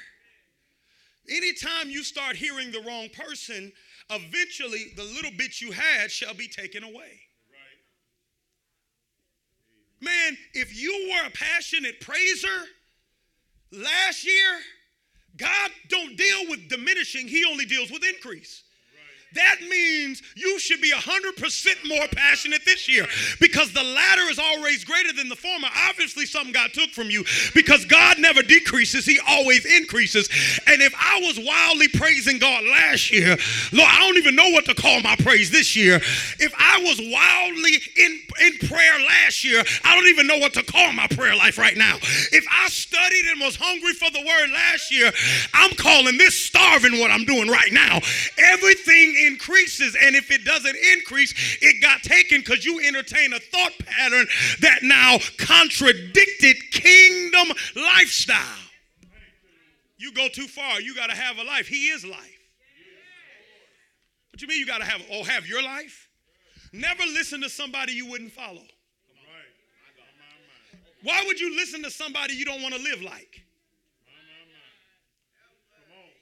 Anytime 1.30 1.88
you 1.88 2.02
start 2.02 2.36
hearing 2.36 2.72
the 2.72 2.82
wrong 2.86 3.08
person, 3.10 3.72
eventually 4.10 4.92
the 4.96 5.04
little 5.04 5.30
bit 5.38 5.60
you 5.60 5.70
had 5.70 6.10
shall 6.10 6.34
be 6.34 6.48
taken 6.48 6.82
away. 6.82 7.20
Man, 10.00 10.36
if 10.54 10.76
you 10.80 11.12
were 11.12 11.26
a 11.26 11.30
passionate 11.30 12.00
praiser 12.00 12.66
last 13.72 14.24
year, 14.24 14.58
God 15.36 15.70
don't 15.88 16.16
deal 16.16 16.48
with 16.48 16.68
diminishing, 16.68 17.28
He 17.28 17.44
only 17.44 17.66
deals 17.66 17.90
with 17.90 18.02
increase 18.04 18.64
that 19.34 19.56
means 19.68 20.22
you 20.34 20.58
should 20.58 20.80
be 20.80 20.92
100% 20.92 21.88
more 21.88 22.06
passionate 22.12 22.64
this 22.64 22.88
year 22.88 23.06
because 23.38 23.72
the 23.72 23.82
latter 23.82 24.22
is 24.22 24.38
always 24.38 24.84
greater 24.84 25.12
than 25.12 25.28
the 25.28 25.36
former. 25.36 25.68
Obviously, 25.88 26.26
something 26.26 26.52
God 26.52 26.72
took 26.72 26.90
from 26.90 27.10
you 27.10 27.24
because 27.54 27.84
God 27.84 28.18
never 28.18 28.42
decreases, 28.42 29.06
He 29.06 29.20
always 29.28 29.64
increases. 29.64 30.28
And 30.66 30.82
if 30.82 30.92
I 30.98 31.20
was 31.20 31.38
wildly 31.38 31.88
praising 31.88 32.38
God 32.38 32.64
last 32.64 33.12
year, 33.12 33.36
Lord, 33.72 33.88
I 33.88 33.98
don't 34.00 34.18
even 34.18 34.34
know 34.34 34.50
what 34.50 34.64
to 34.64 34.74
call 34.74 35.00
my 35.00 35.14
praise 35.16 35.50
this 35.50 35.76
year. 35.76 35.96
If 35.96 36.52
I 36.58 36.80
was 36.82 36.98
wildly 36.98 37.78
in, 37.96 38.20
in 38.46 38.68
prayer 38.68 38.98
last 39.06 39.44
year, 39.44 39.62
I 39.84 39.94
don't 39.94 40.08
even 40.08 40.26
know 40.26 40.38
what 40.38 40.54
to 40.54 40.62
call 40.64 40.92
my 40.92 41.06
prayer 41.06 41.36
life 41.36 41.56
right 41.56 41.76
now. 41.76 41.96
If 42.32 42.44
I 42.50 42.68
studied 42.68 43.30
and 43.30 43.40
was 43.40 43.56
hungry 43.56 43.94
for 43.94 44.10
the 44.10 44.20
word 44.26 44.50
last 44.52 44.90
year, 44.90 45.12
I'm 45.54 45.70
calling 45.76 46.18
this 46.18 46.46
starving 46.46 46.98
what 46.98 47.10
I'm 47.10 47.24
doing 47.24 47.48
right 47.48 47.72
now. 47.72 48.00
Everything 48.38 49.19
increases. 49.26 49.96
And 50.00 50.16
if 50.16 50.30
it 50.30 50.44
doesn't 50.44 50.76
increase, 50.94 51.58
it 51.60 51.80
got 51.80 52.02
taken 52.02 52.40
because 52.40 52.64
you 52.64 52.80
entertain 52.80 53.32
a 53.32 53.38
thought 53.38 53.72
pattern 53.84 54.26
that 54.60 54.82
now 54.82 55.18
contradicted 55.38 56.56
kingdom 56.72 57.48
lifestyle. 57.76 58.58
You 59.98 60.12
go 60.12 60.28
too 60.28 60.46
far, 60.46 60.80
you 60.80 60.94
got 60.94 61.10
to 61.10 61.16
have 61.16 61.38
a 61.38 61.44
life. 61.44 61.68
He 61.68 61.88
is 61.88 62.04
life. 62.04 62.38
What 64.32 64.40
you 64.40 64.48
mean 64.48 64.58
you 64.58 64.66
got 64.66 64.78
to 64.78 64.86
have, 64.86 65.02
oh, 65.12 65.24
have 65.24 65.46
your 65.46 65.62
life? 65.62 66.08
Never 66.72 67.02
listen 67.04 67.40
to 67.42 67.50
somebody 67.50 67.92
you 67.92 68.06
wouldn't 68.06 68.32
follow. 68.32 68.62
Why 71.02 71.24
would 71.26 71.40
you 71.40 71.56
listen 71.56 71.82
to 71.82 71.90
somebody 71.90 72.34
you 72.34 72.44
don't 72.44 72.62
want 72.62 72.74
to 72.74 72.80
live 72.80 73.02
like? 73.02 73.42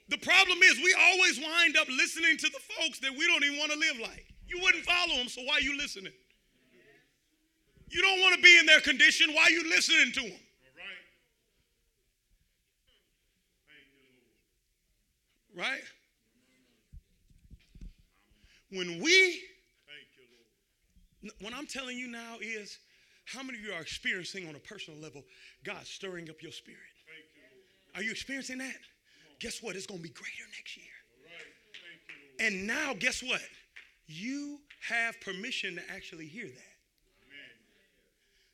The 0.09 0.19
problem 0.19 0.59
is 0.63 0.79
we 0.79 0.95
always 0.99 1.39
wind 1.39 1.77
up 1.77 1.87
listening 1.89 2.39
to 2.39 2.47
the 2.47 2.61
folks 2.77 2.99
that 3.01 3.13
we 3.13 3.27
don't 3.27 3.45
even 3.45 3.59
want 3.59 3.73
to 3.73 3.79
live 3.79 3.99
like. 4.01 4.27
You 4.47 4.61
wouldn't 4.63 4.85
follow 4.85 5.17
them, 5.17 5.29
so 5.29 5.43
why 5.43 5.55
are 5.55 5.61
you 5.61 5.77
listening? 5.77 6.13
You 7.91 8.03
don't 8.03 8.21
want 8.21 8.35
to 8.35 8.43
be 8.43 8.59
in 8.59 8.67
their 8.67 8.81
condition. 8.81 9.35
Why 9.35 9.45
are 9.45 9.51
you 9.51 9.69
listening 9.69 10.13
to 10.13 10.21
them? 10.21 10.41
Right? 15.55 15.83
When 18.71 19.03
we, 19.03 19.43
what 21.41 21.53
I'm 21.53 21.67
telling 21.67 21.99
you 21.99 22.07
now 22.07 22.37
is 22.41 22.79
how 23.25 23.43
many 23.43 23.59
of 23.59 23.65
you 23.65 23.73
are 23.73 23.81
experiencing 23.81 24.49
on 24.49 24.55
a 24.55 24.61
personal 24.61 25.01
level 25.01 25.23
God 25.65 25.85
stirring 25.85 26.31
up 26.31 26.43
your 26.43 26.53
spirit? 26.53 26.79
Are 27.95 28.03
you 28.03 28.11
experiencing 28.11 28.59
that? 28.59 28.77
Guess 29.41 29.63
what? 29.63 29.77
It's 29.77 29.87
going 29.87 30.01
to 30.01 30.03
be 30.03 30.11
greater 30.11 30.45
next 30.57 30.77
year. 30.77 30.87
And 32.41 32.67
now, 32.67 32.95
guess 32.95 33.23
what? 33.23 33.41
You 34.07 34.61
have 34.89 35.21
permission 35.21 35.77
to 35.77 35.83
actually 35.93 36.27
hear 36.27 36.47
that. 36.47 36.79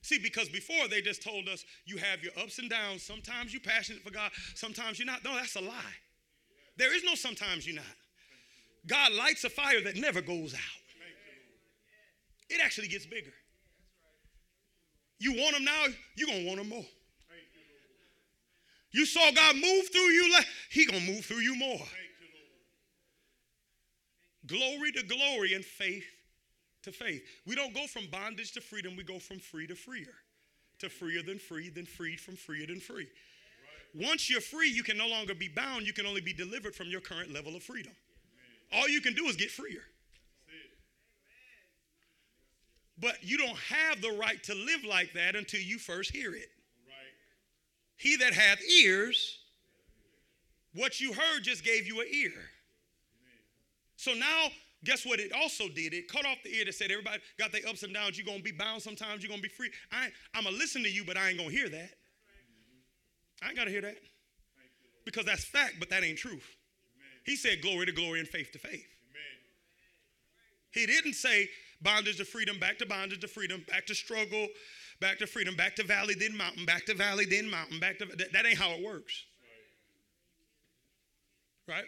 See, 0.04 0.18
because 0.18 0.50
before 0.50 0.86
they 0.88 1.00
just 1.00 1.22
told 1.22 1.48
us 1.48 1.64
you 1.86 1.96
have 1.96 2.22
your 2.22 2.32
ups 2.38 2.58
and 2.58 2.68
downs. 2.68 3.02
Sometimes 3.02 3.54
you're 3.54 3.62
passionate 3.62 4.02
for 4.02 4.10
God, 4.10 4.32
sometimes 4.54 4.98
you're 4.98 5.06
not. 5.06 5.24
No, 5.24 5.34
that's 5.34 5.56
a 5.56 5.62
lie. 5.62 5.96
There 6.76 6.94
is 6.94 7.02
no 7.04 7.14
sometimes 7.14 7.66
you're 7.66 7.76
not. 7.76 7.84
God 8.86 9.12
lights 9.12 9.44
a 9.44 9.48
fire 9.48 9.80
that 9.80 9.96
never 9.96 10.20
goes 10.20 10.52
out, 10.52 10.60
it 12.50 12.60
actually 12.62 12.88
gets 12.88 13.06
bigger. 13.06 13.32
You 15.18 15.32
want 15.40 15.54
them 15.54 15.64
now, 15.64 15.86
you're 16.16 16.28
going 16.28 16.42
to 16.42 16.46
want 16.48 16.58
them 16.58 16.68
more. 16.68 16.84
You 18.94 19.04
saw 19.04 19.32
God 19.32 19.56
move 19.56 19.88
through 19.92 20.12
you, 20.12 20.36
He 20.70 20.86
gonna 20.86 21.00
move 21.00 21.24
through 21.24 21.40
you 21.40 21.56
more. 21.56 21.84
Glory 24.46 24.92
to 24.92 25.02
glory 25.02 25.54
and 25.54 25.64
faith 25.64 26.04
to 26.84 26.92
faith. 26.92 27.22
We 27.44 27.56
don't 27.56 27.74
go 27.74 27.88
from 27.88 28.06
bondage 28.06 28.52
to 28.52 28.60
freedom, 28.60 28.94
we 28.96 29.02
go 29.02 29.18
from 29.18 29.40
free 29.40 29.66
to 29.66 29.74
freer. 29.74 30.14
To 30.78 30.88
freer 30.88 31.24
than 31.24 31.40
free, 31.40 31.70
then 31.70 31.86
freed 31.86 32.20
from 32.20 32.36
freer 32.36 32.68
than 32.68 32.78
free. 32.78 33.08
Once 33.94 34.30
you're 34.30 34.40
free, 34.40 34.68
you 34.68 34.84
can 34.84 34.96
no 34.96 35.08
longer 35.08 35.34
be 35.34 35.48
bound, 35.48 35.88
you 35.88 35.92
can 35.92 36.06
only 36.06 36.20
be 36.20 36.32
delivered 36.32 36.76
from 36.76 36.86
your 36.86 37.00
current 37.00 37.32
level 37.32 37.56
of 37.56 37.64
freedom. 37.64 37.92
All 38.72 38.88
you 38.88 39.00
can 39.00 39.14
do 39.14 39.24
is 39.26 39.34
get 39.34 39.50
freer. 39.50 39.82
But 42.96 43.24
you 43.24 43.38
don't 43.38 43.58
have 43.58 44.00
the 44.00 44.12
right 44.12 44.40
to 44.44 44.54
live 44.54 44.84
like 44.88 45.14
that 45.14 45.34
until 45.34 45.60
you 45.60 45.78
first 45.78 46.12
hear 46.12 46.32
it. 46.32 46.48
He 47.96 48.16
that 48.16 48.32
hath 48.34 48.60
ears, 48.62 49.38
what 50.74 51.00
you 51.00 51.12
heard 51.12 51.42
just 51.42 51.64
gave 51.64 51.86
you 51.86 52.00
an 52.00 52.06
ear. 52.10 52.32
So 53.96 54.12
now, 54.12 54.48
guess 54.84 55.06
what 55.06 55.20
it 55.20 55.32
also 55.32 55.68
did? 55.68 55.94
It 55.94 56.08
cut 56.08 56.26
off 56.26 56.38
the 56.44 56.54
ear 56.54 56.64
that 56.64 56.74
said, 56.74 56.90
everybody 56.90 57.22
got 57.38 57.52
their 57.52 57.66
ups 57.68 57.82
and 57.82 57.94
downs. 57.94 58.18
You're 58.18 58.26
going 58.26 58.38
to 58.38 58.44
be 58.44 58.52
bound 58.52 58.82
sometimes. 58.82 59.22
You're 59.22 59.30
going 59.30 59.40
to 59.40 59.48
be 59.48 59.54
free. 59.54 59.70
I, 59.92 60.08
I'm 60.34 60.44
going 60.44 60.54
to 60.54 60.60
listen 60.60 60.82
to 60.82 60.90
you, 60.90 61.04
but 61.04 61.16
I 61.16 61.28
ain't 61.28 61.38
going 61.38 61.50
to 61.50 61.56
hear 61.56 61.68
that. 61.68 61.90
I 63.42 63.48
ain't 63.48 63.56
got 63.56 63.64
to 63.64 63.70
hear 63.70 63.82
that. 63.82 63.96
Because 65.04 65.24
that's 65.24 65.44
fact, 65.44 65.74
but 65.78 65.90
that 65.90 66.02
ain't 66.02 66.18
truth. 66.18 66.44
He 67.24 67.36
said 67.36 67.62
glory 67.62 67.86
to 67.86 67.92
glory 67.92 68.20
and 68.20 68.28
faith 68.28 68.52
to 68.52 68.58
faith. 68.58 68.86
He 70.72 70.86
didn't 70.86 71.14
say 71.14 71.48
bondage 71.80 72.16
to 72.16 72.24
freedom, 72.24 72.58
back 72.58 72.78
to 72.78 72.86
bondage 72.86 73.20
to 73.20 73.28
freedom, 73.28 73.64
back 73.68 73.86
to 73.86 73.94
struggle, 73.94 74.48
back 75.00 75.18
to 75.18 75.26
freedom, 75.26 75.56
back 75.56 75.76
to 75.76 75.84
valley, 75.84 76.14
then 76.14 76.36
mountain, 76.36 76.64
back 76.64 76.86
to 76.86 76.94
valley, 76.94 77.24
then 77.24 77.50
mountain, 77.50 77.80
back 77.80 77.98
to 77.98 78.06
that, 78.06 78.32
that 78.32 78.46
ain't 78.46 78.58
how 78.58 78.70
it 78.70 78.84
works. 78.84 79.24
Right? 81.68 81.84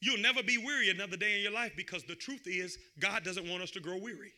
You'll 0.00 0.20
never 0.20 0.42
be 0.42 0.58
weary 0.58 0.90
another 0.90 1.16
day 1.16 1.36
in 1.36 1.42
your 1.42 1.52
life 1.52 1.72
because 1.76 2.04
the 2.04 2.14
truth 2.14 2.46
is 2.46 2.78
God 3.00 3.24
doesn't 3.24 3.48
want 3.48 3.62
us 3.62 3.70
to 3.72 3.80
grow 3.80 3.96
weary. 3.96 4.32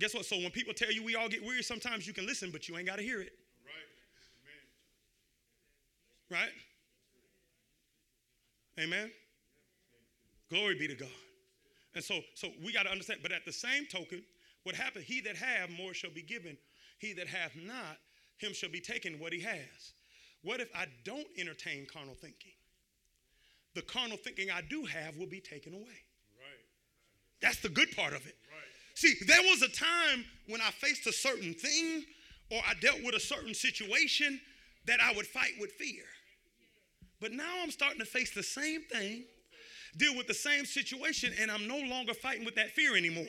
Guess 0.00 0.14
what? 0.14 0.24
So 0.24 0.36
when 0.36 0.50
people 0.50 0.74
tell 0.74 0.90
you 0.90 1.04
we 1.04 1.14
all 1.14 1.28
get 1.28 1.44
weary, 1.44 1.62
sometimes 1.62 2.06
you 2.06 2.12
can 2.12 2.26
listen, 2.26 2.50
but 2.50 2.68
you 2.68 2.76
ain't 2.76 2.86
got 2.86 2.96
to 2.96 3.02
hear 3.02 3.20
it. 3.20 3.32
Right? 6.30 6.40
right? 6.40 6.50
Amen. 8.84 9.10
Glory 10.50 10.78
be 10.78 10.88
to 10.88 10.94
God. 10.94 11.08
And 11.94 12.02
so, 12.02 12.20
so 12.34 12.48
we 12.64 12.72
got 12.72 12.84
to 12.84 12.90
understand. 12.90 13.20
But 13.22 13.32
at 13.32 13.44
the 13.44 13.52
same 13.52 13.86
token, 13.86 14.22
what 14.64 14.74
happened? 14.74 15.04
He 15.04 15.20
that 15.22 15.36
have 15.36 15.70
more 15.70 15.94
shall 15.94 16.10
be 16.10 16.22
given. 16.22 16.56
He 16.98 17.12
that 17.14 17.26
hath 17.26 17.52
not, 17.56 17.98
him 18.38 18.52
shall 18.52 18.70
be 18.70 18.80
taken 18.80 19.18
what 19.18 19.32
he 19.32 19.40
has. 19.40 19.92
What 20.42 20.60
if 20.60 20.68
I 20.74 20.86
don't 21.04 21.26
entertain 21.38 21.86
carnal 21.92 22.14
thinking? 22.14 22.52
The 23.74 23.82
carnal 23.82 24.16
thinking 24.16 24.50
I 24.50 24.60
do 24.62 24.84
have 24.84 25.16
will 25.16 25.26
be 25.26 25.40
taken 25.40 25.72
away. 25.72 25.82
Right. 26.38 26.64
That's 27.40 27.60
the 27.60 27.68
good 27.68 27.94
part 27.96 28.12
of 28.12 28.26
it. 28.26 28.36
Right. 28.50 28.72
See, 28.94 29.14
there 29.26 29.42
was 29.42 29.62
a 29.62 29.68
time 29.68 30.24
when 30.46 30.60
I 30.60 30.70
faced 30.70 31.06
a 31.06 31.12
certain 31.12 31.54
thing 31.54 32.04
or 32.50 32.58
I 32.68 32.74
dealt 32.80 33.02
with 33.02 33.14
a 33.14 33.20
certain 33.20 33.54
situation 33.54 34.40
that 34.86 35.00
I 35.00 35.14
would 35.14 35.26
fight 35.26 35.52
with 35.60 35.72
fear. 35.72 36.04
But 37.20 37.32
now 37.32 37.62
I'm 37.62 37.70
starting 37.70 38.00
to 38.00 38.04
face 38.04 38.34
the 38.34 38.42
same 38.42 38.82
thing, 38.82 39.24
deal 39.96 40.16
with 40.16 40.26
the 40.26 40.34
same 40.34 40.66
situation, 40.66 41.32
and 41.40 41.50
I'm 41.50 41.66
no 41.66 41.78
longer 41.78 42.14
fighting 42.14 42.44
with 42.44 42.56
that 42.56 42.70
fear 42.70 42.96
anymore 42.96 43.26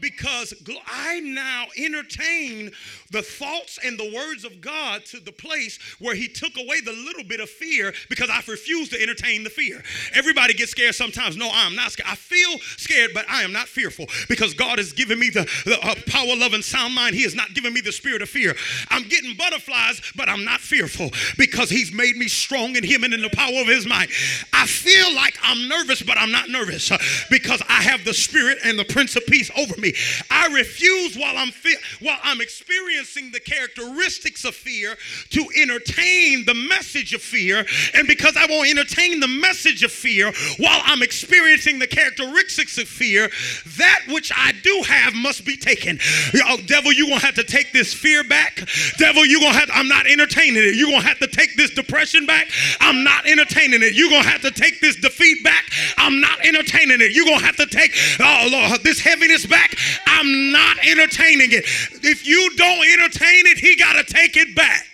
because 0.00 0.54
I 0.86 1.20
now 1.20 1.66
entertain 1.76 2.70
the 3.10 3.22
thoughts 3.22 3.78
and 3.84 3.98
the 3.98 4.12
words 4.14 4.44
of 4.44 4.60
God 4.60 5.04
to 5.06 5.20
the 5.20 5.32
place 5.32 5.78
where 5.98 6.14
He 6.14 6.28
took 6.28 6.56
away 6.56 6.80
the 6.80 6.92
little 6.92 7.24
bit 7.24 7.40
of 7.40 7.48
fear 7.48 7.92
because 8.08 8.30
I 8.30 8.42
refuse 8.48 8.88
to 8.90 9.02
entertain 9.02 9.44
the 9.44 9.50
fear. 9.50 9.82
Everybody 10.14 10.54
gets 10.54 10.70
scared 10.70 10.94
sometimes. 10.94 11.36
No, 11.36 11.50
I'm 11.52 11.74
not 11.74 11.92
scared. 11.92 12.08
I 12.08 12.14
feel 12.14 12.58
scared, 12.76 13.10
but 13.14 13.26
I 13.28 13.42
am 13.42 13.52
not 13.52 13.68
fearful 13.68 14.06
because 14.28 14.54
God 14.54 14.78
has 14.78 14.92
given 14.92 15.18
me 15.18 15.30
the, 15.30 15.48
the 15.64 15.78
uh, 15.82 15.94
power, 16.06 16.36
love, 16.36 16.52
and 16.52 16.64
sound 16.64 16.94
mind. 16.94 17.14
He 17.14 17.22
has 17.22 17.34
not 17.34 17.54
given 17.54 17.72
me 17.72 17.80
the 17.80 17.92
spirit 17.92 18.22
of 18.22 18.28
fear. 18.28 18.54
I'm 18.90 19.08
getting 19.08 19.36
butterflies, 19.36 20.00
but 20.16 20.28
I'm 20.28 20.44
not 20.44 20.60
fearful 20.60 21.10
because 21.36 21.70
He's 21.70 21.92
made 21.92 22.16
me 22.16 22.28
strong 22.28 22.76
in 22.76 22.84
Him 22.84 23.04
and 23.04 23.14
in 23.14 23.22
the 23.22 23.30
power 23.30 23.60
of 23.60 23.66
His 23.66 23.86
might. 23.86 24.10
I 24.52 24.66
feel 24.66 25.14
like 25.14 25.36
I'm 25.42 25.68
nervous, 25.68 26.02
but 26.02 26.18
I'm 26.18 26.32
not 26.32 26.48
nervous 26.48 26.90
uh, 26.90 26.98
because 27.30 27.62
I 27.68 27.82
have 27.82 28.04
the 28.04 28.14
Spirit 28.14 28.58
and 28.64 28.78
the 28.78 28.84
Prince 28.84 29.16
of 29.16 29.26
Peace 29.26 29.50
over 29.56 29.78
me 29.80 29.87
me. 29.92 29.98
I 30.30 30.46
refuse 30.48 31.16
while 31.16 31.36
I'm 31.36 31.50
fe- 31.50 31.76
while 32.00 32.18
I'm 32.22 32.40
experiencing 32.40 33.30
the 33.30 33.40
characteristics 33.40 34.44
of 34.44 34.54
fear 34.54 34.96
to 35.30 35.46
entertain 35.60 36.44
the 36.44 36.54
message 36.54 37.14
of 37.14 37.22
fear. 37.22 37.64
And 37.94 38.06
because 38.06 38.36
I 38.36 38.46
won't 38.46 38.68
entertain 38.68 39.20
the 39.20 39.28
message 39.28 39.82
of 39.82 39.92
fear 39.92 40.32
while 40.58 40.80
I'm 40.84 41.02
experiencing 41.02 41.78
the 41.78 41.86
characteristics 41.86 42.78
of 42.78 42.88
fear, 42.88 43.30
that 43.78 44.00
which 44.08 44.32
I 44.34 44.52
do 44.62 44.82
have 44.86 45.14
must 45.14 45.44
be 45.44 45.56
taken. 45.56 45.98
Oh, 46.46 46.58
devil, 46.66 46.92
you're 46.92 47.08
gonna 47.08 47.20
have 47.20 47.34
to 47.34 47.44
take 47.44 47.72
this 47.72 47.92
fear 47.94 48.24
back. 48.24 48.68
Devil, 48.98 49.24
you're 49.24 49.40
gonna 49.40 49.58
have, 49.58 49.68
To, 49.68 49.76
I'm 49.76 49.88
not 49.88 50.06
entertaining 50.06 50.62
it. 50.62 50.74
You're 50.74 50.90
gonna 50.90 51.02
have 51.02 51.18
to 51.18 51.26
take 51.26 51.56
this 51.56 51.70
depression 51.70 52.26
back. 52.26 52.48
I'm 52.80 53.02
not 53.04 53.26
entertaining 53.26 53.82
it. 53.82 53.94
You're 53.94 54.10
gonna 54.10 54.28
have 54.28 54.42
to 54.42 54.50
take 54.50 54.80
this 54.80 54.96
defeat 54.96 55.42
back. 55.44 55.64
I'm 55.96 56.20
not 56.20 56.44
entertaining 56.44 57.00
it. 57.00 57.12
You're 57.12 57.24
gonna 57.24 57.44
have 57.44 57.56
to 57.56 57.66
take 57.66 57.92
oh 58.20 58.48
Lord, 58.50 58.82
this 58.82 59.00
heaviness 59.00 59.46
back. 59.46 59.77
I'm 60.06 60.52
not 60.52 60.78
entertaining 60.84 61.52
it. 61.52 61.64
If 62.02 62.26
you 62.26 62.50
don't 62.56 62.86
entertain 62.86 63.46
it, 63.46 63.58
he 63.58 63.76
got 63.76 63.94
to 63.94 64.12
take 64.12 64.36
it 64.36 64.54
back. 64.54 64.84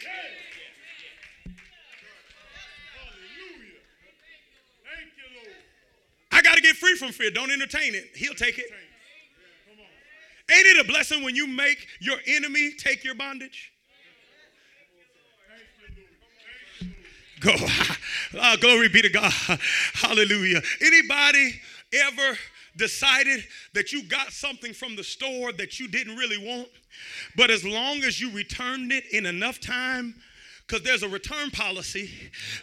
I 6.32 6.42
got 6.42 6.56
to 6.56 6.60
get 6.60 6.74
free 6.76 6.96
from 6.96 7.12
fear. 7.12 7.30
Don't 7.30 7.52
entertain 7.52 7.94
it. 7.94 8.10
He'll 8.16 8.34
take 8.34 8.58
it. 8.58 8.66
Ain't 10.50 10.66
it 10.66 10.84
a 10.84 10.88
blessing 10.88 11.22
when 11.22 11.36
you 11.36 11.46
make 11.46 11.86
your 12.00 12.16
enemy 12.26 12.72
take 12.76 13.04
your 13.04 13.14
bondage? 13.14 13.72
Go. 17.40 17.54
Uh, 18.38 18.56
glory 18.60 18.88
be 18.88 19.02
to 19.02 19.08
God. 19.08 19.32
Hallelujah. 19.94 20.60
Anybody 20.80 21.60
ever 21.92 22.38
decided 22.76 23.44
that 23.72 23.92
you 23.92 24.02
got 24.02 24.32
something 24.32 24.72
from 24.72 24.96
the 24.96 25.04
store 25.04 25.52
that 25.52 25.78
you 25.78 25.88
didn't 25.88 26.16
really 26.16 26.38
want, 26.38 26.68
but 27.36 27.50
as 27.50 27.64
long 27.64 28.02
as 28.04 28.20
you 28.20 28.30
returned 28.30 28.92
it 28.92 29.04
in 29.12 29.26
enough 29.26 29.60
time, 29.60 30.14
because 30.66 30.82
there's 30.82 31.02
a 31.02 31.08
return 31.08 31.50
policy, 31.50 32.10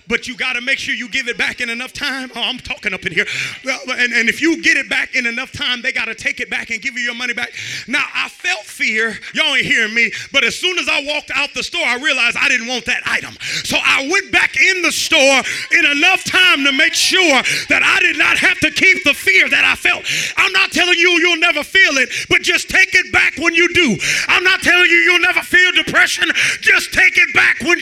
but 0.07 0.27
you 0.27 0.35
got 0.35 0.53
to 0.53 0.61
make 0.61 0.79
sure 0.79 0.95
you 0.95 1.07
give 1.07 1.27
it 1.27 1.37
back 1.37 1.61
in 1.61 1.69
enough 1.69 1.93
time. 1.93 2.31
Oh, 2.35 2.41
I'm 2.41 2.57
talking 2.57 2.95
up 2.95 3.05
in 3.05 3.13
here. 3.13 3.27
And, 3.63 4.13
and 4.13 4.27
if 4.27 4.41
you 4.41 4.61
get 4.63 4.75
it 4.75 4.89
back 4.89 5.15
in 5.15 5.27
enough 5.27 5.51
time, 5.51 5.83
they 5.83 5.91
got 5.91 6.05
to 6.05 6.15
take 6.15 6.39
it 6.39 6.49
back 6.49 6.71
and 6.71 6.81
give 6.81 6.95
you 6.95 7.01
your 7.01 7.13
money 7.13 7.33
back. 7.33 7.51
Now, 7.87 8.03
I 8.13 8.27
felt 8.27 8.65
fear. 8.65 9.19
Y'all 9.35 9.53
ain't 9.53 9.67
hearing 9.67 9.93
me, 9.93 10.11
but 10.31 10.43
as 10.43 10.55
soon 10.55 10.79
as 10.79 10.89
I 10.89 11.05
walked 11.05 11.29
out 11.35 11.53
the 11.53 11.61
store, 11.61 11.85
I 11.85 11.97
realized 11.97 12.37
I 12.37 12.49
didn't 12.49 12.67
want 12.67 12.85
that 12.85 13.03
item. 13.05 13.35
So 13.63 13.77
I 13.77 14.09
went 14.11 14.31
back 14.31 14.57
in 14.57 14.81
the 14.81 14.91
store 14.91 15.43
in 15.77 15.85
enough 15.97 16.23
time 16.23 16.65
to 16.65 16.71
make 16.71 16.95
sure 16.95 17.43
that 17.69 17.83
I 17.85 18.01
did 18.01 18.17
not 18.17 18.37
have 18.39 18.59
to 18.61 18.71
keep 18.71 19.03
the 19.03 19.13
fear 19.13 19.47
that 19.47 19.63
I 19.63 19.75
felt. 19.75 20.03
I'm 20.37 20.51
not 20.53 20.71
telling 20.71 20.97
you 20.97 21.11
you'll 21.21 21.37
never 21.37 21.63
feel 21.63 21.97
it, 21.97 22.09
but 22.29 22.41
just 22.41 22.67
take 22.67 22.95
it 22.95 23.13
back 23.13 23.37
when 23.37 23.53
you 23.53 23.71
do. 23.73 23.95
I'm 24.27 24.43
not 24.43 24.61
telling 24.61 24.89
you 24.89 24.97
you'll 24.97 25.21
never 25.21 25.41
feel 25.41 25.71
depression. 25.73 26.29
Just 26.61 26.93
take 26.93 27.17
it 27.17 27.33
back 27.35 27.61
when 27.61 27.77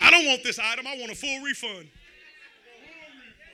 I 0.00 0.10
don't 0.10 0.26
want 0.26 0.42
this 0.42 0.58
item. 0.58 0.86
I 0.86 0.96
want 0.96 1.12
a 1.12 1.14
full 1.14 1.40
refund. 1.40 1.88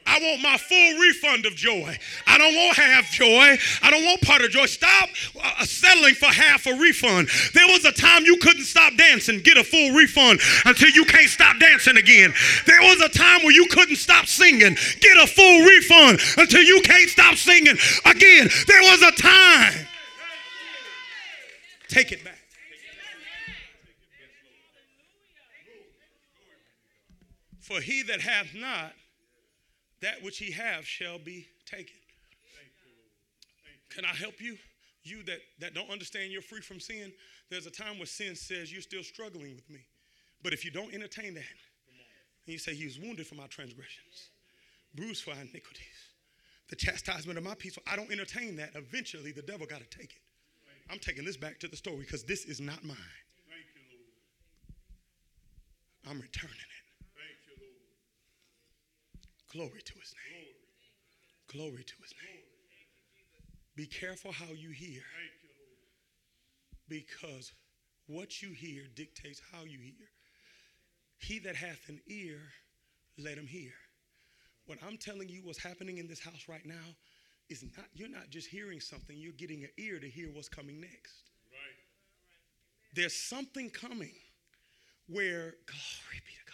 I 0.06 0.18
want 0.20 0.42
my 0.42 0.58
full 0.58 1.00
refund 1.00 1.46
of 1.46 1.54
joy. 1.56 1.98
I 2.26 2.38
don't 2.38 2.54
want 2.54 2.76
half 2.76 3.10
joy. 3.10 3.58
I 3.82 3.90
don't 3.90 4.04
want 4.04 4.20
part 4.20 4.42
of 4.42 4.50
joy. 4.50 4.66
Stop 4.66 5.08
uh, 5.42 5.64
settling 5.64 6.14
for 6.14 6.26
half 6.26 6.66
a 6.66 6.74
refund. 6.74 7.28
There 7.54 7.66
was 7.66 7.84
a 7.84 7.92
time 7.92 8.24
you 8.24 8.36
couldn't 8.36 8.64
stop 8.64 8.94
dancing, 8.96 9.40
get 9.40 9.56
a 9.56 9.64
full 9.64 9.92
refund 9.92 10.40
until 10.66 10.90
you 10.90 11.04
can't 11.06 11.28
stop 11.28 11.58
dancing 11.58 11.96
again. 11.96 12.34
There 12.66 12.80
was 12.82 13.00
a 13.00 13.08
time 13.08 13.42
where 13.42 13.52
you 13.52 13.66
couldn't 13.70 13.96
stop 13.96 14.26
singing, 14.26 14.76
get 15.00 15.16
a 15.16 15.26
full 15.26 15.64
refund 15.64 16.20
until 16.36 16.62
you 16.62 16.82
can't 16.82 17.08
stop 17.08 17.36
singing 17.36 17.76
again. 18.04 18.50
There 18.66 18.82
was 18.82 19.02
a 19.02 19.12
time. 19.12 19.86
Take 21.88 22.12
it 22.12 22.24
back. 22.24 22.38
For 27.64 27.80
he 27.80 28.02
that 28.02 28.20
hath 28.20 28.54
not, 28.54 28.92
that 30.02 30.22
which 30.22 30.36
he 30.36 30.52
hath 30.52 30.84
shall 30.84 31.18
be 31.18 31.48
taken. 31.64 31.96
Can 33.88 34.04
I 34.04 34.14
help 34.14 34.38
you? 34.38 34.58
You 35.02 35.22
that, 35.22 35.38
that 35.60 35.72
don't 35.72 35.88
understand 35.88 36.30
you're 36.30 36.42
free 36.42 36.60
from 36.60 36.78
sin, 36.78 37.10
there's 37.50 37.64
a 37.64 37.70
time 37.70 37.98
where 37.98 38.06
sin 38.06 38.36
says 38.36 38.70
you're 38.70 38.82
still 38.82 39.02
struggling 39.02 39.54
with 39.54 39.68
me. 39.70 39.80
But 40.42 40.52
if 40.52 40.62
you 40.62 40.70
don't 40.70 40.92
entertain 40.92 41.32
that, 41.34 41.56
and 42.44 42.52
you 42.52 42.58
say 42.58 42.74
he 42.74 42.84
was 42.84 42.98
wounded 42.98 43.26
for 43.26 43.34
my 43.34 43.46
transgressions, 43.46 44.28
bruised 44.94 45.24
for 45.24 45.30
our 45.30 45.40
iniquities, 45.40 46.10
the 46.68 46.76
chastisement 46.76 47.38
of 47.38 47.44
my 47.44 47.54
peace, 47.54 47.78
I 47.90 47.96
don't 47.96 48.12
entertain 48.12 48.56
that. 48.56 48.72
Eventually, 48.74 49.32
the 49.32 49.42
devil 49.42 49.66
got 49.66 49.80
to 49.80 49.98
take 49.98 50.12
it. 50.12 50.22
I'm 50.90 50.98
taking 50.98 51.24
this 51.24 51.38
back 51.38 51.60
to 51.60 51.68
the 51.68 51.76
story 51.76 52.00
because 52.00 52.24
this 52.24 52.44
is 52.44 52.60
not 52.60 52.84
mine. 52.84 52.96
I'm 56.06 56.20
returning 56.20 56.56
it. 56.56 56.73
Glory 59.54 59.82
to 59.84 59.92
his 60.00 60.12
name. 60.32 60.54
Glory 61.46 61.84
to 61.84 61.94
his 62.02 62.12
name. 62.26 62.42
Be 63.76 63.86
careful 63.86 64.32
how 64.32 64.52
you 64.52 64.70
hear. 64.70 65.02
Because 66.88 67.52
what 68.08 68.42
you 68.42 68.50
hear 68.50 68.82
dictates 68.96 69.40
how 69.52 69.62
you 69.62 69.78
hear. 69.78 70.08
He 71.18 71.38
that 71.40 71.54
hath 71.54 71.88
an 71.88 72.00
ear, 72.08 72.40
let 73.16 73.38
him 73.38 73.46
hear. 73.46 73.70
What 74.66 74.78
I'm 74.84 74.96
telling 74.96 75.28
you, 75.28 75.42
what's 75.44 75.62
happening 75.62 75.98
in 75.98 76.08
this 76.08 76.20
house 76.20 76.46
right 76.48 76.66
now, 76.66 76.96
is 77.48 77.62
not, 77.76 77.86
you're 77.94 78.08
not 78.08 78.30
just 78.30 78.48
hearing 78.48 78.80
something, 78.80 79.16
you're 79.16 79.32
getting 79.32 79.62
an 79.62 79.70
ear 79.78 80.00
to 80.00 80.08
hear 80.08 80.30
what's 80.32 80.48
coming 80.48 80.80
next. 80.80 81.30
Right. 81.52 81.76
There's 82.94 83.14
something 83.14 83.70
coming 83.70 84.14
where, 85.06 85.54
glory 85.66 86.20
be 86.26 86.32
to 86.32 86.44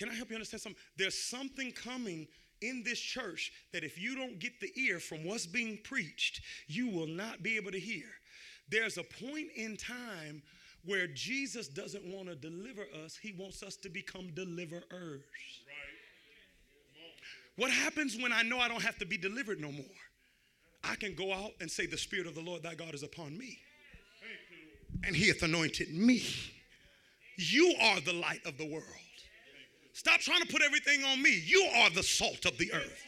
can 0.00 0.08
I 0.08 0.14
help 0.14 0.30
you 0.30 0.36
understand 0.36 0.62
something? 0.62 0.80
There's 0.96 1.14
something 1.14 1.72
coming 1.72 2.26
in 2.62 2.82
this 2.82 2.98
church 2.98 3.52
that 3.74 3.84
if 3.84 3.98
you 3.98 4.16
don't 4.16 4.38
get 4.38 4.58
the 4.58 4.72
ear 4.74 4.98
from 4.98 5.26
what's 5.26 5.44
being 5.44 5.78
preached, 5.84 6.40
you 6.68 6.88
will 6.88 7.06
not 7.06 7.42
be 7.42 7.56
able 7.56 7.70
to 7.70 7.78
hear. 7.78 8.06
There's 8.70 8.96
a 8.96 9.02
point 9.02 9.48
in 9.54 9.76
time 9.76 10.42
where 10.86 11.06
Jesus 11.06 11.68
doesn't 11.68 12.02
want 12.02 12.28
to 12.28 12.34
deliver 12.34 12.86
us, 13.04 13.18
he 13.20 13.34
wants 13.38 13.62
us 13.62 13.76
to 13.76 13.90
become 13.90 14.30
deliverers. 14.34 15.20
What 17.56 17.70
happens 17.70 18.16
when 18.16 18.32
I 18.32 18.40
know 18.40 18.58
I 18.58 18.68
don't 18.68 18.82
have 18.82 18.96
to 19.00 19.04
be 19.04 19.18
delivered 19.18 19.60
no 19.60 19.70
more? 19.70 19.84
I 20.82 20.94
can 20.94 21.14
go 21.14 21.30
out 21.30 21.50
and 21.60 21.70
say, 21.70 21.84
The 21.84 21.98
Spirit 21.98 22.26
of 22.26 22.34
the 22.34 22.40
Lord 22.40 22.62
thy 22.62 22.74
God 22.74 22.94
is 22.94 23.02
upon 23.02 23.36
me, 23.36 23.58
and 25.04 25.14
he 25.14 25.28
hath 25.28 25.42
anointed 25.42 25.92
me. 25.92 26.24
You 27.36 27.74
are 27.82 28.00
the 28.00 28.14
light 28.14 28.40
of 28.46 28.56
the 28.56 28.64
world. 28.64 28.86
Stop 30.00 30.20
trying 30.20 30.40
to 30.40 30.46
put 30.46 30.62
everything 30.62 31.04
on 31.04 31.20
me. 31.20 31.42
You 31.44 31.62
are 31.76 31.90
the 31.90 32.02
salt 32.02 32.46
of 32.46 32.56
the 32.56 32.72
earth. 32.72 33.04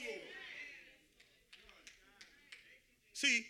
See, 3.15 3.47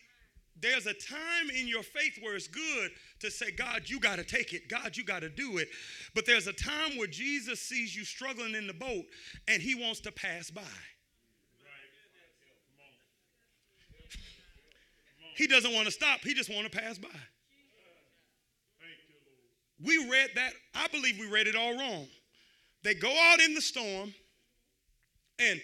there's 0.60 0.86
a 0.86 0.94
time 0.94 1.50
in 1.52 1.66
your 1.66 1.82
faith 1.82 2.20
where 2.22 2.36
it's 2.36 2.46
good 2.46 2.92
to 3.18 3.32
say, 3.32 3.50
God, 3.50 3.82
you 3.86 3.98
got 3.98 4.20
to 4.20 4.24
take 4.24 4.52
it. 4.52 4.68
God, 4.68 4.96
you 4.96 5.02
got 5.02 5.22
to 5.22 5.28
do 5.28 5.58
it. 5.58 5.66
But 6.14 6.24
there's 6.24 6.46
a 6.46 6.52
time 6.52 6.96
where 6.96 7.08
Jesus 7.08 7.60
sees 7.60 7.96
you 7.96 8.04
struggling 8.04 8.54
in 8.54 8.68
the 8.68 8.74
boat 8.74 9.06
and 9.48 9.60
he 9.60 9.74
wants 9.74 9.98
to 10.02 10.12
pass 10.12 10.48
by. 10.48 10.62
He 15.34 15.48
doesn't 15.48 15.74
want 15.74 15.86
to 15.86 15.92
stop, 15.92 16.20
he 16.20 16.32
just 16.32 16.48
want 16.48 16.70
to 16.70 16.78
pass 16.78 16.96
by. 16.96 17.08
We 19.84 20.08
read 20.08 20.30
that, 20.36 20.52
I 20.76 20.86
believe 20.86 21.18
we 21.18 21.26
read 21.26 21.48
it 21.48 21.56
all 21.56 21.76
wrong. 21.76 22.06
They 22.82 22.94
go 22.94 23.10
out 23.10 23.40
in 23.40 23.54
the 23.54 23.60
storm, 23.60 24.12
and 25.38 25.60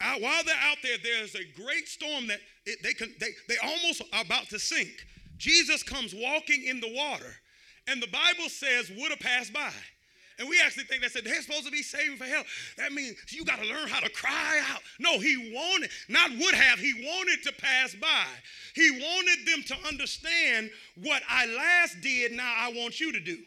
out, 0.00 0.20
while 0.20 0.44
they're 0.44 0.54
out 0.62 0.78
there, 0.82 0.96
there's 1.02 1.34
a 1.34 1.44
great 1.62 1.88
storm 1.88 2.26
that 2.28 2.40
it, 2.66 2.78
they, 2.82 2.94
can, 2.94 3.14
they, 3.20 3.30
they 3.48 3.56
almost 3.62 4.02
are 4.12 4.22
about 4.22 4.48
to 4.50 4.58
sink. 4.58 5.06
Jesus 5.36 5.82
comes 5.82 6.14
walking 6.14 6.64
in 6.64 6.80
the 6.80 6.92
water, 6.94 7.34
And 7.86 8.02
the 8.02 8.08
Bible 8.08 8.48
says 8.48 8.90
would 8.90 9.10
have 9.10 9.20
passed 9.20 9.52
by. 9.52 9.72
And 10.38 10.48
we 10.48 10.60
actually 10.60 10.84
think 10.84 11.02
that 11.02 11.12
said 11.12 11.24
they're 11.24 11.40
supposed 11.40 11.66
to 11.66 11.70
be 11.70 11.82
saving 11.82 12.16
for 12.16 12.24
hell. 12.24 12.42
That 12.76 12.92
means 12.92 13.16
you 13.28 13.44
got 13.44 13.60
to 13.60 13.68
learn 13.68 13.88
how 13.88 14.00
to 14.00 14.10
cry 14.10 14.60
out. 14.68 14.80
No, 14.98 15.18
he 15.20 15.52
wanted, 15.54 15.90
not 16.08 16.30
would 16.30 16.54
have, 16.54 16.78
he 16.80 17.06
wanted 17.06 17.42
to 17.44 17.52
pass 17.52 17.94
by. 17.94 18.24
He 18.74 18.90
wanted 18.90 19.46
them 19.46 19.62
to 19.68 19.88
understand 19.88 20.70
what 21.02 21.22
I 21.28 21.46
last 21.46 22.00
did, 22.00 22.32
now 22.32 22.52
I 22.58 22.72
want 22.74 22.98
you 22.98 23.12
to 23.12 23.20
do. 23.20 23.38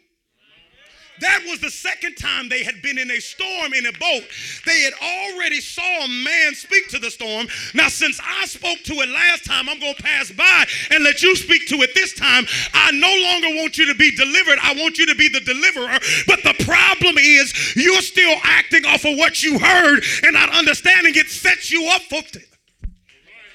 That 1.20 1.44
was 1.48 1.60
the 1.60 1.72
second 1.72 2.16
time 2.16 2.50
they 2.50 2.64
had 2.64 2.82
been 2.82 2.98
in 2.98 3.10
a 3.12 3.20
storm 3.20 3.74
in 3.74 3.86
a 3.86 3.92
boat. 3.94 4.24
They 4.66 4.82
had 4.82 4.94
already 5.02 5.62
saw 5.62 6.06
a 6.06 6.08
man 6.08 6.54
speak 6.54 6.90
to 6.90 7.00
the 7.00 7.12
storm. 7.12 7.48
Now, 7.74 7.88
since 7.88 8.20
I 8.24 8.46
spoke 8.46 8.84
to 8.84 8.94
it 8.94 9.10
last 9.10 9.46
time, 9.46 9.70
I'm 9.70 9.80
going 9.80 9.96
to 9.96 10.04
pass 10.04 10.32
by 10.32 10.66
and 10.92 11.04
let 11.04 11.22
you 11.22 11.36
speak 11.36 11.68
to 11.68 11.76
it 11.82 11.94
this 11.96 12.14
time. 12.14 12.46
I 12.74 12.92
no 12.92 13.08
longer 13.08 13.62
want 13.62 13.78
you 13.78 13.86
to 13.88 13.96
be 13.96 14.12
delivered. 14.12 14.60
I 14.62 14.76
want 14.76 14.98
you 14.98 15.06
to 15.08 15.16
be 15.16 15.30
the 15.30 15.42
deliverer. 15.42 16.00
But 16.28 16.44
the 16.44 16.64
problem 16.66 17.18
is 17.18 17.76
you're 17.76 18.02
still 18.02 18.38
acting 18.44 18.86
off 18.86 19.06
of 19.06 19.18
what 19.18 19.44
you 19.44 19.60
heard 19.60 20.04
and 20.24 20.34
not 20.34 20.50
understanding 20.50 21.14
it 21.16 21.30
sets 21.30 21.72
you 21.72 21.88
up 21.88 22.02
for 22.04 22.22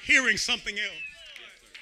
hearing 0.05 0.37
something 0.37 0.77
else. 0.77 1.12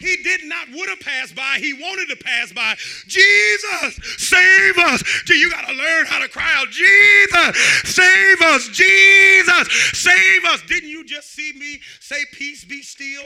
He 0.02 0.18
did 0.24 0.46
not 0.46 0.68
would 0.72 0.90
have 0.90 1.00
passed 1.00 1.36
by. 1.36 1.58
He 1.60 1.74
wanted 1.74 2.10
to 2.10 2.16
pass 2.16 2.52
by. 2.52 2.76
Jesus, 3.08 4.00
save 4.18 4.78
us. 4.80 5.04
You 5.30 5.52
got 5.52 5.68
to 5.68 5.74
learn 5.74 6.08
how 6.08 6.20
to 6.20 6.28
cry 6.28 6.52
out, 6.56 6.70
Jesus, 6.70 7.58
save 7.86 8.42
us. 8.42 8.68
Jesus, 8.70 9.68
save 9.94 10.46
us. 10.46 10.62
Didn't 10.64 10.90
you 10.90 11.06
just 11.06 11.32
see 11.34 11.54
me 11.54 11.80
say, 12.00 12.18
Peace 12.34 12.66
be 12.66 12.82
still? 12.82 13.24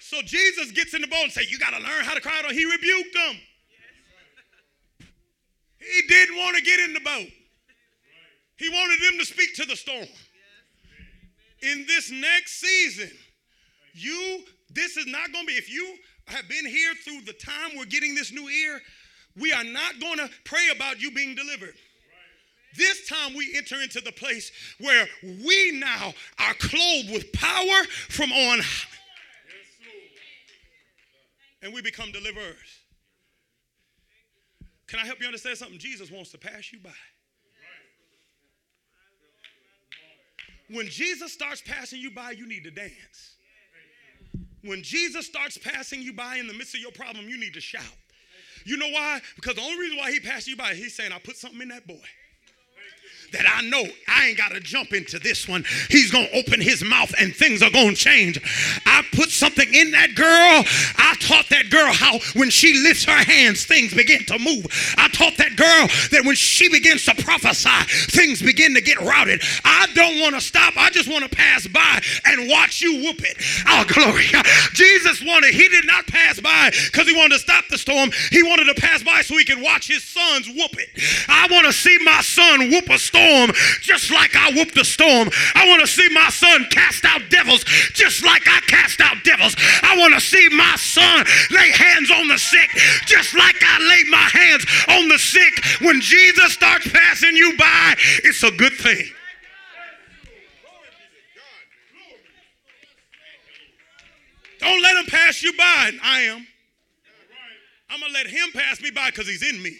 So 0.00 0.22
Jesus 0.22 0.72
gets 0.72 0.92
in 0.94 1.02
the 1.02 1.08
boat 1.08 1.22
and 1.22 1.32
say, 1.32 1.42
You 1.48 1.58
got 1.58 1.70
to 1.70 1.80
learn 1.80 2.04
how 2.04 2.14
to 2.14 2.20
cry 2.20 2.42
out. 2.44 2.50
He 2.50 2.64
rebuked 2.64 3.14
them. 3.14 3.36
He 5.78 6.02
didn't 6.08 6.36
want 6.36 6.56
to 6.56 6.62
get 6.62 6.80
in 6.80 6.94
the 6.94 7.00
boat. 7.00 7.28
He 8.56 8.68
wanted 8.70 9.00
them 9.02 9.18
to 9.18 9.24
speak 9.24 9.54
to 9.56 9.66
the 9.66 9.76
storm 9.76 10.06
in 11.66 11.84
this 11.86 12.10
next 12.10 12.60
season, 12.60 13.10
you, 13.92 14.44
this 14.70 14.96
is 14.96 15.06
not 15.06 15.32
going 15.32 15.46
to 15.46 15.52
be, 15.52 15.58
if 15.58 15.70
you 15.70 15.96
have 16.26 16.48
been 16.48 16.66
here 16.66 16.94
through 17.04 17.22
the 17.22 17.32
time 17.32 17.70
we're 17.76 17.84
getting 17.84 18.14
this 18.14 18.32
new 18.32 18.48
ear, 18.48 18.80
we 19.38 19.52
are 19.52 19.64
not 19.64 20.00
going 20.00 20.18
to 20.18 20.30
pray 20.44 20.68
about 20.74 21.00
you 21.00 21.10
being 21.10 21.34
delivered. 21.34 21.74
This 22.76 23.08
time 23.08 23.34
we 23.34 23.54
enter 23.56 23.80
into 23.80 24.00
the 24.00 24.12
place 24.12 24.52
where 24.80 25.06
we 25.22 25.72
now 25.74 26.12
are 26.38 26.54
clothed 26.54 27.10
with 27.10 27.32
power 27.32 27.84
from 28.08 28.30
on 28.32 28.58
high. 28.58 28.88
And 31.62 31.72
we 31.72 31.82
become 31.82 32.12
deliverers. 32.12 32.80
Can 34.86 35.00
I 35.00 35.06
help 35.06 35.20
you 35.20 35.26
understand 35.26 35.58
something? 35.58 35.78
Jesus 35.78 36.12
wants 36.12 36.30
to 36.30 36.38
pass 36.38 36.72
you 36.72 36.78
by. 36.78 36.90
When 40.70 40.88
Jesus 40.88 41.32
starts 41.32 41.62
passing 41.62 42.00
you 42.00 42.10
by, 42.10 42.32
you 42.32 42.46
need 42.46 42.64
to 42.64 42.70
dance. 42.70 43.36
When 44.62 44.82
Jesus 44.82 45.26
starts 45.26 45.58
passing 45.58 46.02
you 46.02 46.12
by 46.12 46.36
in 46.36 46.48
the 46.48 46.54
midst 46.54 46.74
of 46.74 46.80
your 46.80 46.90
problem, 46.90 47.28
you 47.28 47.38
need 47.38 47.54
to 47.54 47.60
shout. 47.60 47.84
You 48.64 48.76
know 48.76 48.88
why? 48.88 49.20
Because 49.36 49.54
the 49.54 49.62
only 49.62 49.78
reason 49.78 49.98
why 49.98 50.10
he 50.10 50.18
passed 50.18 50.48
you 50.48 50.56
by, 50.56 50.74
he's 50.74 50.94
saying, 50.94 51.12
I 51.12 51.20
put 51.20 51.36
something 51.36 51.60
in 51.60 51.68
that 51.68 51.86
boy 51.86 52.02
that 53.36 53.46
I 53.46 53.62
know 53.68 53.84
I 54.08 54.28
ain't 54.28 54.38
got 54.38 54.52
to 54.52 54.60
jump 54.60 54.92
into 54.92 55.18
this 55.18 55.46
one. 55.46 55.64
He's 55.90 56.10
going 56.10 56.26
to 56.28 56.36
open 56.36 56.60
his 56.60 56.82
mouth 56.82 57.12
and 57.20 57.34
things 57.34 57.62
are 57.62 57.70
going 57.70 57.94
to 57.94 57.94
change. 57.94 58.40
I 58.86 59.04
put 59.12 59.30
something 59.30 59.72
in 59.72 59.90
that 59.92 60.14
girl. 60.14 60.64
I 60.96 61.14
taught 61.20 61.48
that 61.50 61.70
girl 61.70 61.92
how 61.92 62.18
when 62.38 62.50
she 62.50 62.82
lifts 62.82 63.04
her 63.04 63.24
hands, 63.24 63.64
things 63.66 63.92
begin 63.92 64.24
to 64.26 64.38
move. 64.38 64.66
I 64.96 65.08
taught 65.08 65.36
that 65.36 65.56
girl 65.56 65.88
that 66.12 66.24
when 66.24 66.34
she 66.34 66.68
begins 66.68 67.04
to 67.06 67.14
prophesy, 67.14 67.84
things 68.10 68.40
begin 68.40 68.74
to 68.74 68.80
get 68.80 69.00
routed. 69.00 69.42
I 69.64 69.86
don't 69.94 70.20
want 70.20 70.34
to 70.34 70.40
stop. 70.40 70.74
I 70.76 70.90
just 70.90 71.08
want 71.08 71.24
to 71.24 71.30
pass 71.30 71.66
by 71.66 72.00
and 72.24 72.48
watch 72.48 72.80
you 72.80 73.02
whoop 73.02 73.20
it. 73.20 73.36
Oh, 73.68 73.84
glory. 73.92 74.24
Jesus 74.72 75.22
wanted, 75.24 75.52
he 75.52 75.68
did 75.68 75.86
not 75.86 76.06
pass 76.06 76.40
by 76.40 76.70
because 76.86 77.06
he 77.06 77.16
wanted 77.16 77.34
to 77.34 77.40
stop 77.40 77.64
the 77.68 77.78
storm. 77.78 78.10
He 78.30 78.42
wanted 78.42 78.72
to 78.74 78.80
pass 78.80 79.02
by 79.02 79.20
so 79.22 79.36
he 79.36 79.44
could 79.44 79.60
watch 79.60 79.88
his 79.88 80.02
sons 80.02 80.48
whoop 80.48 80.78
it. 80.78 80.88
I 81.28 81.48
want 81.50 81.66
to 81.66 81.72
see 81.72 81.98
my 82.02 82.20
son 82.22 82.70
whoop 82.70 82.88
a 82.88 82.98
storm 82.98 83.25
storm 83.26 83.50
just 83.80 84.10
like 84.10 84.36
I 84.36 84.52
whooped 84.52 84.74
the 84.74 84.84
storm. 84.84 85.30
I 85.54 85.66
want 85.68 85.80
to 85.80 85.86
see 85.86 86.08
my 86.10 86.28
son 86.30 86.66
cast 86.70 87.04
out 87.04 87.22
devils 87.30 87.64
just 87.92 88.24
like 88.24 88.42
I 88.46 88.60
cast 88.60 89.00
out 89.00 89.16
devils. 89.24 89.56
I 89.82 89.96
want 89.98 90.14
to 90.14 90.20
see 90.20 90.48
my 90.50 90.76
son 90.76 91.26
lay 91.50 91.70
hands 91.70 92.10
on 92.10 92.28
the 92.28 92.38
sick 92.38 92.70
just 93.06 93.34
like 93.34 93.56
I 93.62 93.78
laid 93.80 94.08
my 94.08 94.28
hands 94.30 94.66
on 94.88 95.08
the 95.08 95.18
sick. 95.18 95.64
When 95.80 96.00
Jesus 96.00 96.52
starts 96.52 96.88
passing 96.88 97.36
you 97.36 97.56
by, 97.56 97.94
it's 98.24 98.42
a 98.42 98.50
good 98.50 98.72
thing. 98.74 99.06
Don't 104.58 104.82
let 104.82 104.96
him 104.96 105.06
pass 105.06 105.42
you 105.42 105.52
by. 105.52 105.92
I 106.02 106.20
am. 106.22 106.46
I'm 107.88 108.00
going 108.00 108.12
to 108.12 108.18
let 108.18 108.26
him 108.26 108.48
pass 108.52 108.80
me 108.80 108.90
by 108.90 109.10
because 109.10 109.28
he's 109.28 109.42
in 109.42 109.62
me. 109.62 109.76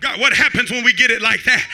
God, 0.00 0.18
what 0.18 0.32
happens 0.32 0.70
when 0.70 0.82
we 0.82 0.92
get 0.92 1.10
it 1.10 1.20
like 1.20 1.44
that? 1.44 1.66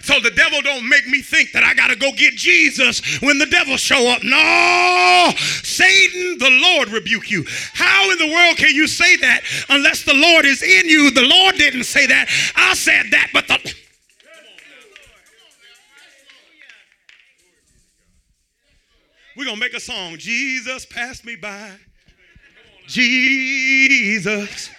So 0.00 0.20
the 0.20 0.30
devil 0.30 0.62
don't 0.62 0.88
make 0.88 1.06
me 1.08 1.20
think 1.20 1.52
that 1.52 1.64
I 1.64 1.74
got 1.74 1.88
to 1.88 1.96
go 1.96 2.12
get 2.12 2.34
Jesus 2.34 3.20
when 3.20 3.38
the 3.38 3.46
devil 3.46 3.76
show 3.76 4.08
up. 4.08 4.22
No, 4.22 5.32
Satan, 5.62 6.38
the 6.38 6.50
Lord 6.62 6.88
rebuke 6.88 7.30
you. 7.30 7.44
How 7.74 8.10
in 8.10 8.18
the 8.18 8.32
world 8.32 8.56
can 8.56 8.74
you 8.74 8.86
say 8.86 9.16
that 9.16 9.42
unless 9.68 10.04
the 10.04 10.14
Lord 10.14 10.44
is 10.44 10.62
in 10.62 10.88
you? 10.88 11.10
The 11.10 11.22
Lord 11.26 11.56
didn't 11.56 11.84
say 11.84 12.06
that. 12.06 12.28
I 12.54 12.74
said 12.74 13.06
that, 13.10 13.30
but 13.32 13.48
the 13.48 13.74
We're 19.36 19.44
going 19.44 19.56
to 19.56 19.60
make 19.60 19.74
a 19.74 19.80
song. 19.80 20.16
Jesus 20.16 20.86
passed 20.86 21.26
me 21.26 21.36
by. 21.36 21.72
Jesus, 22.86 24.70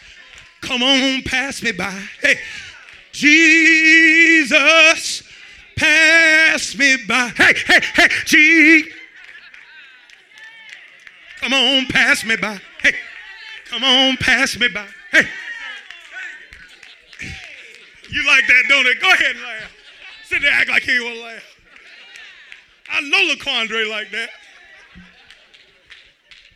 come 0.61 0.81
on, 0.81 1.21
pass 1.23 1.61
me 1.61 1.73
by. 1.73 2.01
Hey. 2.21 2.39
Jesus, 3.17 4.53
pass 5.75 6.77
me 6.77 6.97
by. 7.07 7.29
Hey, 7.35 7.55
hey, 7.65 7.79
hey, 7.95 8.09
Jesus. 8.25 8.93
Come 11.39 11.53
on, 11.53 11.87
pass 11.87 12.23
me 12.23 12.35
by. 12.35 12.61
Hey, 12.83 12.93
come 13.69 13.83
on, 13.83 14.17
pass 14.17 14.55
me 14.59 14.67
by. 14.67 14.85
Hey. 15.11 15.27
You 18.11 18.23
like 18.27 18.45
that, 18.45 18.63
don't 18.69 18.85
it? 18.85 19.01
Go 19.01 19.11
ahead 19.11 19.35
and 19.35 19.43
laugh. 19.43 19.71
Sit 20.25 20.43
there, 20.43 20.51
act 20.51 20.69
like 20.69 20.83
he 20.83 20.99
will 20.99 21.19
laugh. 21.23 21.41
I 22.91 23.01
know 23.01 23.33
LaQuandre 23.33 23.89
like 23.89 24.11
that. 24.11 24.29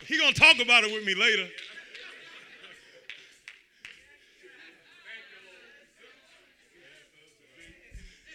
He 0.06 0.16
gonna 0.16 0.32
talk 0.32 0.60
about 0.60 0.84
it 0.84 0.92
with 0.92 1.04
me 1.04 1.16
later. 1.16 1.48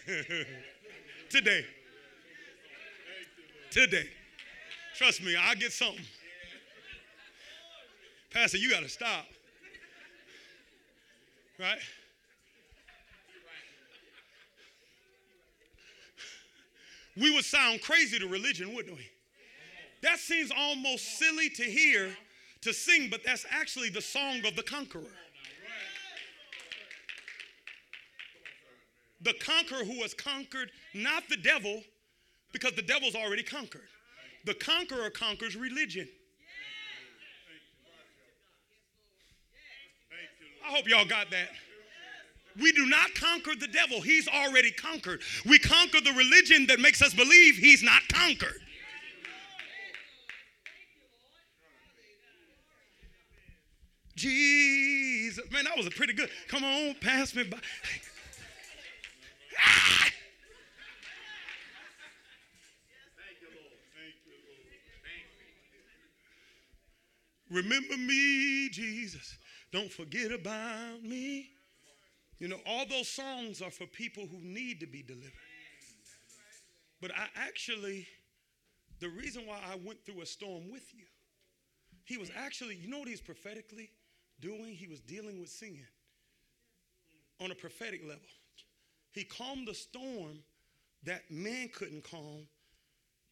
Today. 1.28 1.64
Today. 3.70 4.08
Trust 4.96 5.22
me, 5.22 5.36
I'll 5.36 5.54
get 5.54 5.70
something. 5.72 6.04
Pastor, 8.32 8.56
you 8.56 8.70
got 8.70 8.82
to 8.82 8.88
stop. 8.88 9.26
Right? 11.58 11.78
We 17.20 17.34
would 17.34 17.44
sound 17.44 17.82
crazy 17.82 18.18
to 18.18 18.28
religion, 18.28 18.74
wouldn't 18.74 18.96
we? 18.96 19.06
That 20.02 20.18
seems 20.18 20.50
almost 20.56 21.18
silly 21.18 21.50
to 21.50 21.64
hear, 21.64 22.16
to 22.62 22.72
sing, 22.72 23.08
but 23.10 23.24
that's 23.24 23.44
actually 23.50 23.90
the 23.90 24.00
song 24.00 24.46
of 24.46 24.56
the 24.56 24.62
conqueror. 24.62 25.02
The 29.20 29.34
conqueror 29.34 29.84
who 29.84 30.02
has 30.02 30.14
conquered 30.14 30.70
not 30.94 31.24
the 31.28 31.36
devil, 31.36 31.82
because 32.52 32.72
the 32.72 32.82
devil's 32.82 33.14
already 33.14 33.42
conquered. 33.42 33.88
The 34.44 34.54
conqueror 34.54 35.10
conquers 35.10 35.56
religion. 35.56 36.08
I 40.66 40.70
hope 40.70 40.88
y'all 40.88 41.06
got 41.06 41.30
that. 41.30 41.48
We 42.60 42.72
do 42.72 42.86
not 42.86 43.14
conquer 43.14 43.52
the 43.58 43.68
devil, 43.68 44.00
he's 44.00 44.28
already 44.28 44.70
conquered. 44.70 45.20
We 45.46 45.58
conquer 45.58 46.00
the 46.00 46.12
religion 46.12 46.66
that 46.66 46.80
makes 46.80 47.00
us 47.02 47.14
believe 47.14 47.56
he's 47.56 47.82
not 47.82 48.02
conquered. 48.12 48.60
Jesus, 54.16 55.44
man, 55.52 55.64
that 55.64 55.76
was 55.76 55.86
a 55.86 55.90
pretty 55.90 56.12
good. 56.12 56.28
Come 56.48 56.64
on, 56.64 56.96
pass 57.00 57.36
me 57.36 57.44
by. 57.44 57.58
Remember 67.50 67.96
me, 67.96 68.68
Jesus. 68.70 69.36
Don't 69.72 69.90
forget 69.90 70.32
about 70.32 71.02
me. 71.02 71.50
You 72.38 72.48
know, 72.48 72.58
all 72.66 72.86
those 72.86 73.08
songs 73.08 73.62
are 73.62 73.70
for 73.70 73.86
people 73.86 74.26
who 74.26 74.38
need 74.38 74.80
to 74.80 74.86
be 74.86 75.02
delivered. 75.02 75.32
But 77.00 77.12
I 77.16 77.26
actually, 77.36 78.06
the 79.00 79.08
reason 79.08 79.46
why 79.46 79.58
I 79.72 79.76
went 79.84 80.04
through 80.04 80.20
a 80.20 80.26
storm 80.26 80.70
with 80.70 80.94
you, 80.94 81.04
he 82.04 82.16
was 82.16 82.30
actually, 82.36 82.76
you 82.76 82.88
know 82.88 82.98
what 82.98 83.08
he's 83.08 83.20
prophetically 83.20 83.90
doing? 84.40 84.74
He 84.74 84.86
was 84.86 85.00
dealing 85.00 85.40
with 85.40 85.48
sin 85.48 85.84
on 87.40 87.50
a 87.50 87.54
prophetic 87.54 88.02
level. 88.02 88.22
He 89.12 89.24
calmed 89.24 89.66
the 89.68 89.74
storm 89.74 90.38
that 91.04 91.30
man 91.30 91.70
couldn't 91.74 92.04
calm 92.04 92.46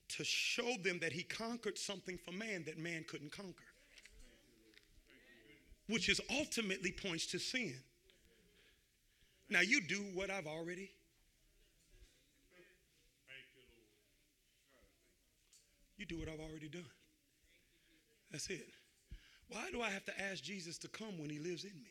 to 0.09 0.25
show 0.25 0.77
them 0.83 0.99
that 1.01 1.13
he 1.13 1.23
conquered 1.23 1.79
something 1.79 2.19
for 2.19 2.33
man 2.33 2.65
that 2.67 2.79
man 2.79 3.05
couldn't 3.09 3.33
conquer, 3.33 3.65
which 5.89 6.09
is 6.09 6.21
ultimately 6.31 6.93
points 6.93 7.27
to 7.27 7.39
sin. 7.39 7.75
Now 9.49 9.61
you 9.61 9.81
do 9.81 10.05
what 10.15 10.31
I've 10.31 10.47
already. 10.47 10.91
You 15.97 16.07
do 16.07 16.19
what 16.19 16.29
I've 16.29 16.41
already 16.41 16.69
done. 16.69 16.85
That's 18.31 18.51
it. 18.51 18.69
Why 19.49 19.71
do 19.71 19.81
I 19.81 19.89
have 19.91 20.05
to 20.07 20.21
ask 20.21 20.43
Jesus 20.43 20.77
to 20.79 20.89
come 20.89 21.19
when 21.19 21.31
he 21.31 21.39
lives 21.39 21.65
in 21.65 21.71
me? 21.71 21.91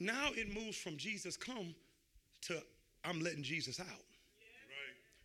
Now 0.00 0.30
it 0.32 0.52
moves 0.52 0.76
from 0.76 0.96
Jesus 0.96 1.36
come 1.36 1.74
to 2.42 2.62
I'm 3.04 3.20
letting 3.20 3.42
Jesus 3.42 3.80
out. 3.80 3.86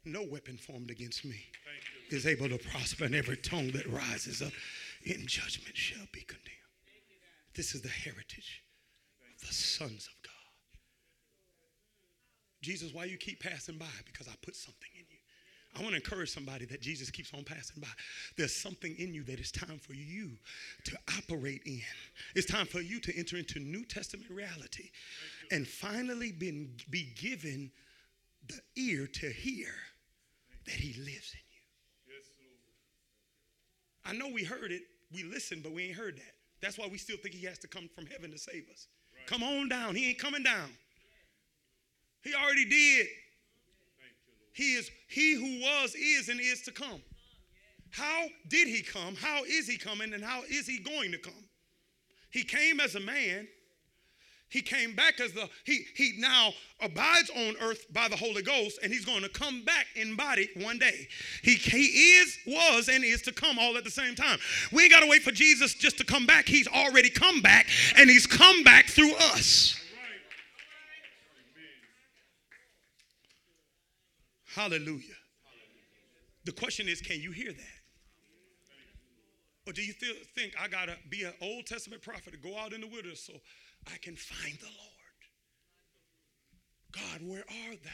No 0.05 0.23
weapon 0.23 0.57
formed 0.57 0.91
against 0.91 1.23
me 1.23 1.39
is 2.09 2.27
able 2.27 2.49
to 2.49 2.57
prosper, 2.57 3.05
in 3.05 3.15
every 3.15 3.37
tongue 3.37 3.71
that 3.71 3.87
rises 3.87 4.41
up 4.41 4.51
in 5.05 5.25
judgment 5.27 5.75
shall 5.75 6.07
be 6.11 6.21
condemned. 6.21 6.49
This 7.55 7.75
is 7.75 7.81
the 7.81 7.89
heritage 7.89 8.63
of 9.21 9.47
the 9.47 9.53
sons 9.53 10.07
of 10.07 10.23
God. 10.23 10.31
Jesus, 12.61 12.93
why 12.93 13.05
you 13.05 13.17
keep 13.17 13.41
passing 13.41 13.77
by? 13.77 13.85
Because 14.05 14.27
I 14.27 14.33
put 14.41 14.55
something 14.55 14.89
in 14.95 15.05
you. 15.09 15.17
I 15.75 15.81
want 15.81 15.91
to 15.91 15.95
encourage 15.95 16.29
somebody 16.29 16.65
that 16.65 16.81
Jesus 16.81 17.09
keeps 17.09 17.33
on 17.33 17.43
passing 17.43 17.81
by. 17.81 17.87
There's 18.37 18.55
something 18.55 18.95
in 18.99 19.13
you 19.13 19.23
that 19.23 19.39
it's 19.39 19.51
time 19.51 19.79
for 19.79 19.93
you 19.93 20.31
to 20.85 20.97
operate 21.17 21.61
in. 21.65 21.81
It's 22.35 22.45
time 22.45 22.67
for 22.67 22.79
you 22.79 22.99
to 23.01 23.17
enter 23.17 23.37
into 23.37 23.59
New 23.59 23.83
Testament 23.83 24.29
reality 24.29 24.91
and 25.51 25.67
finally 25.67 26.31
been, 26.31 26.69
be 26.89 27.11
given 27.15 27.71
the 28.47 28.61
ear 28.75 29.07
to 29.07 29.29
hear 29.29 29.69
that 30.65 30.75
He 30.75 30.93
lives 30.99 31.33
in 31.33 31.39
you. 31.39 31.53
I 34.05 34.13
know 34.13 34.33
we 34.33 34.43
heard 34.43 34.71
it, 34.71 34.83
we 35.14 35.24
listened, 35.24 35.64
but 35.64 35.72
we 35.72 35.86
ain't 35.86 35.95
heard 35.95 36.18
that. 36.18 36.34
That's 36.61 36.78
why 36.78 36.88
we 36.88 36.97
still 36.97 37.18
think 37.18 37.36
He 37.36 37.45
has 37.45 37.59
to 37.59 37.68
come 37.68 37.89
from 37.93 38.05
heaven 38.05 38.32
to 38.32 38.38
save 38.38 38.66
us. 38.72 38.88
Right. 39.14 39.28
Come 39.28 39.43
on 39.43 39.70
down. 39.70 39.95
He 39.95 40.09
ain't 40.09 40.20
coming 40.20 40.43
down. 40.43 40.70
He 42.24 42.34
already 42.34 42.66
did. 42.66 43.07
He 44.53 44.76
is 44.76 44.89
he 45.07 45.34
who 45.34 45.61
was, 45.61 45.95
is, 45.95 46.30
and 46.30 46.39
is 46.39 46.61
to 46.64 46.72
come. 46.72 47.01
How 47.89 48.26
did 48.47 48.68
he 48.68 48.82
come? 48.82 49.16
How 49.16 49.43
is 49.43 49.68
he 49.68 49.78
coming? 49.78 50.14
And 50.14 50.24
how 50.24 50.43
is 50.49 50.66
he 50.66 50.80
going 50.80 51.11
to 51.11 51.18
come? 51.18 51.34
He 52.30 52.43
came 52.43 52.80
as 52.80 52.95
a 52.95 52.99
man. 52.99 53.47
He 54.53 54.61
came 54.61 54.93
back 54.93 55.19
as 55.19 55.31
the, 55.31 55.49
he, 55.63 55.83
he 55.95 56.13
now 56.19 56.53
abides 56.79 57.31
on 57.35 57.55
earth 57.59 57.91
by 57.91 58.07
the 58.07 58.15
Holy 58.15 58.43
Ghost, 58.43 58.77
and 58.83 58.93
he's 58.93 59.03
going 59.03 59.23
to 59.23 59.29
come 59.29 59.63
back 59.63 59.87
in 59.95 60.15
body 60.15 60.47
one 60.57 60.77
day. 60.77 61.07
He, 61.41 61.55
he 61.55 61.85
is, 62.17 62.37
was, 62.45 62.87
and 62.87 63.03
is 63.03 63.23
to 63.23 63.31
come 63.31 63.57
all 63.57 63.75
at 63.77 63.83
the 63.83 63.89
same 63.89 64.13
time. 64.13 64.37
We 64.71 64.83
ain't 64.83 64.91
got 64.91 64.99
to 64.99 65.07
wait 65.07 65.23
for 65.23 65.31
Jesus 65.31 65.73
just 65.73 65.97
to 65.97 66.03
come 66.03 66.27
back. 66.27 66.47
He's 66.47 66.67
already 66.67 67.09
come 67.09 67.41
back, 67.41 67.65
and 67.97 68.07
he's 68.07 68.27
come 68.27 68.63
back 68.63 68.85
through 68.85 69.15
us. 69.15 69.75
Hallelujah. 74.53 75.17
The 76.45 76.51
question 76.51 76.87
is, 76.87 77.01
can 77.01 77.19
you 77.19 77.31
hear 77.31 77.53
that? 77.53 77.73
Or 79.65 79.73
do 79.73 79.81
you 79.81 79.93
feel, 79.93 80.13
think 80.35 80.53
I 80.61 80.67
got 80.67 80.89
to 80.89 80.97
be 81.09 81.23
an 81.23 81.33
Old 81.41 81.65
Testament 81.65 82.03
prophet 82.03 82.33
to 82.33 82.37
go 82.37 82.55
out 82.55 82.71
in 82.71 82.81
the 82.81 82.87
wilderness 82.87 83.21
so 83.21 83.33
I 83.88 83.97
can 84.01 84.15
find 84.15 84.57
the 84.59 84.65
Lord? 84.65 84.93
God, 86.91 87.21
where 87.27 87.43
art 87.67 87.84
thou? 87.84 87.89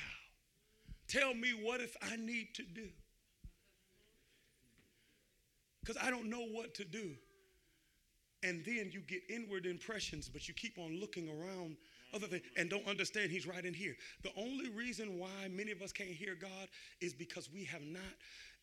Tell 1.07 1.33
me 1.33 1.49
what 1.63 1.81
if 1.81 1.95
I 2.01 2.15
need 2.17 2.53
to 2.55 2.63
do. 2.63 2.89
Because 5.81 5.97
I 6.01 6.09
don't 6.09 6.29
know 6.29 6.45
what 6.51 6.75
to 6.75 6.85
do. 6.85 7.11
And 8.43 8.63
then 8.63 8.89
you 8.93 9.01
get 9.01 9.21
inward 9.29 9.65
impressions, 9.65 10.29
but 10.29 10.47
you 10.47 10.53
keep 10.53 10.77
on 10.77 10.99
looking 10.99 11.29
around 11.29 11.77
other 12.13 12.27
things 12.27 12.43
and 12.57 12.69
don't 12.69 12.87
understand 12.87 13.31
he's 13.31 13.47
right 13.47 13.65
in 13.65 13.73
here. 13.73 13.95
The 14.23 14.31
only 14.37 14.69
reason 14.69 15.19
why 15.19 15.47
many 15.49 15.71
of 15.71 15.81
us 15.81 15.91
can't 15.91 16.09
hear 16.09 16.35
God 16.35 16.69
is 17.01 17.13
because 17.13 17.49
we 17.51 17.63
have 17.65 17.81
not, 17.81 18.01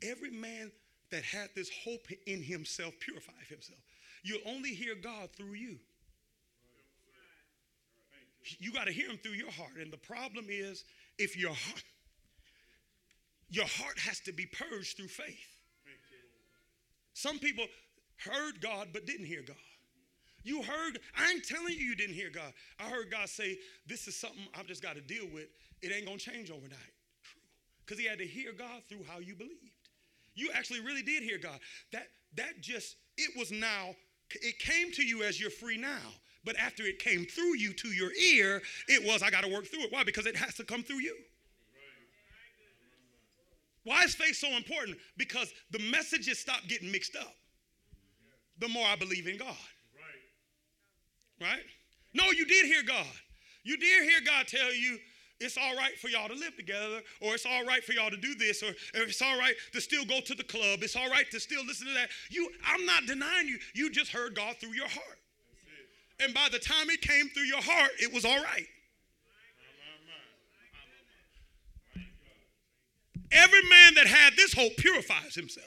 every 0.03 0.31
man 0.31 0.71
that 1.11 1.23
had 1.23 1.51
this 1.55 1.71
hope 1.85 2.07
in 2.27 2.43
himself 2.43 2.95
purified 3.01 3.47
himself. 3.49 3.81
You'll 4.23 4.41
only 4.47 4.71
hear 4.71 4.95
God 4.95 5.31
through 5.37 5.55
you. 5.55 5.79
You 8.59 8.73
got 8.73 8.85
to 8.85 8.93
hear 8.93 9.09
him 9.09 9.19
through 9.23 9.33
your 9.33 9.51
heart. 9.51 9.73
And 9.81 9.93
the 9.93 9.99
problem 9.99 10.47
is 10.49 10.85
if 11.19 11.37
your 11.37 11.53
heart, 11.53 11.85
your 13.49 13.67
heart 13.67 13.99
has 13.99 14.21
to 14.21 14.33
be 14.33 14.47
purged 14.47 14.97
through 14.97 15.09
faith. 15.09 15.49
Some 17.15 17.39
people 17.39 17.65
heard 18.25 18.61
God 18.61 18.89
but 18.93 19.07
didn't 19.07 19.27
hear 19.27 19.43
God. 19.47 19.57
You 20.45 20.63
heard, 20.63 21.01
I 21.19 21.31
ain't 21.31 21.45
telling 21.45 21.75
you 21.75 21.81
you 21.81 21.97
didn't 21.97 22.15
hear 22.15 22.31
God. 22.31 22.53
I 22.79 22.85
heard 22.85 23.11
God 23.11 23.29
say, 23.29 23.59
This 23.87 24.07
is 24.07 24.15
something 24.15 24.43
I've 24.55 24.67
just 24.67 24.83
got 24.83 24.95
to 24.95 25.01
deal 25.01 25.27
with. 25.33 25.47
It 25.83 25.93
ain't 25.93 26.07
going 26.07 26.19
to 26.19 26.31
change 26.31 26.51
overnight. 26.51 26.71
True. 27.25 27.41
Because 27.85 27.99
he 27.99 28.07
had 28.07 28.19
to 28.19 28.27
hear 28.27 28.53
God 28.53 28.83
through 28.89 29.03
how 29.09 29.19
you 29.19 29.35
believed. 29.35 29.89
You 30.35 30.51
actually 30.55 30.81
really 30.81 31.03
did 31.03 31.23
hear 31.23 31.39
God. 31.39 31.59
That, 31.93 32.07
that 32.37 32.61
just, 32.61 32.97
it 33.17 33.37
was 33.37 33.51
now, 33.51 33.97
it 34.31 34.59
came 34.59 34.93
to 34.93 35.03
you 35.03 35.25
as 35.25 35.41
you're 35.41 35.51
free 35.51 35.79
now. 35.79 36.13
But 36.47 36.57
after 36.59 36.85
it 36.85 37.01
came 37.01 37.27
through 37.27 37.57
you 37.57 37.75
to 37.75 37.89
your 37.89 38.13
ear, 38.15 38.63
it 38.89 39.05
was, 39.05 39.23
I 39.23 39.31
got 39.31 39.43
to 39.43 39.53
work 39.53 39.67
through 39.67 39.83
it. 39.83 39.93
Why? 39.93 40.05
Because 40.05 40.25
it 40.27 40.37
has 40.37 40.55
to 40.55 40.65
come 40.65 40.83
through 40.83 41.01
you. 41.01 41.17
Why 43.83 44.03
is 44.05 44.15
faith 44.15 44.37
so 44.37 44.49
important? 44.57 44.97
Because 45.17 45.53
the 45.73 45.79
messages 45.79 46.39
stop 46.39 46.61
getting 46.69 46.91
mixed 46.91 47.17
up 47.17 47.35
the 48.59 48.69
more 48.69 48.87
I 48.87 48.97
believe 48.97 49.27
in 49.27 49.37
God. 49.37 49.57
Right? 51.41 51.63
No, 52.15 52.31
you 52.31 52.47
did 52.47 52.65
hear 52.65 52.83
God. 52.83 53.07
You 53.65 53.77
did 53.77 54.05
hear 54.05 54.21
God 54.25 54.47
tell 54.47 54.73
you 54.73 54.99
it's 55.39 55.59
all 55.59 55.77
right 55.77 55.99
for 55.99 56.09
y'all 56.09 56.29
to 56.29 56.35
live 56.35 56.57
together, 56.57 57.03
or 57.21 57.35
it's 57.35 57.45
all 57.45 57.65
right 57.65 57.85
for 57.85 57.93
y'all 57.93 58.11
to 58.11 58.17
do 58.17 58.35
this, 58.35 58.63
or 58.63 58.73
it's 58.95 59.21
all 59.21 59.39
right 59.39 59.55
to 59.73 59.81
still 59.81 60.05
go 60.05 60.21
to 60.21 60.35
the 60.35 60.45
club, 60.45 60.79
it's 60.83 60.97
all 60.97 61.11
right 61.11 61.31
to 61.31 61.39
still 61.39 61.65
listen 61.67 61.87
to 61.89 61.93
that. 61.95 62.09
You, 62.31 62.49
I'm 62.65 62.87
not 62.87 63.07
denying 63.07 63.49
you. 63.49 63.59
You 63.75 63.91
just 63.91 64.13
heard 64.13 64.35
God 64.35 64.57
through 64.59 64.73
your 64.73 64.89
heart. 64.89 65.16
And 66.21 66.33
by 66.33 66.49
the 66.51 66.59
time 66.59 66.89
it 66.91 67.01
came 67.01 67.29
through 67.29 67.45
your 67.45 67.63
heart, 67.63 67.91
it 68.01 68.13
was 68.13 68.25
all 68.25 68.43
right. 68.43 68.67
Every 73.33 73.63
man 73.69 73.95
that 73.95 74.07
had 74.07 74.35
this 74.37 74.55
hope 74.55 74.77
purifies 74.77 75.35
himself. 75.35 75.67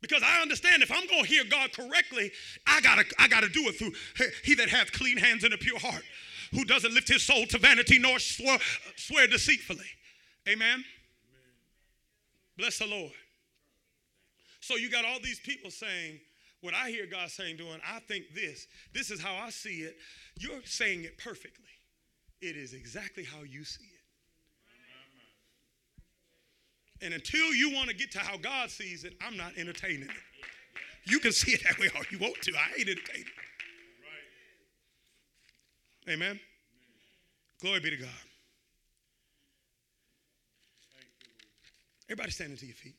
Because 0.00 0.22
I 0.22 0.40
understand 0.40 0.82
if 0.82 0.90
I'm 0.90 1.06
going 1.08 1.24
to 1.24 1.28
hear 1.28 1.44
God 1.44 1.72
correctly, 1.72 2.32
I 2.66 2.80
got 2.80 2.96
to 2.96 3.04
I 3.18 3.28
got 3.28 3.42
to 3.42 3.50
do 3.50 3.68
it 3.68 3.72
through 3.72 3.92
he 4.44 4.54
that 4.54 4.70
hath 4.70 4.92
clean 4.92 5.18
hands 5.18 5.44
and 5.44 5.52
a 5.52 5.58
pure 5.58 5.78
heart, 5.78 6.02
who 6.52 6.64
doesn't 6.64 6.94
lift 6.94 7.08
his 7.08 7.22
soul 7.22 7.44
to 7.46 7.58
vanity 7.58 7.98
nor 7.98 8.18
swear, 8.18 8.58
swear 8.96 9.26
deceitfully. 9.26 9.84
Amen. 10.48 10.84
Bless 12.56 12.78
the 12.78 12.86
Lord. 12.86 13.12
So 14.60 14.76
you 14.76 14.90
got 14.90 15.04
all 15.04 15.18
these 15.22 15.40
people 15.40 15.70
saying, 15.70 16.20
what 16.60 16.74
I 16.74 16.90
hear 16.90 17.06
God 17.06 17.30
saying, 17.30 17.56
doing, 17.56 17.80
I 17.88 18.00
think 18.00 18.34
this. 18.34 18.66
This 18.92 19.10
is 19.10 19.20
how 19.20 19.34
I 19.34 19.50
see 19.50 19.82
it. 19.82 19.96
You're 20.38 20.62
saying 20.64 21.04
it 21.04 21.16
perfectly. 21.18 21.64
It 22.40 22.56
is 22.56 22.74
exactly 22.74 23.24
how 23.24 23.42
you 23.42 23.64
see 23.64 23.84
it. 23.84 24.00
And 27.02 27.14
until 27.14 27.54
you 27.54 27.72
want 27.72 27.88
to 27.88 27.94
get 27.94 28.12
to 28.12 28.18
how 28.18 28.36
God 28.36 28.70
sees 28.70 29.04
it, 29.04 29.14
I'm 29.26 29.36
not 29.36 29.52
entertaining 29.56 30.02
it. 30.02 30.10
You 31.06 31.18
can 31.18 31.32
see 31.32 31.52
it 31.52 31.62
that 31.64 31.78
way 31.78 31.88
all 31.96 32.02
you 32.10 32.18
want 32.18 32.36
to. 32.42 32.52
I 32.52 32.78
ain't 32.78 32.88
entertaining 32.88 33.24
it. 36.06 36.10
Amen. 36.10 36.40
Glory 37.60 37.80
be 37.80 37.90
to 37.90 37.96
God. 37.96 38.08
Everybody 42.08 42.32
standing 42.32 42.56
to 42.58 42.66
your 42.66 42.74
feet. 42.74 42.96